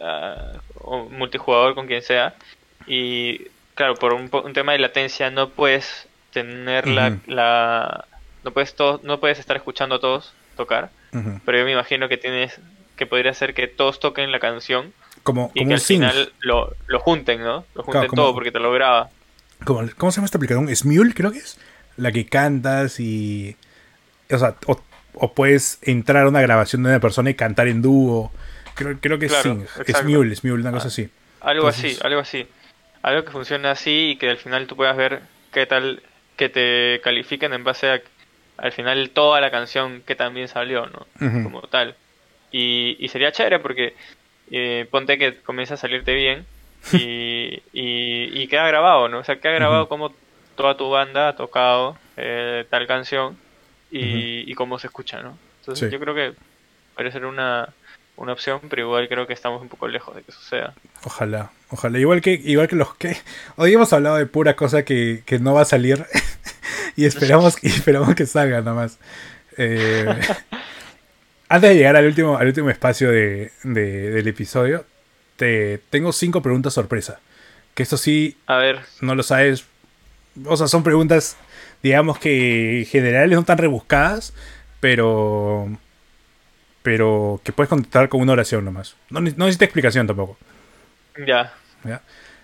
ah, 0.00 0.52
o 0.80 1.04
multijugador 1.08 1.74
con 1.74 1.86
quien 1.86 2.02
sea, 2.02 2.34
y 2.86 3.46
claro, 3.74 3.94
por 3.94 4.12
un, 4.14 4.28
un 4.32 4.52
tema 4.52 4.72
de 4.72 4.78
latencia 4.78 5.30
no 5.30 5.48
puedes 5.50 6.06
tener 6.32 6.86
la, 6.88 7.16
la 7.26 8.04
no 8.44 8.50
puedes 8.52 8.74
to- 8.74 9.00
no 9.02 9.20
puedes 9.20 9.38
estar 9.38 9.56
escuchando 9.56 9.96
a 9.96 10.00
todos 10.00 10.32
tocar, 10.56 10.90
pero 11.44 11.58
yo 11.58 11.64
me 11.64 11.72
imagino 11.72 12.08
que 12.08 12.16
tienes 12.16 12.58
que 12.96 13.06
podría 13.06 13.32
ser 13.34 13.54
que 13.54 13.68
todos 13.68 14.00
toquen 14.00 14.32
la 14.32 14.38
canción 14.40 14.92
como, 15.22 15.50
y 15.54 15.60
como 15.60 15.68
que 15.68 15.74
al 15.74 15.80
final 16.14 16.32
lo, 16.40 16.72
lo 16.86 16.98
junten, 17.00 17.40
¿no? 17.42 17.64
Lo 17.74 17.82
junten 17.82 18.08
como- 18.08 18.22
todo 18.22 18.34
porque 18.34 18.52
te 18.52 18.60
lo 18.60 18.72
graba. 18.72 19.10
Como- 19.64 19.88
¿Cómo 19.96 20.10
se 20.12 20.16
llama 20.16 20.26
esta 20.26 20.38
aplicación? 20.38 20.74
¿Smule 20.74 21.14
creo 21.14 21.30
que 21.32 21.38
es? 21.38 21.58
La 21.96 22.12
que 22.12 22.26
cantas 22.26 22.98
y... 23.00 23.56
O 24.30 24.38
sea, 24.38 24.56
o, 24.66 24.80
o 25.14 25.32
puedes 25.34 25.78
entrar 25.82 26.24
a 26.24 26.28
una 26.28 26.40
grabación 26.40 26.82
de 26.82 26.90
una 26.90 27.00
persona 27.00 27.30
y 27.30 27.34
cantar 27.34 27.68
en 27.68 27.82
dúo. 27.82 28.32
Creo, 28.74 28.98
creo 29.00 29.18
que 29.18 29.26
es 29.26 29.32
Claro, 29.32 29.50
Sync. 29.56 29.62
exacto. 29.64 29.98
Smule, 30.02 30.34
Smule, 30.36 30.60
una 30.62 30.70
cosa 30.72 30.86
Ah. 30.86 30.88
así. 30.88 31.10
Algo 31.40 31.68
Entonces- 31.68 31.96
así, 31.96 32.06
algo 32.06 32.20
así. 32.20 32.46
Algo 33.02 33.24
que 33.24 33.30
funcione 33.32 33.68
así 33.68 34.10
y 34.12 34.16
que 34.16 34.30
al 34.30 34.38
final 34.38 34.66
tú 34.66 34.76
puedas 34.76 34.96
ver 34.96 35.22
qué 35.52 35.66
tal, 35.66 36.02
que 36.36 36.48
te 36.48 37.00
califiquen 37.02 37.52
en 37.52 37.64
base 37.64 37.90
a 37.90 38.00
al 38.58 38.70
final 38.72 39.10
toda 39.10 39.40
la 39.40 39.50
canción 39.50 40.02
que 40.06 40.14
también 40.14 40.46
salió, 40.46 40.86
¿no? 40.86 41.06
Como 41.42 41.62
tal. 41.62 41.96
Y, 42.52 42.96
y 43.00 43.08
sería 43.08 43.32
chévere 43.32 43.58
porque 43.58 43.94
eh, 44.50 44.86
ponte 44.90 45.18
que 45.18 45.36
comienza 45.42 45.74
a 45.74 45.78
salirte 45.78 46.14
bien 46.14 46.46
y, 46.92 47.60
y, 47.72 48.42
y 48.42 48.46
queda 48.46 48.66
grabado, 48.68 49.08
¿no? 49.08 49.18
O 49.18 49.24
sea, 49.24 49.40
queda 49.40 49.52
grabado 49.54 49.88
como 49.88 50.14
toda 50.56 50.76
tu 50.76 50.90
banda 50.90 51.28
ha 51.28 51.36
tocado 51.36 51.96
eh, 52.16 52.64
tal 52.70 52.86
canción 52.86 53.36
y, 53.90 54.50
y 54.50 54.54
cómo 54.54 54.78
se 54.78 54.86
escucha, 54.88 55.22
¿no? 55.22 55.38
Entonces 55.60 55.88
Sí. 55.88 55.92
yo 55.92 56.00
creo 56.00 56.14
que 56.14 56.34
parece 56.94 57.18
ser 57.18 57.26
una, 57.26 57.68
una 58.16 58.32
opción, 58.32 58.60
pero 58.68 58.82
igual 58.82 59.08
creo 59.08 59.26
que 59.26 59.32
estamos 59.32 59.60
un 59.62 59.68
poco 59.68 59.88
lejos 59.88 60.14
de 60.16 60.22
que 60.22 60.32
suceda. 60.32 60.74
Ojalá, 61.04 61.50
ojalá. 61.70 61.98
Igual 61.98 62.20
que, 62.20 62.32
igual 62.32 62.68
que 62.68 62.76
los 62.76 62.94
que. 62.96 63.16
Hoy 63.56 63.72
hemos 63.72 63.92
hablado 63.92 64.16
de 64.16 64.26
pura 64.26 64.56
cosa 64.56 64.84
que, 64.84 65.22
que 65.26 65.38
no 65.38 65.54
va 65.54 65.62
a 65.62 65.66
salir. 65.66 66.04
y 66.96 67.04
esperamos, 67.06 67.56
y 67.62 67.68
esperamos 67.68 68.14
que 68.14 68.26
salga 68.26 68.58
nada 68.60 68.74
más. 68.74 68.98
Eh, 69.58 70.06
antes 71.48 71.70
de 71.70 71.76
llegar 71.76 71.96
al 71.96 72.06
último, 72.06 72.36
al 72.38 72.46
último 72.46 72.70
espacio 72.70 73.10
de, 73.10 73.52
de- 73.62 74.10
del 74.10 74.26
episodio, 74.28 74.84
te 75.36 75.78
tengo 75.90 76.12
cinco 76.12 76.42
preguntas 76.42 76.72
sorpresa. 76.74 77.20
Que 77.74 77.82
eso 77.84 77.96
sí, 77.96 78.36
A 78.46 78.56
ver, 78.56 78.80
no 79.00 79.14
lo 79.14 79.22
sabes. 79.22 79.64
O 80.46 80.56
sea, 80.56 80.66
son 80.68 80.82
preguntas, 80.82 81.36
digamos 81.82 82.18
que 82.18 82.86
generales, 82.90 83.36
no 83.36 83.44
tan 83.44 83.58
rebuscadas, 83.58 84.32
pero. 84.80 85.68
Pero 86.82 87.40
que 87.44 87.52
puedes 87.52 87.68
contestar 87.68 88.08
con 88.08 88.20
una 88.20 88.32
oración 88.32 88.64
nomás. 88.64 88.96
No, 89.10 89.20
no 89.20 89.30
necesita 89.46 89.64
explicación 89.64 90.06
tampoco. 90.06 90.36
ya. 91.26 91.52
¿ya? 91.84 92.00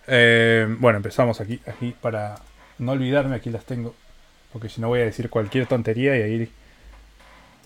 Eh, 0.06 0.66
bueno, 0.78 0.98
empezamos 0.98 1.40
aquí, 1.40 1.60
aquí 1.66 1.94
para 2.00 2.36
no 2.78 2.92
olvidarme, 2.92 3.34
aquí 3.36 3.50
las 3.50 3.64
tengo. 3.64 3.94
Porque 4.52 4.68
si 4.68 4.80
no 4.80 4.88
voy 4.88 5.00
a 5.00 5.04
decir 5.04 5.28
cualquier 5.28 5.66
tontería 5.66 6.16
y 6.16 6.22
ahí 6.22 6.52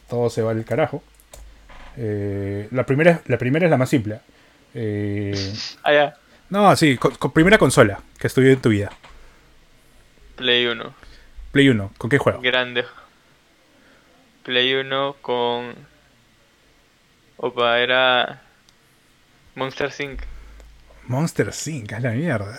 todo 0.08 0.30
se 0.30 0.40
va 0.42 0.50
al 0.52 0.64
carajo. 0.64 1.02
Eh, 1.96 2.68
la, 2.70 2.86
primera, 2.86 3.20
la 3.26 3.36
primera 3.38 3.66
es 3.66 3.70
la 3.70 3.76
más 3.76 3.90
simple. 3.90 4.20
Eh, 4.74 5.52
Ah, 5.82 5.92
ya. 5.92 6.14
no, 6.48 6.74
sí, 6.76 6.96
con- 6.96 7.14
con 7.16 7.32
primera 7.32 7.58
consola 7.58 8.00
que 8.18 8.26
estudió 8.26 8.50
en 8.50 8.60
tu 8.60 8.70
vida. 8.70 8.90
Play 10.36 10.66
1. 10.66 10.94
Play 11.52 11.68
1, 11.68 11.92
¿con 11.98 12.10
qué 12.10 12.18
juego? 12.18 12.40
Grande. 12.40 12.84
Play 14.42 14.74
1 14.74 15.16
con. 15.20 15.74
Opa, 17.36 17.78
era. 17.80 18.42
Monster 19.54 19.92
Inc. 19.98 20.22
Monster 21.06 21.50
Inc, 21.66 21.92
es 21.92 22.02
la 22.02 22.10
mierda. 22.12 22.56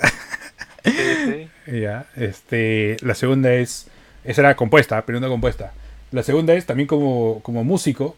Sí, 0.84 0.92
sí. 0.92 1.50
ya, 1.82 2.06
este, 2.16 2.98
la 3.02 3.16
segunda 3.16 3.54
es, 3.54 3.90
esa 4.24 4.42
era 4.42 4.56
compuesta, 4.56 5.04
pregunta 5.06 5.28
compuesta. 5.28 5.74
La 6.12 6.22
segunda 6.24 6.54
es 6.54 6.66
también 6.66 6.88
como, 6.88 7.42
como 7.42 7.64
músico, 7.64 8.16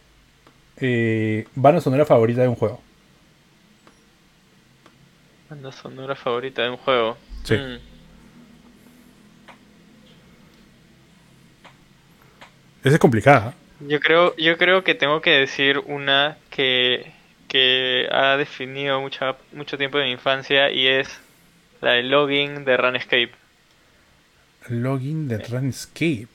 eh, 0.78 1.48
banda 1.56 1.80
sonora 1.80 2.06
favorita 2.06 2.42
de 2.42 2.50
un 2.50 2.56
juego. 2.56 2.82
Banda 5.50 5.72
sonora 5.72 6.16
favorita 6.16 6.64
de 6.64 6.72
un 6.72 6.78
juego. 6.78 7.18
Sí. 7.44 7.56
Mm. 7.56 7.95
Esa 12.86 12.94
es 12.96 13.00
complicada. 13.00 13.54
Yo 13.82 14.00
creo, 14.00 14.36
yo 14.38 14.58
creo 14.58 14.84
que 14.86 14.96
tengo 14.96 15.20
que 15.22 15.32
decir 15.32 15.80
una 15.80 16.38
que, 16.50 17.12
que 17.50 18.08
ha 18.12 18.38
definido 18.38 19.02
mucha, 19.02 19.36
mucho 19.52 19.78
tiempo 19.78 19.98
de 19.98 20.06
mi 20.06 20.12
infancia 20.12 20.72
y 20.72 20.88
es 20.88 21.20
la 21.82 21.92
de 21.94 22.04
login 22.04 22.64
de 22.64 22.78
Runescape. 22.78 23.32
Login 24.70 25.28
de 25.28 25.40
Runescape. 25.40 26.30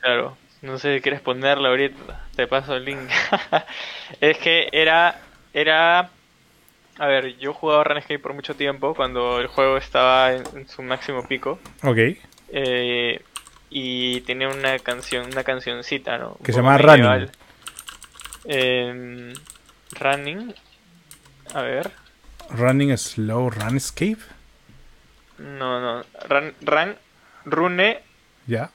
Claro, 0.00 0.36
no 0.62 0.78
sé 0.78 0.94
si 0.94 1.00
quieres 1.02 1.20
ponerla 1.20 1.68
ahorita, 1.68 2.26
te 2.36 2.46
paso 2.46 2.74
el 2.76 2.84
link. 2.84 3.00
es 4.20 4.38
que 4.38 4.68
era, 4.72 5.20
era, 5.52 6.10
a 6.98 7.06
ver, 7.06 7.36
yo 7.38 7.52
jugaba 7.52 7.84
Runescape 7.84 8.18
por 8.18 8.34
mucho 8.34 8.54
tiempo 8.54 8.94
cuando 8.94 9.40
el 9.40 9.48
juego 9.48 9.76
estaba 9.76 10.32
en, 10.32 10.42
en 10.56 10.68
su 10.68 10.82
máximo 10.82 11.26
pico 11.28 11.58
Ok. 11.82 11.98
eh, 12.54 13.20
y 13.74 14.20
tenía 14.22 14.48
una 14.48 14.78
canción, 14.80 15.26
una 15.32 15.44
cancioncita, 15.44 16.18
¿no? 16.18 16.36
Un 16.38 16.44
Que 16.44 16.52
se 16.52 16.58
llama 16.58 16.76
medieval. 16.78 17.30
Em, 18.44 19.32
running, 19.98 20.54
a 21.54 21.62
ver, 21.62 21.90
Running 22.50 22.96
Slow 22.98 23.50
Runescape. 23.50 24.18
no, 25.38 25.80
no, 25.80 26.04
run, 26.28 26.54
run, 26.60 26.96
rune, 27.44 28.00
Ya. 28.46 28.70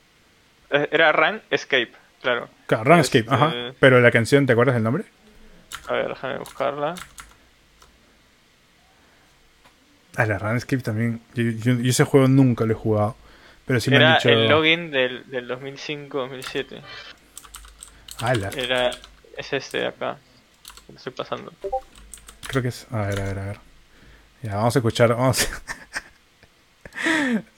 eh, 0.72 0.88
era 0.92 1.12
run 1.12 1.42
escape, 1.50 1.92
claro. 2.22 2.50
Claro, 2.66 2.96
Este- 2.96 3.26
ajá. 3.30 3.54
Pero 3.80 4.00
la 4.02 4.12
canción, 4.12 4.46
¿te 4.46 4.54
acuerdas 4.54 4.76
del 4.76 4.84
nombre? 4.84 5.06
A 5.88 5.94
ver, 5.94 6.08
déjame 6.10 6.38
buscarla. 6.40 6.96
Ah, 10.16 10.26
la 10.26 10.40
Runescape 10.40 10.82
también. 10.82 11.22
Yo, 11.36 11.44
yo- 11.44 11.80
yo 11.80 11.90
ese 11.90 12.04
juego 12.04 12.28
nunca 12.28 12.66
lo 12.66 12.72
he 12.74 12.76
jugado. 12.76 13.16
Pero 13.68 13.80
sí 13.80 13.90
me 13.92 13.98
han 13.98 14.02
Era 14.04 14.14
dicho. 14.16 14.30
el 14.30 14.48
login 14.48 14.90
del, 14.92 15.30
del 15.30 15.48
2005-2007. 15.50 16.82
Ala, 18.22 18.50
Era, 18.56 18.90
es 19.38 19.54
este 19.54 19.80
de 19.82 19.88
acá. 19.88 20.18
Lo 20.90 20.96
estoy 20.96 21.14
pasando. 21.14 21.52
creo 22.48 22.62
que 22.64 22.70
es. 22.70 22.88
A 22.92 23.02
ver, 23.08 23.22
a 23.22 23.26
ver, 23.26 23.40
a 23.40 23.46
ver. 23.46 23.60
Ya, 24.42 24.56
vamos 24.56 24.76
a 24.76 24.80
escuchar. 24.80 25.10
Vamos, 25.14 25.48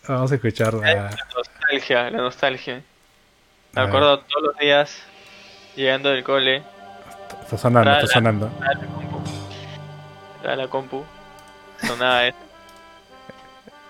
vamos 0.08 0.32
a 0.32 0.36
escuchar 0.36 0.74
la. 0.74 0.94
La 0.94 1.10
nostalgia, 1.36 2.10
la 2.10 2.18
nostalgia. 2.18 2.82
A 3.76 3.82
Me 3.82 3.88
acuerdo 3.88 4.20
todos 4.22 4.44
los 4.48 4.58
días 4.58 4.98
llegando 5.76 6.10
del 6.10 6.24
cole, 6.24 6.64
Está 7.44 7.58
sonando, 7.58 7.92
está 7.92 8.08
sonando. 8.08 8.50
a 8.62 8.74
la 8.74 8.80
compu. 8.88 9.22
A 10.44 10.56
la 10.56 10.68
compu. 10.68 11.06
Sonaba 11.86 12.26
esto. 12.28 12.40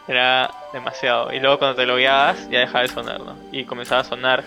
Era 0.10 0.52
demasiado. 0.74 1.32
Y 1.32 1.40
luego 1.40 1.60
cuando 1.60 1.76
te 1.78 1.86
logueabas 1.86 2.50
ya 2.50 2.60
dejaba 2.60 2.82
de 2.82 2.88
sonar, 2.90 3.20
¿no? 3.22 3.36
Y 3.52 3.64
comenzaba 3.66 4.02
a 4.02 4.04
sonar 4.04 4.44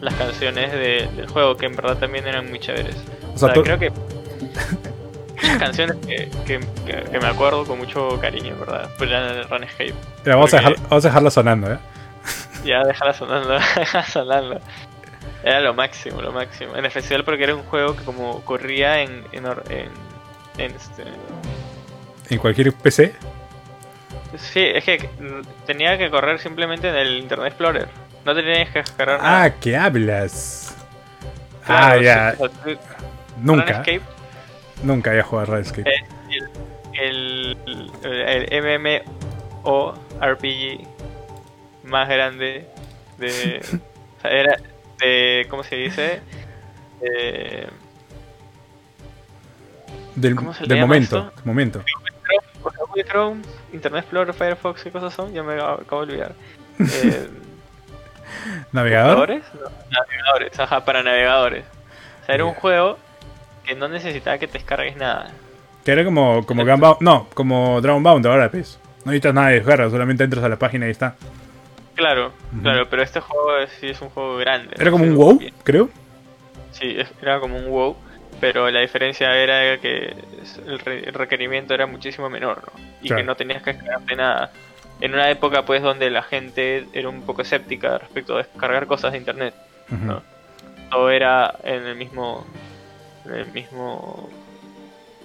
las 0.00 0.12
canciones 0.14 0.72
de- 0.72 1.08
del 1.16 1.28
juego, 1.28 1.56
que 1.56 1.66
en 1.66 1.76
verdad 1.76 1.96
también 1.96 2.26
eran 2.26 2.50
muy 2.50 2.58
chéveres. 2.58 2.96
O 2.96 2.98
sea, 2.98 3.30
O 3.34 3.38
sea, 3.38 3.52
tú- 3.54 3.62
creo 3.62 3.78
que 3.78 3.90
muchas 5.36 5.58
canciones 5.58 5.96
que, 6.06 6.28
que, 6.46 7.18
me 7.20 7.26
acuerdo 7.28 7.64
con 7.64 7.78
mucho 7.78 8.18
cariño, 8.20 8.52
en 8.54 8.60
¿verdad? 8.60 8.90
Pues 8.98 9.10
en 9.10 9.16
el 9.16 9.48
Runescape. 9.48 9.94
Ya, 10.24 10.34
vamos, 10.34 10.52
a 10.52 10.56
dejar, 10.58 10.74
vamos 10.88 11.04
a 11.04 11.08
dejarla 11.08 11.30
sonando, 11.30 11.72
¿eh? 11.72 11.78
Ya 12.64 12.82
déjala 12.82 13.12
sonando, 13.14 13.48
déjala 13.76 14.04
sonando. 14.06 14.60
Era 15.44 15.60
lo 15.60 15.74
máximo, 15.74 16.20
lo 16.20 16.32
máximo. 16.32 16.74
En 16.74 16.84
especial 16.84 17.22
porque 17.22 17.44
era 17.44 17.54
un 17.54 17.62
juego 17.62 17.94
que 17.94 18.02
como 18.04 18.40
corría 18.44 19.02
en, 19.02 19.24
en, 19.30 19.46
en, 19.70 19.90
en 20.58 20.74
este... 20.74 21.04
En 22.28 22.38
cualquier 22.38 22.72
PC. 22.72 23.14
Sí, 24.36 24.60
es 24.64 24.84
que 24.84 25.08
tenía 25.66 25.96
que 25.98 26.10
correr 26.10 26.38
simplemente 26.38 26.88
en 26.88 26.94
el 26.96 27.16
Internet 27.18 27.48
Explorer. 27.48 27.88
No 28.24 28.34
tenías 28.34 28.68
que 28.70 28.80
descargar 28.80 29.22
nada. 29.22 29.44
Ah, 29.44 29.50
¿qué 29.60 29.76
hablas? 29.76 30.74
Claro, 31.64 32.00
ah, 32.00 32.02
ya. 32.02 32.32
sí, 32.36 32.42
o 32.42 32.48
sea, 32.48 32.58
tú- 32.64 32.78
Nunca. 33.40 33.62
Runescape 33.64 34.00
Nunca 34.82 35.10
había 35.10 35.22
jugado 35.22 35.52
a 35.52 35.54
Runescape. 35.56 35.90
es 35.94 36.02
el, 37.00 37.56
el, 38.02 38.52
el 38.52 38.78
MMORPG 39.62 40.86
más 41.84 42.08
grande 42.08 42.66
de... 43.18 43.60
o 44.18 44.20
sea, 44.22 44.30
era 44.30 44.56
de... 44.98 45.46
¿Cómo 45.48 45.62
se 45.62 45.76
dice? 45.76 46.20
De, 47.00 47.68
Del, 50.14 50.34
¿cómo 50.34 50.52
se 50.54 50.62
le 50.62 50.68
del 50.74 50.80
momento. 50.80 51.32
momento. 51.44 51.84
Google 52.74 53.04
Chrome, 53.04 53.42
Internet 53.72 54.02
Explorer, 54.04 54.34
Firefox, 54.34 54.82
¿qué 54.82 54.90
cosas 54.90 55.12
son? 55.14 55.32
Ya 55.32 55.42
me 55.42 55.54
acabo 55.60 56.04
de 56.06 56.12
olvidar. 56.12 56.32
Eh, 56.78 57.28
¿Navegador? 58.72 59.28
¿Navegadores? 59.28 59.42
No, 59.54 59.70
navegadores, 59.90 60.60
ajá, 60.60 60.84
para 60.84 61.02
navegadores. 61.02 61.64
O 62.22 62.26
sea, 62.26 62.34
era 62.34 62.44
un 62.44 62.54
Ya. 62.54 62.60
juego 62.60 62.98
que 63.64 63.74
no 63.74 63.88
necesitaba 63.88 64.38
que 64.38 64.46
te 64.46 64.54
descargues 64.58 64.96
nada. 64.96 65.30
Que 65.84 65.92
era 65.92 66.04
como, 66.04 66.44
como 66.44 66.64
Gunbound. 66.64 66.98
No, 67.00 67.28
como 67.34 67.80
Dragon 67.80 68.02
Bound 68.02 68.26
ahora, 68.26 68.50
pues. 68.50 68.78
No 69.04 69.12
necesitas 69.12 69.34
nada 69.34 69.48
de 69.48 69.54
descarga, 69.56 69.88
solamente 69.88 70.24
entras 70.24 70.44
a 70.44 70.48
la 70.48 70.56
página 70.56 70.86
y 70.88 70.90
está. 70.90 71.14
Claro, 71.94 72.32
Ujú. 72.52 72.62
claro, 72.62 72.88
pero 72.90 73.02
este 73.02 73.20
juego 73.20 73.56
es- 73.58 73.70
sí 73.80 73.88
es 73.88 74.00
un 74.02 74.10
juego 74.10 74.36
grande. 74.36 74.74
Era 74.78 74.90
como 74.90 75.04
un 75.04 75.14
WoW, 75.16 75.38
bien. 75.38 75.54
creo. 75.64 75.88
Sí, 76.72 76.96
era 77.22 77.40
como 77.40 77.56
un 77.56 77.68
WoW, 77.70 77.96
pero 78.40 78.70
la 78.70 78.80
diferencia 78.80 79.34
era 79.36 79.78
que 79.80 80.14
el, 80.66 80.78
re- 80.78 81.04
el 81.08 81.14
requerimiento 81.14 81.74
era 81.74 81.86
muchísimo 81.86 82.28
menor, 82.30 82.62
¿no? 82.66 82.80
Y 83.02 83.08
Claro. 83.08 83.22
que 83.22 83.26
no 83.26 83.36
tenías 83.36 83.62
que 83.62 83.72
descargarte 83.72 84.16
nada. 84.16 84.50
En 85.00 85.12
una 85.14 85.30
época, 85.30 85.64
pues, 85.64 85.82
donde 85.82 86.10
la 86.10 86.22
gente 86.22 86.86
era 86.92 87.08
un 87.08 87.22
poco 87.22 87.42
escéptica 87.42 87.98
respecto 87.98 88.34
a 88.34 88.38
descargar 88.38 88.86
cosas 88.86 89.12
de 89.12 89.18
internet. 89.18 89.54
Ujú. 89.90 90.04
No. 90.04 90.22
Todo 90.90 91.10
era 91.10 91.54
en 91.64 91.86
el 91.86 91.96
mismo. 91.96 92.46
En 93.26 93.34
el 93.34 93.46
mismo. 93.52 94.30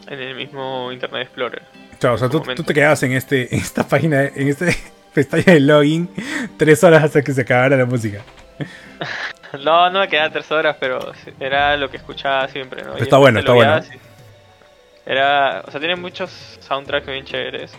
En 0.08 0.20
el 0.20 0.36
mismo 0.36 0.92
Internet 0.92 1.22
Explorer. 1.24 1.62
Chao, 2.00 2.16
o 2.16 2.18
sea, 2.18 2.28
tú, 2.28 2.42
tú 2.42 2.64
te 2.64 2.74
quedabas 2.74 3.02
en 3.04 3.12
este, 3.14 3.54
en 3.54 3.62
esta 3.62 3.88
página, 3.88 4.24
en 4.26 4.48
este 4.48 4.76
pestaña 5.14 5.54
de 5.54 5.60
login, 5.60 6.10
tres 6.58 6.84
horas 6.84 7.04
hasta 7.04 7.22
que 7.22 7.32
se 7.32 7.42
acabara 7.42 7.78
la 7.78 7.86
música. 7.86 8.22
No, 9.64 9.90
no 9.90 10.00
me 10.00 10.08
quedaba 10.08 10.30
tres 10.32 10.50
horas, 10.52 10.78
pero 10.80 11.12
era 11.40 11.76
lo 11.78 11.90
que 11.90 11.98
escuchaba 11.98 12.48
siempre, 12.48 12.84
¿no? 12.84 12.96
Está 12.96 13.18
bueno, 13.18 13.40
está 13.40 13.54
bueno. 13.54 13.80
y- 13.80 15.10
Era, 15.10 15.64
o 15.68 15.72
sea, 15.72 15.80
tiene 15.80 15.96
muchos 15.96 16.30
soundtracks 16.62 17.08
bien 17.08 17.26
chéveres 17.26 17.72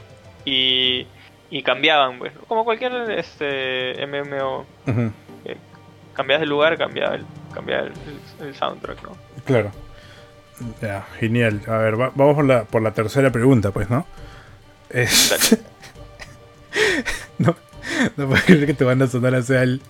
y, 0.44 1.06
y 1.50 1.62
cambiaban, 1.62 2.18
pues, 2.18 2.32
como 2.48 2.64
cualquier 2.64 2.92
este 3.12 4.04
MMO, 4.06 4.66
Ujú, 4.86 5.12
cambiabas 6.14 6.40
de 6.40 6.46
lugar, 6.46 6.76
cambiaba 6.76 7.14
el, 7.14 7.24
cambiaba 7.54 7.84
el, 7.84 7.92
el- 8.40 8.46
el 8.48 8.54
soundtrack, 8.54 9.02
¿no? 9.02 9.16
Claro. 9.44 9.70
Ya, 10.82 11.06
genial. 11.18 11.62
A 11.68 11.78
ver, 11.78 11.98
va- 12.00 12.12
vamos 12.14 12.34
por 12.36 12.44
la, 12.44 12.64
por 12.64 12.82
la 12.82 12.92
tercera 12.92 13.30
pregunta, 13.30 13.70
pues, 13.70 13.88
¿no? 13.88 14.06
Es- 14.90 15.58
no, 17.38 17.56
no 18.16 18.28
puedo 18.28 18.42
creer 18.42 18.66
que 18.66 18.74
te 18.74 18.84
van 18.84 19.00
a 19.02 19.06
sonar 19.06 19.34
a 19.34 19.42
sea 19.42 19.62
el, 19.62 19.80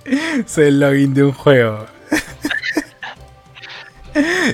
sea 0.46 0.66
el 0.66 0.80
login 0.80 1.14
de 1.14 1.24
un 1.24 1.32
juego. 1.32 1.86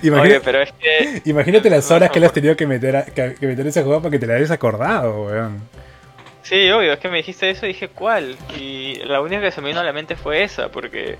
Imagina- 0.03 0.23
Oye, 0.23 0.41
pero 0.41 0.61
es 0.63 0.73
que 0.73 1.23
imagínate 1.25 1.69
las 1.69 1.91
horas 1.91 2.11
que 2.11 2.21
le 2.21 2.27
has 2.27 2.33
tenido 2.33 2.57
que 2.57 2.67
meter, 2.67 2.97
a, 2.97 3.05
que, 3.05 3.35
que 3.35 3.47
meter 3.47 3.67
ese 3.67 3.83
juego 3.83 4.01
para 4.01 4.13
que 4.13 4.19
te 4.21 4.27
la 4.27 4.35
hayas 4.35 4.51
acordado, 4.53 5.25
weón. 5.25 5.59
Sí, 6.43 6.71
obvio, 6.71 6.93
es 6.93 6.99
que 7.01 7.09
me 7.09 7.17
dijiste 7.19 7.51
eso 7.51 7.67
y 7.67 7.71
dije, 7.71 7.89
¿cuál? 7.89 8.37
Y 8.59 8.95
la 9.05 9.21
única 9.21 9.43
que 9.43 9.51
se 9.51 9.61
me 9.61 9.69
vino 9.69 9.81
a 9.81 9.85
la 9.85 9.93
mente 9.93 10.17
fue 10.17 10.45
esa, 10.45 10.69
porque 10.71 11.19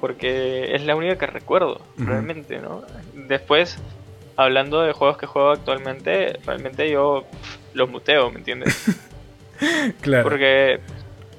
porque 0.00 0.74
es 0.74 0.82
la 0.82 0.96
única 0.96 1.16
que 1.16 1.26
recuerdo, 1.26 1.80
realmente, 1.96 2.58
¿no? 2.58 2.82
Después, 3.14 3.78
hablando 4.36 4.82
de 4.82 4.92
juegos 4.92 5.16
que 5.16 5.26
juego 5.26 5.52
actualmente, 5.52 6.38
realmente 6.44 6.90
yo 6.90 7.24
pff, 7.30 7.56
los 7.74 7.88
muteo, 7.90 8.30
¿me 8.30 8.38
entiendes? 8.38 8.86
Claro. 10.00 10.24
Porque, 10.24 10.80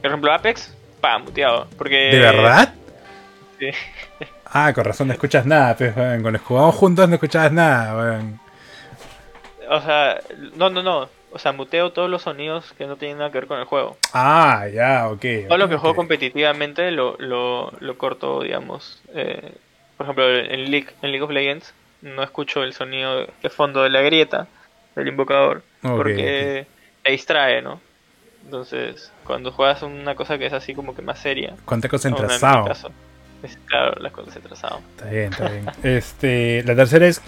por 0.05 0.11
ejemplo, 0.11 0.33
Apex, 0.33 0.71
pa, 1.01 1.17
muteado. 1.17 1.67
Porque, 1.77 1.95
¿De 2.11 2.19
verdad? 2.19 2.73
Sí. 3.59 3.69
Ah, 4.45 4.71
con 4.73 4.85
razón 4.85 5.07
no 5.07 5.13
escuchas 5.13 5.45
nada, 5.45 5.75
pues. 5.75 5.93
Cuando 5.93 6.37
jugamos 6.39 6.75
juntos 6.75 7.09
no 7.09 7.15
escuchabas 7.15 7.51
nada, 7.51 7.97
weón. 7.97 8.39
O 9.69 9.81
sea, 9.81 10.21
no, 10.55 10.69
no, 10.69 10.83
no. 10.83 11.09
O 11.31 11.39
sea, 11.39 11.51
muteo 11.51 11.91
todos 11.91 12.09
los 12.09 12.21
sonidos 12.21 12.71
que 12.77 12.85
no 12.85 12.95
tienen 12.95 13.17
nada 13.17 13.31
que 13.31 13.39
ver 13.39 13.47
con 13.47 13.59
el 13.59 13.65
juego. 13.65 13.97
Ah, 14.13 14.67
ya, 14.73 15.09
ok. 15.09 15.47
Todo 15.47 15.57
lo 15.57 15.67
que 15.67 15.75
juego 15.75 15.95
competitivamente 15.95 16.91
lo, 16.91 17.15
lo, 17.17 17.71
lo 17.79 17.97
corto, 17.97 18.43
digamos. 18.43 19.01
eh, 19.13 19.51
por 19.97 20.05
ejemplo, 20.05 20.29
en 20.29 20.71
League, 20.71 20.89
en 21.01 21.11
League 21.11 21.23
of 21.23 21.31
Legends 21.31 21.73
no 22.01 22.21
escucho 22.21 22.63
el 22.63 22.73
sonido 22.73 23.25
de 23.41 23.49
fondo 23.49 23.81
de 23.83 23.89
la 23.89 24.01
grieta 24.01 24.47
del 24.95 25.07
invocador 25.07 25.63
porque 25.81 26.67
te 27.03 27.11
distrae, 27.11 27.61
¿no? 27.61 27.81
Entonces, 28.45 29.11
cuando 29.25 29.51
juegas 29.51 29.81
una 29.81 30.15
cosa 30.15 30.37
que 30.37 30.45
es 30.45 30.53
así 30.53 30.75
como 30.75 30.95
que 30.95 31.01
más 31.01 31.19
seria, 31.19 31.55
Cuánta 31.65 31.89
como 31.89 32.01
en 32.05 32.13
caso, 32.13 32.91
es 33.41 33.57
claro, 33.65 33.99
la 33.99 34.11
concentración. 34.11 34.79
Está 34.95 35.09
bien, 35.09 35.31
está 35.31 35.49
bien. 35.49 35.65
Este, 35.83 36.63
la 36.63 36.75
tercera 36.75 37.07
es 37.07 37.21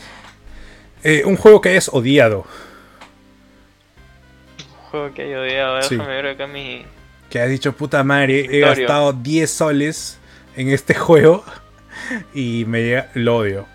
eh, 1.03 1.23
un 1.25 1.35
juego 1.35 1.59
que 1.59 1.69
hayas 1.69 1.89
odiado. 1.91 2.45
Un 4.59 4.89
juego 4.91 5.13
que 5.13 5.31
he 5.31 5.37
odiado, 5.37 5.81
Sí. 5.81 5.95
déjame 5.95 6.15
ver 6.15 6.27
acá 6.27 6.47
mi... 6.47 6.85
Que 7.29 7.41
has 7.41 7.49
dicho, 7.49 7.73
puta 7.73 8.03
madre, 8.03 8.47
he 8.51 8.59
gastado 8.61 9.11
10 9.11 9.49
soles 9.51 10.19
en 10.55 10.69
este 10.69 10.93
juego 10.95 11.43
y 12.33 12.65
me 12.67 12.83
llega, 12.83 13.09
lo 13.15 13.37
odio. 13.37 13.65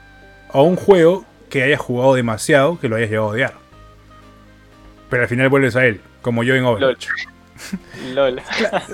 O 0.53 0.63
un 0.63 0.77
juego 0.77 1.25
que 1.51 1.65
hayas 1.65 1.81
jugado 1.81 2.15
demasiado 2.15 2.79
que 2.79 2.89
lo 2.89 2.97
hayas 2.97 3.11
llegado 3.11 3.29
a 3.29 3.33
odiar. 3.33 3.55
Pero 5.11 5.25
al 5.25 5.29
final 5.29 5.49
vuelves 5.49 5.77
a 5.77 5.85
él, 5.85 6.01
como 6.23 6.45
yo 6.45 6.55
en 6.55 6.65
Overwatch. 6.65 7.09
LOL. 7.09 7.32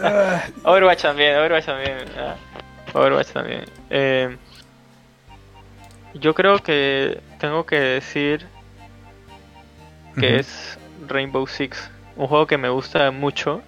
Ah, 0.02 0.42
Overwatch 0.64 1.02
también, 1.02 1.36
Overwatch 1.36 1.66
también. 1.66 1.98
ah, 2.18 2.34
Overwatch 2.94 3.28
también. 3.32 3.64
Eh, 3.90 4.36
yo 6.14 6.34
creo 6.34 6.58
que 6.58 7.20
tengo 7.38 7.64
que 7.66 7.78
decir 7.78 8.46
que 10.18 10.38
es 10.38 10.78
Rainbow 11.06 11.46
Six. 11.46 11.90
Un 12.16 12.26
juego 12.26 12.46
que 12.46 12.58
me 12.58 12.68
gusta 12.68 13.10
mucho, 13.12 13.62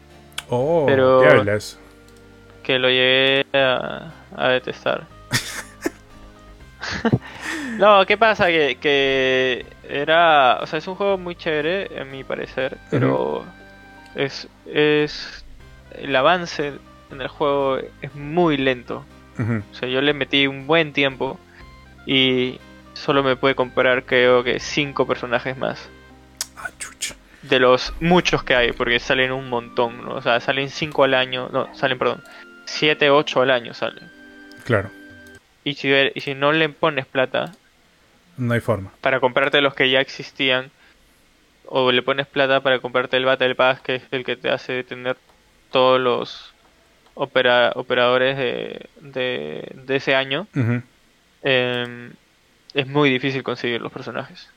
oh, 0.48 0.84
pero- 0.86 1.20
¿qué 1.20 1.28
hablas? 1.28 1.78
que 2.64 2.78
lo 2.78 2.88
llegué 2.88 3.46
a, 3.54 4.12
a 4.36 4.48
detestar. 4.48 5.06
no, 7.78 8.04
¿qué 8.06 8.16
pasa? 8.16 8.46
Que, 8.48 8.76
que 8.80 9.66
era... 9.88 10.58
O 10.60 10.66
sea, 10.66 10.78
es 10.78 10.86
un 10.86 10.94
juego 10.94 11.18
muy 11.18 11.34
chévere, 11.34 11.88
en 12.00 12.10
mi 12.10 12.24
parecer, 12.24 12.78
pero 12.90 13.44
es, 14.14 14.48
es... 14.66 15.44
El 15.98 16.14
avance 16.14 16.72
en 17.10 17.20
el 17.20 17.28
juego 17.28 17.78
es 18.02 18.14
muy 18.14 18.56
lento. 18.56 19.04
O 19.38 19.74
sea, 19.74 19.88
yo 19.88 20.02
le 20.02 20.12
metí 20.12 20.46
un 20.46 20.66
buen 20.66 20.92
tiempo 20.92 21.38
y 22.06 22.58
solo 22.92 23.22
me 23.22 23.36
pude 23.36 23.54
comprar 23.54 24.04
creo 24.04 24.44
que 24.44 24.60
cinco 24.60 25.06
personajes 25.06 25.56
más. 25.56 25.88
Ah, 26.58 26.68
chucha. 26.78 27.14
De 27.42 27.58
los 27.58 27.94
muchos 28.00 28.42
que 28.42 28.54
hay, 28.54 28.72
porque 28.72 28.98
salen 29.00 29.32
un 29.32 29.48
montón, 29.48 30.04
¿no? 30.04 30.16
O 30.16 30.20
sea, 30.22 30.40
salen 30.40 30.68
cinco 30.68 31.04
al 31.04 31.14
año, 31.14 31.48
no, 31.50 31.74
salen, 31.74 31.98
perdón, 31.98 32.22
siete, 32.66 33.08
ocho 33.08 33.40
al 33.40 33.50
año 33.50 33.72
salen. 33.72 34.10
Claro, 34.64 34.90
Y 35.64 35.72
si, 35.74 35.88
y 36.14 36.20
si 36.20 36.34
no 36.34 36.52
le 36.52 36.68
pones 36.68 37.06
plata 37.06 37.52
no 38.36 38.52
hay 38.52 38.60
forma. 38.60 38.90
para 39.00 39.20
comprarte 39.20 39.62
los 39.62 39.72
que 39.74 39.88
ya 39.90 40.00
existían, 40.00 40.70
o 41.70 41.90
le 41.92 42.02
pones 42.02 42.26
plata 42.26 42.60
para 42.60 42.80
comprarte 42.80 43.16
el 43.16 43.24
Battle 43.24 43.54
Pass, 43.54 43.80
que 43.80 43.94
es 43.96 44.02
el 44.10 44.24
que 44.24 44.36
te 44.36 44.50
hace 44.50 44.84
tener 44.84 45.16
todos 45.70 45.98
los 46.00 46.52
opera- 47.14 47.72
operadores 47.76 48.36
de, 48.36 48.86
de, 49.00 49.72
de 49.86 49.96
ese 49.96 50.14
año, 50.14 50.46
eh, 51.42 52.10
es 52.74 52.86
muy 52.86 53.10
difícil 53.10 53.42
conseguir 53.42 53.80
los 53.80 53.92
personajes. 53.92 54.48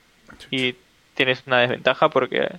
Y 0.51 0.75
tienes 1.13 1.43
una 1.45 1.59
desventaja 1.59 2.09
porque 2.09 2.49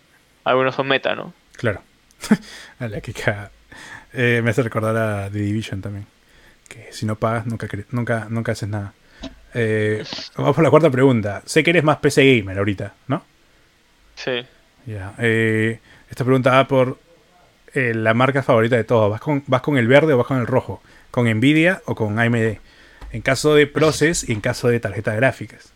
algunos 0.45 0.75
son 0.75 0.89
meta, 0.89 1.15
¿no? 1.15 1.33
Claro. 1.57 1.83
a 2.79 2.89
la 2.89 3.01
que 3.01 3.13
caga. 3.13 3.51
Eh, 4.13 4.41
me 4.45 4.51
hace 4.51 4.63
recordar 4.63 4.97
a 4.97 5.31
The 5.31 5.39
Division 5.39 5.81
también. 5.83 6.07
Que 6.69 6.93
si 6.93 7.05
no 7.07 7.17
pagas, 7.17 7.47
nunca, 7.47 7.67
nunca, 7.91 8.27
nunca 8.31 8.53
haces 8.53 8.69
nada. 8.69 8.95
Eh, 9.53 10.05
vamos 10.37 10.55
por 10.55 10.65
la 10.65 10.71
cuarta 10.71 10.91
pregunta. 10.91 11.43
Sé 11.45 11.63
que 11.63 11.71
eres 11.71 11.85
más 11.85 11.99
PC 11.99 12.37
gamer 12.39 12.59
ahorita, 12.59 12.95
¿no? 13.09 13.25
Sí. 14.15 14.47
Ya. 14.87 15.15
eh, 15.19 15.81
esta 16.11 16.25
pregunta 16.25 16.51
va 16.51 16.69
por 16.69 16.99
eh, 17.75 17.93
la 17.95 18.15
marca 18.15 18.43
favorita 18.43 18.77
de 18.77 18.85
todos. 18.85 19.11
¿Vas 19.11 19.21
con, 19.21 19.43
¿Vas 19.47 19.63
con 19.63 19.77
el 19.79 19.89
verde 19.89 20.13
o 20.13 20.19
vas 20.19 20.27
con 20.27 20.39
el 20.39 20.47
rojo? 20.47 20.81
¿Con 21.11 21.29
Nvidia 21.29 21.83
o 21.87 21.95
con 21.95 22.19
AMD? 22.19 22.59
En 23.13 23.23
caso 23.23 23.55
de 23.55 23.67
Process 23.67 24.29
y 24.29 24.33
en 24.33 24.41
caso 24.41 24.69
de 24.69 24.81
tarjetas 24.81 25.17
gráficas. 25.17 25.73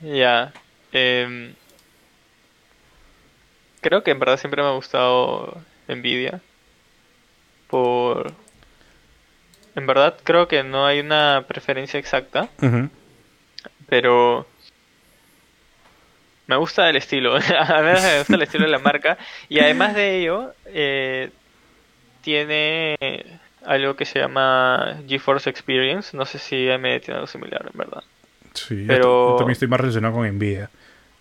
Ya. 0.00 0.52
em, 0.92 1.54
creo 3.80 4.02
que 4.02 4.10
en 4.10 4.18
verdad 4.18 4.38
siempre 4.38 4.62
me 4.62 4.68
ha 4.68 4.72
gustado 4.72 5.60
Nvidia. 5.88 6.40
Por... 7.68 8.32
En 9.76 9.86
verdad 9.86 10.16
creo 10.24 10.48
que 10.48 10.64
no 10.64 10.84
hay 10.86 11.00
una 11.00 11.44
preferencia 11.46 12.00
exacta, 12.00 12.48
pero... 13.88 14.46
Me 16.50 16.56
gusta 16.56 16.90
el 16.90 16.96
estilo, 16.96 17.36
a 17.58 17.80
menos 17.80 18.02
me 18.02 18.18
gusta 18.18 18.34
el 18.34 18.42
estilo 18.42 18.64
de 18.64 18.72
la 18.72 18.80
marca. 18.80 19.16
Y 19.48 19.60
además 19.60 19.94
de 19.94 20.16
ello, 20.18 20.52
eh, 20.66 21.30
tiene 22.22 22.96
algo 23.64 23.94
que 23.94 24.04
se 24.04 24.18
llama 24.18 24.96
GeForce 25.06 25.48
Experience. 25.48 26.16
No 26.16 26.26
sé 26.26 26.40
si 26.40 26.68
AMD 26.68 27.02
tiene 27.02 27.14
algo 27.14 27.28
similar, 27.28 27.70
en 27.72 27.78
verdad. 27.78 28.02
Sí, 28.52 28.84
Pero- 28.84 29.30
yo 29.30 29.36
también 29.36 29.52
estoy 29.52 29.68
más 29.68 29.78
relacionado 29.78 30.12
con 30.14 30.26
Nvidia. 30.28 30.70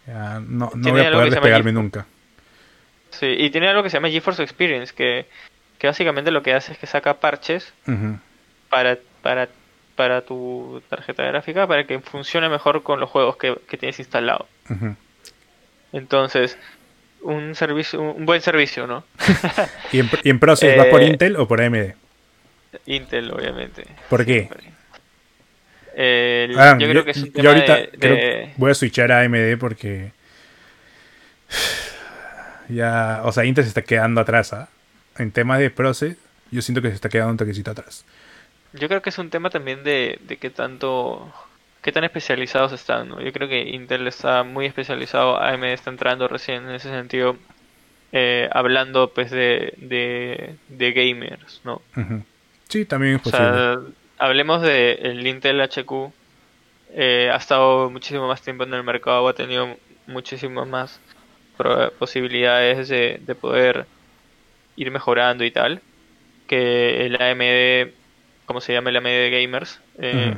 Ya, 0.07 0.39
no 0.39 0.71
no 0.73 0.91
voy 0.91 1.01
a 1.01 1.11
poder 1.11 1.30
despegarme 1.30 1.73
nunca. 1.73 2.07
Sí, 3.11 3.27
y 3.27 3.51
tiene 3.51 3.67
algo 3.67 3.84
que 3.84 3.91
se 3.91 3.97
llama 3.97 4.09
GeForce 4.09 4.41
Experience, 4.41 4.95
que, 4.95 5.27
que 5.77 5.86
básicamente 5.86 6.32
lo 6.32 6.41
que 6.41 6.55
hace 6.55 6.71
es 6.71 6.80
que 6.80 6.88
saca 6.88 7.19
parches 7.19 7.71
para, 8.71 8.97
para, 9.21 9.47
para 9.95 10.21
tu 10.21 10.82
tarjeta 10.89 11.21
gráfica 11.23 11.67
para 11.67 11.84
que 11.86 11.99
funcione 11.99 12.49
mejor 12.49 12.82
con 12.82 12.99
los 12.99 13.11
juegos 13.11 13.38
que, 13.38 13.55
que 13.67 13.77
tienes 13.77 13.99
instalado. 13.99 14.47
Ujú. 14.71 14.95
Entonces, 15.93 16.57
un 17.21 17.55
servicio, 17.55 18.01
un 18.01 18.25
buen 18.25 18.41
servicio, 18.41 18.87
¿no? 18.87 19.03
¿Y 19.91 19.99
en, 19.99 20.09
y 20.23 20.29
en 20.29 20.39
Process 20.39 20.77
vas 20.77 20.87
por 20.87 21.01
Eh, 21.01 21.07
Intel 21.07 21.35
o 21.37 21.47
por 21.47 21.61
AMD? 21.61 21.93
Intel, 22.85 23.31
obviamente. 23.31 23.85
¿Por 24.09 24.25
qué? 24.25 24.49
El- 25.95 26.57
Ah, 26.57 26.77
yo 26.79 26.87
creo 26.87 27.03
que 27.03 27.11
es 27.11 27.17
un 27.17 27.25
yo 27.25 27.31
tema 27.33 27.49
ahorita 27.49 27.75
de, 27.75 27.89
de- 27.97 28.53
voy 28.57 28.71
a 28.71 28.73
switchar 28.75 29.11
a 29.11 29.21
AMD 29.21 29.57
porque 29.59 30.11
ya, 32.69 33.21
o 33.23 33.31
sea, 33.31 33.45
Intel 33.45 33.63
se 33.63 33.69
está 33.69 33.81
quedando 33.81 34.21
atrás. 34.21 34.53
¿ah? 34.53 34.69
En 35.17 35.31
temas 35.31 35.59
de 35.59 35.69
Process, 35.71 36.15
yo 36.51 36.61
siento 36.61 36.81
que 36.81 36.89
se 36.89 36.95
está 36.95 37.09
quedando 37.09 37.31
un 37.31 37.37
toquecito 37.37 37.71
atrás. 37.71 38.05
Yo 38.73 38.87
creo 38.87 39.01
que 39.01 39.09
es 39.09 39.17
un 39.17 39.29
tema 39.31 39.49
también 39.49 39.83
de, 39.83 40.19
de 40.21 40.37
qué 40.37 40.51
tanto, 40.51 41.33
qué 41.82 41.91
tan 41.91 42.03
especializados 42.03 42.71
están, 42.73 43.09
¿no? 43.09 43.21
Yo 43.21 43.32
creo 43.32 43.47
que 43.47 43.61
Intel 43.61 44.07
está 44.07 44.43
muy 44.43 44.65
especializado, 44.65 45.38
AMD 45.41 45.65
está 45.65 45.89
entrando 45.89 46.27
recién 46.27 46.67
en 46.67 46.75
ese 46.75 46.89
sentido, 46.89 47.38
eh, 48.11 48.49
hablando 48.51 49.11
pues 49.13 49.32
de, 49.32 49.73
de, 49.77 50.55
de 50.67 50.91
gamers, 50.91 51.61
¿no? 51.63 51.82
Sí, 52.67 52.86
también 52.86 53.15
es 53.15 53.21
O 53.21 53.23
posible. 53.23 53.45
sea, 53.47 53.77
hablemos 54.17 54.61
de 54.61 54.93
el 54.93 55.25
Intel 55.25 55.61
HQ, 55.61 56.11
eh, 56.91 57.30
ha 57.32 57.38
estado 57.38 57.89
muchísimo 57.89 58.27
más 58.27 58.41
tiempo 58.41 58.63
en 58.63 58.73
el 58.73 58.84
mercado, 58.84 59.27
ha 59.27 59.34
tenido 59.34 59.77
muchísimas 60.07 60.67
más 60.67 60.99
posibilidades 61.99 62.88
de, 62.88 63.19
de 63.21 63.36
poder 63.36 63.86
ir 64.77 64.91
mejorando 64.91 65.43
y 65.43 65.51
tal, 65.51 65.82
que 66.47 67.05
el 67.05 67.21
AMD, 67.21 67.93
como 68.45 68.61
se 68.61 68.73
llama 68.73 68.89
el 68.89 68.97
AMD 68.97 69.07
de 69.07 69.30
Gamers, 69.41 69.82
eh. 69.99 70.36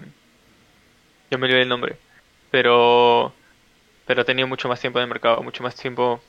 Yo 1.32 1.40
me 1.40 1.48
olvidé 1.48 1.64
el 1.64 1.70
nombre, 1.70 1.96
pero 2.52 3.34
pero 4.06 4.22
ha 4.22 4.26
tenido 4.26 4.48
mucho 4.48 4.68
más 4.68 4.80
tiempo 4.82 5.00
en 5.00 5.04
el 5.04 5.10
mercado, 5.10 5.42
mucho 5.42 5.64
más 5.64 5.76
tiempo 5.76 6.22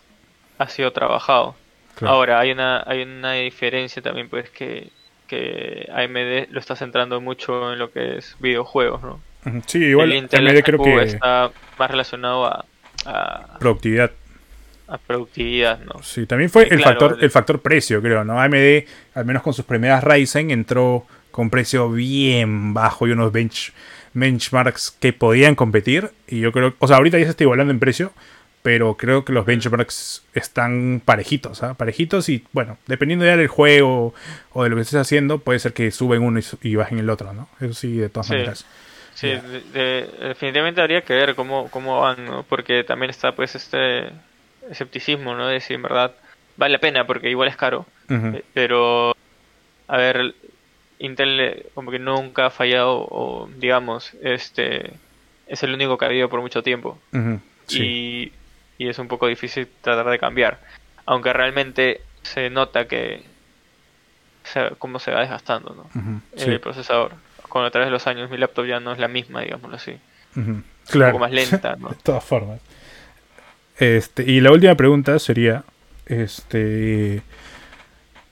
ha 0.59 0.69
sido 0.69 0.93
trabajado. 0.93 1.57
Claro. 1.97 2.15
Ahora, 2.15 2.39
hay 2.41 2.53
una, 2.53 2.83
hay 2.87 3.03
una 3.03 3.33
diferencia 3.33 4.01
también, 4.01 4.29
pues 4.29 4.49
que, 4.51 4.91
que 5.27 5.89
AMD 5.93 6.53
lo 6.53 6.61
está 6.61 6.77
centrando 6.77 7.21
mucho 7.21 7.73
en 7.73 7.79
lo 7.81 7.91
que 7.93 8.19
es 8.19 8.37
videojuegos, 8.41 9.03
¿no? 9.03 9.21
Sí, 9.67 9.79
igual 9.85 10.13
el 10.13 10.19
Intel 10.19 10.47
AMD 10.47 10.63
creo 10.63 10.83
que 10.83 11.03
está 11.03 11.51
más 11.79 11.91
relacionado 11.91 12.47
a, 12.47 12.65
a, 13.05 13.59
productividad. 13.59 14.13
a 14.87 14.99
productividad, 14.99 15.81
¿no? 15.81 16.01
Sí, 16.03 16.27
también 16.27 16.51
fue 16.51 16.65
Sí, 16.65 16.71
el 16.75 16.77
claro, 16.83 17.01
factor 17.01 17.19
el- 17.19 17.25
el 17.25 17.31
factor 17.31 17.61
precio, 17.61 18.01
creo, 18.01 18.25
¿no? 18.25 18.41
AMD, 18.41 18.87
al 19.15 19.25
menos 19.25 19.43
con 19.43 19.53
sus 19.55 19.65
primeras 19.65 20.05
Ryzen, 20.05 20.51
entró 20.53 21.07
con 21.33 21.51
precio 21.51 21.91
bien 21.91 22.75
bajo 22.75 23.09
y 23.09 23.13
unos 23.13 23.33
bench, 23.33 23.73
benchmarks 24.15 24.97
que 25.01 25.13
podían 25.13 25.55
competir. 25.55 26.11
Y 26.29 26.41
yo 26.41 26.53
creo, 26.53 26.75
o 26.79 26.87
sea, 26.89 26.97
ahorita 26.97 27.19
ya 27.19 27.25
se 27.25 27.31
está 27.31 27.45
igualando 27.45 27.73
en 27.73 27.79
precio, 27.81 28.13
pero 28.63 28.97
creo 28.97 29.25
que 29.25 29.33
los 29.33 29.45
benchmarks 29.45 30.25
están 30.35 31.03
parejitos, 31.05 31.63
¿ah? 31.63 31.75
Parejitos 31.75 32.29
y, 32.29 32.45
bueno, 32.53 32.79
dependiendo 32.87 33.25
ya 33.25 33.37
del 33.37 33.49
juego 33.49 34.15
o 34.53 34.63
de 34.65 34.71
lo 34.71 34.77
que 34.77 34.83
estés 34.83 35.01
haciendo, 35.01 35.39
puede 35.39 35.59
ser 35.59 35.73
que 35.73 35.91
suben 35.91 36.23
uno 36.23 36.41
y, 36.63 36.77
bajen 36.77 36.99
el 36.99 37.11
otro, 37.11 37.33
¿no? 37.33 37.49
Eso 37.61 37.75
sí, 37.75 37.97
de 37.97 38.09
todas 38.09 38.27
Sí. 38.29 38.33
maneras. 38.35 38.67
Sí, 39.15 39.29
Ya. 39.29 39.43
de- 39.43 39.61
de- 39.73 40.29
definitivamente 40.29 40.81
habría 40.81 41.03
que 41.03 41.13
ver 41.15 41.35
cómo, 41.35 41.69
cómo 41.71 42.01
van, 42.01 42.25
¿no? 42.25 42.45
Porque 42.45 42.83
también 42.85 43.11
está 43.11 43.33
pues 43.35 43.55
este 43.55 44.11
escepticismo, 44.71 45.35
¿no? 45.35 45.49
De 45.49 45.61
si 45.61 45.75
en 45.75 45.83
verdad 45.83 46.13
vale 46.57 46.73
la 46.75 46.79
pena, 46.79 47.07
porque 47.07 47.29
igual 47.31 47.49
es 47.49 47.57
caro. 47.57 47.85
Eh, 48.09 48.43
Pero, 48.55 49.15
a 49.89 49.97
ver, 49.97 50.35
Intel 51.05 51.41
eh, 51.41 51.67
como 51.75 51.91
que 51.91 51.99
nunca 51.99 52.47
ha 52.47 52.51
fallado, 52.51 53.07
o 53.11 53.49
digamos, 53.59 54.13
este 54.23 54.93
es 55.47 55.63
el 55.63 55.75
único 55.75 55.99
que 55.99 56.05
ha 56.05 56.09
habido 56.09 56.29
por 56.29 56.41
mucho 56.41 56.63
tiempo. 56.63 56.99
Sí. 57.67 58.33
Y, 58.79 58.85
y 58.85 58.89
es 58.89 58.99
un 58.99 59.09
poco 59.09 59.27
difícil 59.27 59.69
tratar 59.83 60.09
de 60.09 60.19
cambiar. 60.19 60.61
Aunque 61.05 61.33
realmente 61.33 62.01
se 62.23 62.49
nota 62.51 62.87
que 62.87 63.23
se, 64.45 64.71
cómo 64.79 64.99
se 64.99 65.11
va 65.11 65.21
desgastando, 65.21 65.75
¿no? 65.75 66.21
El 66.37 66.53
Sí. 66.55 66.59
procesador. 66.59 67.13
Con 67.49 67.65
a 67.65 67.71
través 67.71 67.89
de 67.89 67.93
los 67.93 68.07
años 68.07 68.31
mi 68.31 68.39
laptop 68.39 68.65
ya 68.67 68.81
no 68.81 68.93
es 68.93 68.99
la 68.99 69.09
misma, 69.09 69.43
digámoslo 69.43 69.77
así. 69.77 69.99
Ujú. 70.37 70.51
Un 70.51 70.65
Claro. 70.89 71.13
poco 71.13 71.25
más 71.25 71.33
lenta, 71.33 71.77
¿no? 71.77 71.89
De 71.91 71.97
todas 72.03 72.25
formas. 72.25 72.61
Este, 73.79 74.23
y 74.23 74.41
la 74.41 74.53
última 74.53 74.75
pregunta 74.77 75.19
sería, 75.19 75.65
este, 76.07 77.23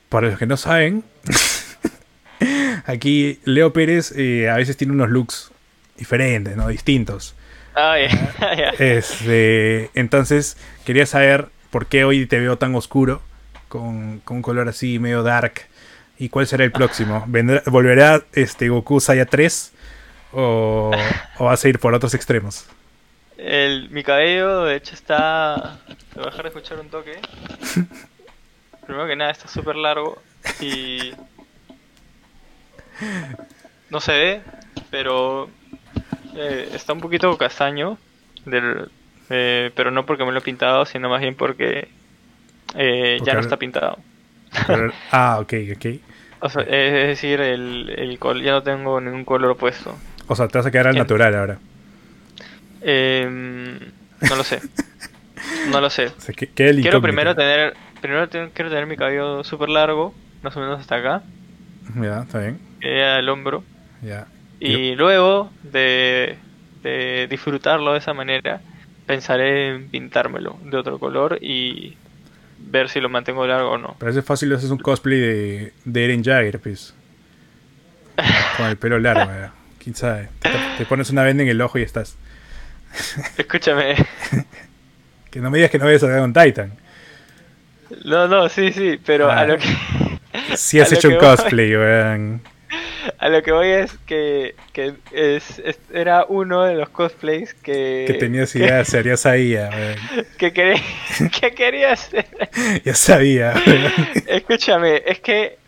para 0.09 0.29
los 0.29 0.39
que 0.39 0.47
no 0.47 0.57
saben, 0.57 1.03
aquí 2.87 3.41
Leo 3.45 3.73
Pérez 3.73 4.13
eh, 4.17 4.49
a 4.49 4.57
veces 4.57 4.77
tiene 4.77 4.93
unos 4.93 5.11
looks 5.11 5.51
diferentes, 5.97 6.57
¿no? 6.57 6.69
Distintos. 6.69 7.35
Ah, 7.75 7.97
ya, 7.99 8.57
ya. 8.57 8.71
Este, 8.79 9.91
entonces 9.95 10.57
quería 10.85 11.07
saber 11.07 11.49
por 11.71 11.87
qué 11.87 12.05
hoy 12.05 12.27
te 12.27 12.41
veo 12.41 12.59
tan 12.59 12.75
oscuro, 12.75 13.23
con, 13.69 14.21
con 14.21 14.39
un 14.39 14.43
color 14.43 14.69
así 14.69 14.99
medio 14.99 15.23
dark, 15.23 15.63
y 16.19 16.29
cuál 16.29 16.47
será 16.47 16.65
el 16.65 16.73
próximo. 16.73 17.25
¿Vendrá, 17.29 17.63
¿Volverá 17.67 18.23
este 18.33 18.69
Goku 18.69 19.01
Saya 19.01 19.27
3 19.27 19.73
o, 20.33 20.91
o 21.39 21.45
vas 21.45 21.65
a 21.65 21.69
ir 21.69 21.79
por 21.79 21.95
otros 21.95 22.15
extremos? 22.15 22.67
El, 23.37 23.89
mi 23.89 24.03
cabello, 24.03 24.65
de 24.65 24.77
hecho, 24.77 24.95
está. 24.95 25.79
Te 25.87 26.21
voy 26.21 26.25
a 26.25 26.31
dejar 26.31 26.43
de 26.43 26.49
escuchar 26.49 26.79
un 26.79 26.91
toque. 26.91 27.19
Primero 28.87 29.07
que 29.07 29.17
nada, 29.17 29.31
está 29.31 29.49
súper 29.49 29.77
largo 29.77 30.21
y. 30.61 31.13
No 33.91 34.01
se 34.01 34.13
ve, 34.13 34.41
pero. 34.91 35.49
eh, 36.37 36.69
está 36.75 36.93
un 36.93 37.01
poquito 37.01 37.37
castaño. 37.37 37.99
Del, 38.45 38.89
eh, 39.31 39.71
pero 39.75 39.91
no 39.91 40.07
porque 40.07 40.25
me 40.25 40.33
lo 40.33 40.39
he 40.39 40.43
pintado, 40.43 40.85
sino 40.87 41.09
más 41.09 41.21
bien 41.21 41.35
porque. 41.35 41.89
eh, 42.75 43.17
Porque 43.19 43.23
ya 43.25 43.35
no 43.35 43.41
está 43.41 43.57
pintado. 43.57 43.99
Pero- 44.67 44.93
ah, 45.13 45.39
ok, 45.41 45.53
ok. 45.77 45.87
O 46.43 46.49
sea, 46.49 46.63
es 46.63 47.07
decir, 47.09 47.41
el, 47.41 47.91
el 47.97 48.19
col- 48.19 48.43
ya 48.43 48.53
no 48.53 48.63
tengo 48.63 49.01
ningún 49.01 49.25
color 49.25 49.57
puesto. 49.57 49.97
O 50.27 50.35
sea, 50.37 50.49
te 50.49 50.57
vas 50.59 50.67
a 50.67 50.71
quedar 50.71 50.87
al 50.89 50.95
En- 50.95 51.01
natural 51.03 51.35
ahora. 51.35 51.59
Em, 52.81 53.79
no 54.29 54.37
lo 54.37 54.45
sé. 54.45 54.61
No 55.71 55.81
lo 55.81 55.91
sé. 55.91 56.07
O 56.17 56.21
sea, 56.21 56.35
que- 56.35 56.49
queda 56.49 56.71
el 56.71 56.81
Quiero 56.81 57.03
primero 57.03 57.35
tener, 57.35 57.75
primero 58.01 58.29
quiero 58.29 58.71
tener 58.71 58.87
mi 58.87 58.97
cabello 58.97 59.45
súper 59.45 59.69
largo, 59.69 60.15
más 60.43 60.57
o 60.57 60.61
menos 60.61 60.81
hasta 60.81 60.97
acá, 60.97 61.23
Ya, 62.01 62.21
está 62.23 62.39
bien. 62.41 62.59
Que 62.81 62.89
llega 62.89 63.17
al 63.17 63.29
hombro, 63.29 63.63
y 64.59 64.95
luego 64.95 65.51
de, 65.63 66.37
de 66.83 67.27
disfrutarlo 67.31 67.93
de 67.93 67.99
esa 67.99 68.13
manera, 68.15 68.61
pensaré 69.07 69.75
en 69.75 69.89
pintármelo 69.89 70.59
de 70.65 70.77
otro 70.77 70.99
color 70.99 71.39
y 71.41 71.97
ver 72.59 72.89
si 72.89 73.01
lo 73.01 73.09
mantengo 73.09 73.47
largo 73.47 73.71
o 73.73 73.79
no. 73.79 73.97
Parece 73.99 74.23
fácil 74.23 74.53
haces 74.53 74.71
un 74.71 74.79
cosplay 74.79 75.19
de, 75.19 75.73
de 75.85 76.05
Eren 76.05 76.23
Jagger, 76.23 76.61
pues. 76.61 76.95
Con 78.57 78.67
el 78.67 78.77
pelo 78.77 78.99
largo, 78.99 79.31
ya. 79.33 79.53
Quién 79.83 79.95
sabe. 79.95 80.29
Te, 80.41 80.51
te 80.79 80.87
pones 80.87 81.09
una 81.11 81.23
venda 81.23 81.43
en 81.43 81.49
el 81.49 81.61
ojo 81.63 81.79
y 81.79 81.83
estás. 81.83 82.17
Escúchame. 83.37 83.95
Que 85.31 85.39
no 85.39 85.49
me 85.49 85.59
digas 85.59 85.71
que 85.71 85.79
no 85.79 85.85
vayas 85.85 86.03
a 86.03 86.09
ver 86.09 86.19
con 86.19 86.33
Titan. 86.33 86.73
No, 88.05 88.27
no, 88.27 88.49
sí, 88.49 88.73
sí, 88.73 88.99
pero 89.07 89.31
Ah. 89.31 89.39
a 89.39 89.47
lo 89.47 89.59
que 89.59 90.57
Si 90.57 90.81
has 90.81 90.91
hecho 90.93 91.09
un 91.09 91.19
cosplay, 91.19 91.77
weón. 91.77 92.43
A 93.19 93.29
lo 93.29 93.43
que 93.43 93.53
voy 93.53 93.69
es 93.69 93.93
que, 94.07 94.55
que 94.73 94.95
es, 95.13 95.59
es- 95.61 95.79
era 95.93 96.25
uno 96.29 96.65
de 96.65 96.75
los 96.75 96.89
cosplays 96.91 97.55
que 97.55 98.05
Que 98.07 98.15
tenías 98.15 98.55
idea, 98.55 98.85
serías 98.85 99.27
ahí, 99.27 99.51
ya, 99.51 99.71
weón. 99.71 100.27
que, 100.39 100.53
quería, 100.53 100.83
que 101.41 101.51
quería 101.55 101.93
hacer. 101.93 102.27
Ya 102.85 102.95
sabía, 102.95 103.55
weón. 103.67 103.93
Escúchame, 104.27 105.03
es 105.07 105.21
que. 105.21 105.59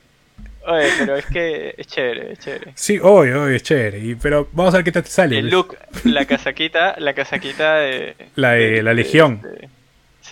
Oye, 0.65 0.87
pero 1.01 1.17
es 1.17 1.27
que 1.27 1.75
es 1.77 1.87
chévere, 1.89 2.33
es 2.35 2.39
chévere. 2.39 2.73
Sí, 2.77 2.97
obvio, 3.03 3.43
obvio, 3.45 3.57
es 3.57 3.63
chévere. 3.65 3.99
y- 3.99 4.15
pero 4.15 4.49
vamos 4.53 4.73
a 4.75 4.77
ver 4.79 4.85
qué 4.85 4.93
te 4.93 5.03
sale. 5.05 5.37
El 5.39 5.51
pues. 5.51 5.53
look, 5.53 5.77
la 6.05 6.25
casaquita, 6.25 6.95
la 6.99 7.15
casaquita 7.15 7.77
de. 7.79 8.15
La 8.37 8.53
de 8.53 8.81
la 8.83 8.95
Legión. 8.95 9.43
de- 9.43 9.69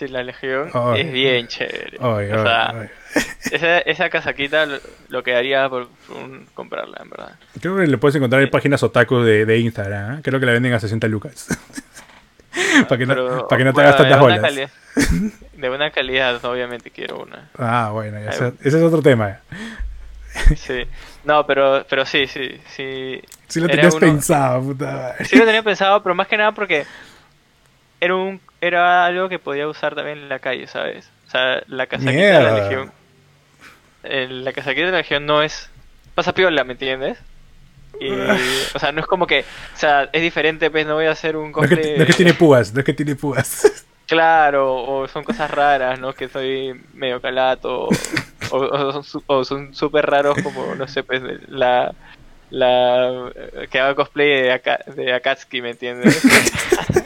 sí, 0.07 0.11
la 0.11 0.23
Legión 0.23 0.69
es 0.95 1.11
bien 1.11 1.47
chévere. 1.47 1.97
O 1.99 2.19
sea. 2.43 2.89
Esa, 3.51 3.79
esa 3.79 4.09
casaquita 4.09 4.65
lo, 4.65 4.77
lo 5.09 5.21
quedaría 5.23 5.67
por, 5.67 5.87
por 6.07 6.17
un- 6.17 6.45
comprarla, 6.53 6.99
en 7.03 7.09
verdad. 7.09 7.35
Creo 7.59 7.75
que 7.75 7.87
le 7.87 7.97
puedes 7.97 8.15
encontrar 8.15 8.41
en 8.41 8.49
páginas 8.49 8.81
otaku 8.83 9.17
de, 9.19 9.45
de 9.45 9.59
Instagram. 9.59 10.17
¿eh? 10.17 10.21
Creo 10.23 10.39
que 10.39 10.45
la 10.45 10.53
venden 10.53 10.73
a 10.73 10.79
60 10.79 11.07
lucas. 11.09 11.47
para 12.87 12.97
que, 12.97 13.05
no, 13.05 13.13
Pero, 13.13 13.47
para 13.47 13.57
que 13.59 13.65
no 13.65 13.73
te 13.73 13.81
hagas 13.81 13.97
tantas 13.97 14.15
de 14.17 14.21
buena 14.21 14.37
bolas. 14.37 14.51
calidad- 14.51 15.31
de 15.57 15.69
buena 15.69 15.91
calidad, 15.91 16.45
obviamente 16.45 16.89
quiero 16.91 17.19
una. 17.21 17.49
Ah, 17.57 17.89
bueno, 17.91 18.17
ese, 18.19 18.53
es 18.63 18.73
otro 18.75 19.01
tema. 19.01 19.39
Sí. 20.55 20.83
No, 21.25 21.45
pero, 21.45 21.85
pero 21.89 22.05
sí, 22.05 22.25
sí, 22.27 22.59
sí. 22.75 23.21
Si 23.47 23.59
lo 23.59 23.67
tenías 23.67 23.93
uno- 23.93 23.99
pensado, 24.07 24.61
puta. 24.61 25.15
Sí 25.25 25.35
lo 25.37 25.45
tenía 25.45 25.61
pensado, 25.63 26.01
pero 26.01 26.15
más 26.15 26.27
que 26.27 26.37
nada 26.37 26.53
porque 26.53 26.85
era 28.01 28.15
un 28.15 28.41
era 28.59 29.05
algo 29.05 29.29
que 29.29 29.39
podía 29.39 29.67
usar 29.67 29.95
también 29.95 30.17
en 30.19 30.27
la 30.29 30.39
calle, 30.39 30.67
¿sabes? 30.67 31.09
O 31.27 31.31
sea, 31.31 31.63
la 31.67 31.87
casaquita 31.87 32.11
de 32.11 32.17
Mierda. 32.17 32.41
la 32.51 32.59
Legión. 32.63 32.91
eh, 34.03 34.27
la 34.29 34.51
casaquita 34.51 34.87
de 34.87 34.91
la 34.91 34.97
Legión 34.99 35.25
no 35.25 35.41
es 35.41 35.69
pasapiola, 36.13 36.63
¿me 36.65 36.73
entiendes? 36.73 37.17
Y, 37.99 38.09
o 38.73 38.79
sea, 38.79 38.91
no 38.91 38.99
es 39.01 39.05
como 39.07 39.27
que, 39.27 39.41
o 39.41 39.77
sea, 39.77 40.09
es 40.11 40.21
diferente, 40.21 40.69
pues 40.71 40.85
no 40.87 40.95
voy 40.95 41.05
a 41.05 41.11
hacer 41.11 41.37
un 41.37 41.51
No 41.51 41.63
es, 41.63 41.69
que, 41.69 41.75
cosplay. 41.75 41.97
no 41.97 42.03
es 42.03 42.07
que 42.07 42.13
tiene 42.15 42.33
púas, 42.33 42.73
no 42.73 42.79
es 42.79 42.85
que 42.85 42.93
tiene 42.93 43.15
púas. 43.15 43.85
Claro, 44.11 44.75
o 44.75 45.07
son 45.07 45.23
cosas 45.23 45.49
raras, 45.49 45.97
¿no? 45.97 46.11
Que 46.11 46.27
soy 46.27 46.73
medio 46.93 47.21
calato, 47.21 47.87
o, 48.49 48.57
o 48.57 49.03
o 49.27 49.45
son 49.45 49.73
súper 49.73 50.05
raros 50.05 50.35
como, 50.43 50.75
no 50.75 50.85
sé, 50.85 51.01
pues 51.03 51.21
la... 51.47 51.93
La 52.49 53.31
que 53.69 53.79
haga 53.79 53.95
cosplay 53.95 54.27
de, 54.41 54.51
Aka- 54.51 54.83
de 54.93 55.13
Akatsuki, 55.13 55.61
¿me 55.61 55.69
entiendes? 55.69 56.21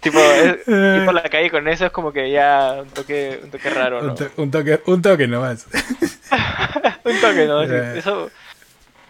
tipo, 0.00 0.18
es- 0.18 0.66
ir 0.68 1.04
por 1.04 1.14
la 1.14 1.22
calle 1.28 1.50
con 1.50 1.66
eso 1.68 1.86
es 1.86 1.92
como 1.92 2.12
que 2.12 2.30
ya 2.30 2.76
un 2.82 2.88
toque, 2.88 3.40
un 3.42 3.50
toque 3.50 3.70
raro, 3.70 4.02
¿no? 4.02 4.10
un, 4.10 4.14
to- 4.16 4.30
un 4.36 4.50
toque, 4.50 4.80
un 4.86 5.02
toque 5.02 5.26
nomás. 5.26 5.66
Un 7.04 7.20
toque, 7.22 7.46
¿no? 7.46 7.64
Sí, 7.64 7.70
Eh. 7.72 7.94
Eso 7.98 8.30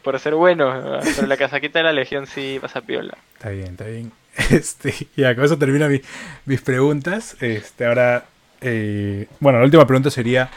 por 0.04 0.18
ser 0.20 0.34
bueno, 0.34 0.72
¿no? 0.80 1.00
pero 1.16 1.26
la 1.26 1.36
casaquita 1.36 1.80
de 1.80 1.82
la 1.84 1.92
Legión 1.92 2.26
sí 2.26 2.58
pasa 2.62 2.80
piola. 2.80 3.16
Está 3.34 3.50
bien, 3.50 3.66
está 3.68 3.84
bien. 3.84 4.12
Este, 4.50 4.94
ya, 5.16 5.34
con 5.34 5.44
eso 5.44 5.58
termino 5.58 5.88
mi- 5.88 6.00
mis 6.46 6.60
preguntas. 6.60 7.36
Este, 7.40 7.84
ahora, 7.86 8.24
eh, 8.60 9.26
bueno, 9.40 9.58
la 9.58 9.64
última 9.64 9.84
pregunta 9.86 10.10
sería, 10.10 10.48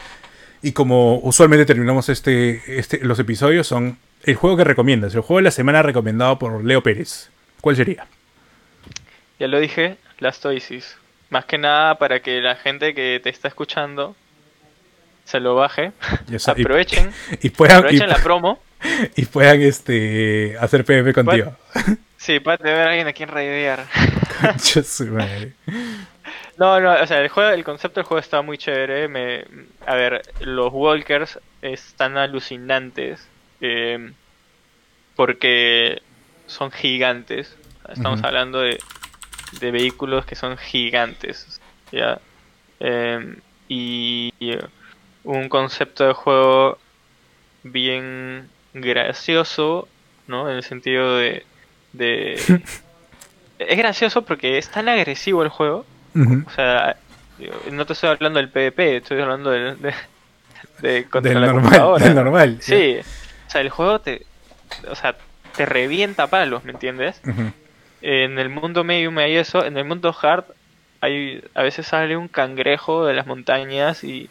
y 0.62 0.70
como 0.72 1.18
usualmente 1.18 1.66
terminamos 1.66 2.08
este, 2.08 2.62
este, 2.78 3.00
los 3.04 3.18
episodios, 3.18 3.66
son 3.66 3.98
el 4.22 4.36
juego 4.36 4.56
que 4.56 4.64
recomiendas, 4.64 5.14
el 5.16 5.22
juego 5.22 5.38
de 5.38 5.44
la 5.44 5.50
semana 5.50 5.82
recomendado 5.82 6.38
por 6.38 6.64
Leo 6.64 6.82
Pérez. 6.84 7.30
¿Cuál 7.60 7.74
sería? 7.74 8.06
Ya 9.40 9.48
lo 9.48 9.58
dije, 9.58 9.96
la 10.22 10.32
Stoicis. 10.32 10.96
Más 11.30 11.44
que 11.44 11.58
nada 11.58 11.96
para 11.98 12.20
que 12.20 12.40
la 12.40 12.56
gente 12.56 12.94
que 12.94 13.20
te 13.22 13.30
está 13.30 13.48
escuchando 13.48 14.16
se 15.24 15.40
lo 15.40 15.54
baje. 15.54 15.92
Y- 16.28 16.50
Aprovechen, 16.50 17.12
Y, 17.42 17.50
puedan, 17.50 17.76
y, 17.76 17.78
aprovechen 17.78 18.08
la 18.08 18.16
promo. 18.16 18.62
y 19.16 19.26
puedan 19.26 19.60
este, 19.62 20.56
hacer 20.58 20.84
PvP 20.84 21.12
contigo. 21.12 21.56
Sí, 22.16 22.40
para 22.40 22.58
tener 22.58 22.76
a 22.78 22.88
alguien 22.90 23.08
a 23.08 23.12
quien 23.12 23.28
raidear. 23.28 23.84
No, 26.58 26.78
no, 26.80 26.92
o 26.92 27.06
sea, 27.06 27.20
el 27.20 27.28
juego, 27.28 27.50
el 27.50 27.64
concepto 27.64 28.00
del 28.00 28.06
juego 28.06 28.20
está 28.20 28.42
muy 28.42 28.58
chévere. 28.58 29.08
Me, 29.08 29.44
a 29.86 29.94
ver, 29.94 30.22
los 30.40 30.72
walkers 30.72 31.38
están 31.62 32.16
alucinantes 32.16 33.26
eh, 33.60 34.12
porque 35.16 36.02
son 36.46 36.70
gigantes. 36.70 37.56
Estamos 37.88 38.22
hablando 38.22 38.60
de, 38.60 38.78
de 39.52 39.70
vehículos 39.70 40.24
que 40.26 40.34
son 40.34 40.56
gigantes, 40.56 41.60
ya. 41.90 42.20
Eh, 42.80 43.36
y, 43.68 44.32
y 44.38 44.58
un 45.24 45.48
concepto 45.48 46.06
de 46.06 46.12
juego 46.12 46.78
bien 47.62 48.48
gracioso, 48.74 49.88
¿no? 50.26 50.50
En 50.50 50.56
el 50.56 50.62
sentido 50.62 51.16
de, 51.16 51.44
de 51.92 52.34
es 53.58 53.78
gracioso 53.78 54.22
porque 54.22 54.58
es 54.58 54.68
tan 54.68 54.88
agresivo 54.88 55.42
el 55.42 55.48
juego 55.48 55.84
o 56.14 56.50
sea, 56.50 56.96
no 57.70 57.86
te 57.86 57.94
estoy 57.94 58.10
hablando 58.10 58.38
del 58.38 58.50
PvP, 58.50 58.98
estoy 58.98 59.20
hablando 59.22 59.50
del, 59.50 59.80
de, 59.80 59.94
de 60.80 61.04
contra 61.08 61.32
Del 61.32 61.40
la 61.40 61.46
normal, 61.52 62.02
del 62.02 62.14
normal. 62.14 62.58
Sí, 62.60 62.98
o 63.46 63.50
sea, 63.50 63.62
el 63.62 63.70
juego 63.70 64.00
te, 64.00 64.26
o 64.88 64.94
sea, 64.94 65.16
te 65.56 65.64
revienta 65.64 66.26
palos, 66.28 66.64
¿me 66.64 66.72
entiendes? 66.72 67.20
Ujú. 67.26 67.50
En 68.02 68.38
el 68.38 68.48
mundo 68.48 68.84
medium 68.84 69.16
hay 69.18 69.36
eso, 69.36 69.64
en 69.64 69.76
el 69.76 69.84
mundo 69.84 70.14
hard 70.20 70.44
hay 71.00 71.42
a 71.54 71.62
veces 71.62 71.86
sale 71.86 72.16
un 72.16 72.28
cangrejo 72.28 73.04
de 73.06 73.14
las 73.14 73.26
montañas 73.26 74.04
y 74.04 74.30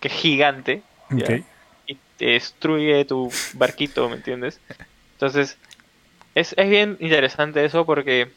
que 0.00 0.08
es 0.08 0.14
gigante 0.14 0.82
y 1.86 1.96
te 2.16 2.26
destruye 2.26 3.04
tu 3.04 3.32
barquito, 3.54 4.08
¿me 4.08 4.16
entiendes? 4.16 4.60
Entonces, 5.12 5.56
es, 6.34 6.54
es 6.56 6.68
bien 6.68 6.96
interesante 7.00 7.64
eso 7.64 7.86
porque 7.86 8.30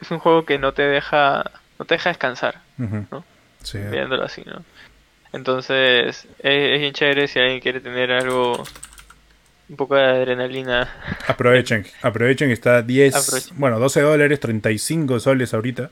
es 0.00 0.10
un 0.10 0.18
juego 0.18 0.44
que 0.44 0.58
no 0.58 0.72
te 0.72 0.82
deja 0.82 1.50
no 1.78 1.84
te 1.84 1.94
deja 1.94 2.10
descansar, 2.10 2.60
Ujú. 2.78 3.06
¿no? 3.10 3.24
Sí. 3.62 3.78
viéndolo 3.78 4.24
así, 4.24 4.42
¿no? 4.46 4.62
Entonces, 5.32 6.26
es, 6.38 6.72
es 6.72 6.80
bien 6.80 6.92
chévere 6.92 7.28
si 7.28 7.38
alguien 7.38 7.60
quiere 7.60 7.80
tener 7.80 8.12
algo 8.12 8.62
un 9.68 9.76
poco 9.76 9.94
de 9.96 10.02
adrenalina. 10.04 10.88
Aprovechen, 11.26 11.84
aprovechen, 12.02 12.50
está 12.50 12.82
10, 12.82 13.14
Aprovechen. 13.16 13.58
bueno, 13.58 13.78
12 13.78 14.00
dólares, 14.00 14.40
35 14.40 15.18
soles 15.20 15.52
ahorita 15.54 15.90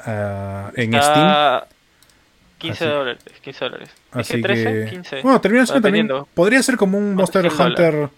ah, 0.00 0.70
en 0.76 0.90
Steam. 0.90 1.00
Está 1.00 1.66
15 2.58 2.84
Así- 2.84 2.92
dólares, 2.92 3.24
15 3.42 3.64
dólares. 3.64 3.90
Así 4.12 4.36
Dije 4.36 4.42
13, 4.48 4.64
que, 4.84 4.90
15. 4.90 5.22
bueno, 5.22 5.40
termina 5.40 5.64
siendo 5.66 5.82
también, 5.82 6.08
podría 6.34 6.62
ser 6.62 6.76
como 6.76 6.98
un 6.98 7.14
¿Cuánto 7.16 7.40
Monster? 7.42 7.66
Hunter, 7.66 8.08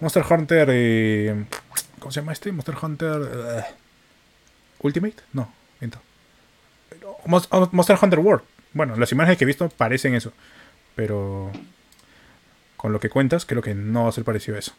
Monster 0.00 0.24
Hunter, 0.28 0.68
eh, 0.70 1.44
¿cómo 1.98 2.12
se 2.12 2.20
llama 2.20 2.32
este? 2.32 2.52
Monster 2.52 2.74
Hunter 2.80 3.20
eh, 3.22 3.62
Ultimate, 4.80 5.16
no, 5.32 5.50
miento. 5.80 5.98
Monster 7.26 7.98
Hunter 8.00 8.18
World. 8.18 8.42
Bueno, 8.72 8.96
las 8.96 9.10
imágenes 9.12 9.36
que 9.38 9.44
he 9.44 9.46
visto 9.46 9.68
parecen 9.68 10.14
eso, 10.14 10.32
pero 10.94 11.50
con 12.80 12.94
lo 12.94 12.98
que 13.00 13.10
cuentas 13.10 13.44
creo 13.44 13.60
que 13.60 13.74
no 13.74 14.04
va 14.04 14.08
a 14.08 14.12
ser 14.12 14.24
parecido 14.24 14.56
a 14.56 14.60
eso. 14.60 14.72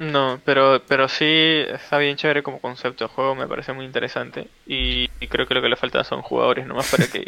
No, 0.00 0.40
pero, 0.44 0.82
pero 0.88 1.08
sí 1.08 1.24
está 1.24 1.98
bien 1.98 2.16
chévere 2.16 2.42
como 2.42 2.58
concepto 2.60 3.04
de 3.04 3.14
juego, 3.14 3.36
me 3.36 3.46
parece 3.46 3.72
muy 3.72 3.84
interesante. 3.84 4.48
Y, 4.66 5.08
y 5.20 5.28
creo 5.28 5.46
que 5.46 5.54
lo 5.54 5.62
que 5.62 5.68
le 5.68 5.76
falta 5.76 6.02
son 6.02 6.22
jugadores 6.22 6.66
nomás 6.66 6.90
para 6.90 7.06
que... 7.06 7.24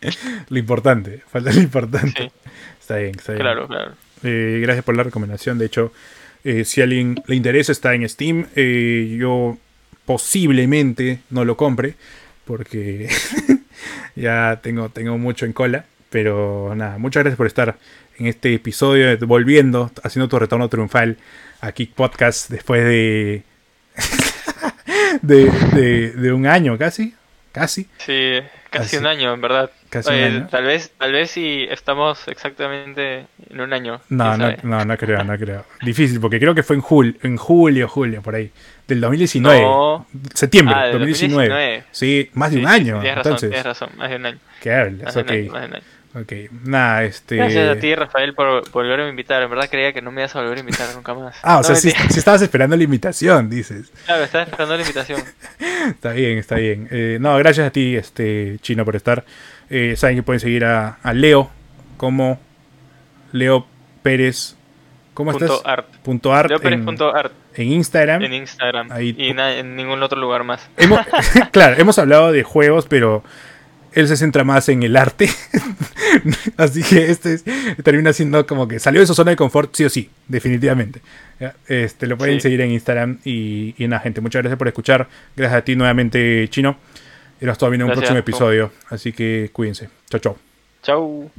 Lo 0.48 0.58
importante, 0.58 1.22
falta 1.28 1.52
lo 1.52 1.60
importante. 1.60 2.22
Sí, 2.22 2.50
Está 2.80 2.96
bien, 2.96 3.16
está 3.18 3.32
bien. 3.32 3.42
claro, 3.42 3.66
claro. 3.66 3.92
Eh, 4.22 4.60
gracias 4.62 4.84
por 4.84 4.96
la 4.96 5.02
recomendación. 5.02 5.58
De 5.58 5.66
hecho, 5.66 5.92
eh, 6.44 6.64
si 6.64 6.80
a 6.80 6.84
alguien 6.84 7.20
le 7.26 7.34
interesa, 7.34 7.72
está 7.72 7.92
en 7.94 8.08
Steam. 8.08 8.46
Eh, 8.54 9.16
yo 9.18 9.58
posiblemente 10.06 11.20
no 11.30 11.44
lo 11.44 11.56
compre 11.56 11.96
porque 12.44 13.10
ya 14.14 14.60
tengo, 14.62 14.88
tengo 14.88 15.18
mucho 15.18 15.44
en 15.46 15.52
cola. 15.52 15.84
Pero 16.10 16.72
nada, 16.74 16.98
muchas 16.98 17.22
gracias 17.22 17.36
por 17.36 17.46
estar 17.46 17.76
en 18.20 18.26
este 18.26 18.54
episodio, 18.54 19.16
volviendo, 19.26 19.90
haciendo 20.04 20.28
tu 20.28 20.38
retorno 20.38 20.68
triunfal 20.68 21.16
a 21.62 21.72
Kick 21.72 21.92
Podcast 21.94 22.50
después 22.50 22.84
de, 22.84 23.42
de, 25.22 25.50
de, 25.72 26.10
de 26.12 26.32
un 26.32 26.46
año 26.46 26.76
casi. 26.78 27.14
Casi. 27.52 27.88
Sí, 27.98 28.34
casi 28.70 28.84
Así- 28.84 28.96
un 28.98 29.06
año, 29.06 29.34
en 29.34 29.40
verdad. 29.40 29.70
casi 29.88 30.08
un 30.10 30.14
Oye, 30.14 30.24
año. 30.26 30.48
Tal 30.48 30.64
vez, 30.64 30.92
tal 30.96 31.12
vez 31.12 31.32
si 31.32 31.66
estamos 31.68 32.28
exactamente 32.28 33.26
en 33.48 33.60
un 33.60 33.72
año. 33.72 34.00
No, 34.08 34.36
no, 34.36 34.52
no, 34.62 34.84
no 34.84 34.96
creo, 34.96 35.24
no 35.24 35.36
creo. 35.36 35.64
Difícil, 35.82 36.20
porque 36.20 36.38
creo 36.38 36.54
que 36.54 36.62
fue 36.62 36.76
en 36.76 36.82
julio, 36.82 37.14
en 37.22 37.36
julio, 37.36 37.88
julio, 37.88 38.22
por 38.22 38.36
ahí. 38.36 38.52
Del 38.86 39.00
2019. 39.00 39.62
No. 39.62 40.06
Septiembre, 40.32 40.74
Ah, 40.78 40.82
del 40.84 40.92
2019. 41.00 41.48
2019. 41.48 41.84
Sí, 41.90 42.30
más 42.34 42.50
de 42.52 42.58
Sí, 42.58 42.62
un 42.62 42.68
año. 42.70 43.00
Tienes 43.00 43.16
razón, 43.16 43.18
entonces, 43.32 43.50
tienes 43.50 43.66
razón, 43.66 43.88
más 43.96 44.10
de 44.10 44.16
un 44.16 44.26
año. 44.26 44.38
¿qué 44.62 44.72
hablas? 44.72 45.02
Más 45.06 45.14
de 45.14 45.20
un 45.22 45.26
Ok, 45.26 45.30
año, 45.32 45.52
más 45.52 45.60
de 45.62 45.66
un 45.68 45.74
año. 45.74 45.84
Ok. 46.14 46.32
Nada, 46.64 47.04
este. 47.04 47.36
Gracias 47.36 47.76
a 47.76 47.80
ti, 47.80 47.94
Rafael, 47.94 48.34
por, 48.34 48.62
por 48.70 48.82
volverme 48.84 49.06
a 49.06 49.08
invitar. 49.10 49.42
En 49.42 49.50
verdad 49.50 49.68
creía 49.70 49.92
que 49.92 50.02
no 50.02 50.10
me 50.10 50.20
ibas 50.22 50.34
a 50.36 50.40
volver 50.40 50.56
a 50.58 50.60
invitar 50.60 50.88
nunca 50.94 51.14
más. 51.14 51.36
Ah, 51.42 51.54
o 51.54 51.58
No, 51.58 51.64
sea, 51.64 51.74
mentira. 51.74 52.10
sí 52.10 52.18
estabas 52.18 52.42
esperando 52.42 52.76
la 52.76 52.82
invitación, 52.84 53.48
dices. 53.50 53.90
Claro, 54.06 54.24
estaba 54.24 54.44
esperando 54.44 54.76
la 54.76 54.82
invitación. 54.82 55.22
Está 55.88 56.12
bien, 56.12 56.36
está 56.38 56.56
bien. 56.56 56.88
Eh, 56.90 57.16
no, 57.20 57.36
gracias 57.38 57.66
a 57.66 57.70
ti, 57.70 57.96
este 57.96 58.58
Chino, 58.60 58.84
por 58.84 58.96
estar. 58.96 59.24
Eh, 59.70 59.94
saben 59.96 60.16
que 60.16 60.22
pueden 60.22 60.40
seguir 60.40 60.64
a, 60.66 60.98
a 61.02 61.12
Leo 61.14 61.50
como 61.96 62.38
Leo 63.32 63.66
Pérez. 64.02 64.56
¿Cómo 65.14 65.32
punto 65.32 65.46
estás? 65.46 65.62
art. 65.66 65.86
Punto 66.02 66.32
art 66.34 66.48
Leo 66.50 66.58
Pérez 66.60 66.78
en, 66.80 66.84
punto 66.84 67.14
art 67.14 67.32
en 67.54 67.68
Instagram. 67.72 68.22
en 68.22 68.32
Instagram. 68.34 68.92
Ahí 68.92 69.14
y 69.18 69.30
en 69.30 69.74
ningún 69.76 70.02
otro 70.02 70.18
lugar 70.20 70.44
más. 70.44 70.68
Hemos- 70.76 71.00
claro, 71.52 71.76
hemos 71.78 71.98
hablado 71.98 72.30
de 72.32 72.42
juegos, 72.42 72.86
pero 72.86 73.22
él 73.92 74.08
se 74.08 74.16
centra 74.16 74.44
más 74.44 74.68
en 74.68 74.82
el 74.82 74.96
arte. 74.96 75.28
Así 76.56 76.82
que 76.82 77.10
este 77.10 77.34
es- 77.34 77.44
termina 77.84 78.12
siendo 78.12 78.46
como 78.46 78.66
que 78.68 78.78
salió 78.78 79.00
de 79.00 79.06
su 79.06 79.14
zona 79.14 79.30
de 79.30 79.36
confort, 79.36 79.74
sí 79.74 79.84
o 79.84 79.90
sí, 79.90 80.10
definitivamente. 80.28 81.00
Este, 81.68 82.06
lo 82.06 82.18
pueden 82.18 82.36
Sí. 82.36 82.40
seguir 82.42 82.60
en 82.60 82.70
Instagram 82.72 83.18
y, 83.24 83.74
y 83.82 83.88
nada, 83.88 84.02
gente. 84.02 84.20
Muchas 84.20 84.42
gracias 84.42 84.58
por 84.58 84.68
escuchar. 84.68 85.08
Gracias 85.36 85.58
a 85.58 85.64
ti 85.64 85.76
nuevamente, 85.76 86.46
Chino. 86.50 86.76
Y 87.40 87.46
nos 87.46 87.54
estamos 87.54 87.70
viendo 87.70 87.86
en 87.86 87.90
un 87.92 87.96
próximo 87.96 88.18
episodio. 88.18 88.70
Así 88.90 89.12
que 89.12 89.48
cuídense. 89.52 89.88
Chao, 90.10 90.20
chao. 90.20 90.38
Chau. 90.82 91.30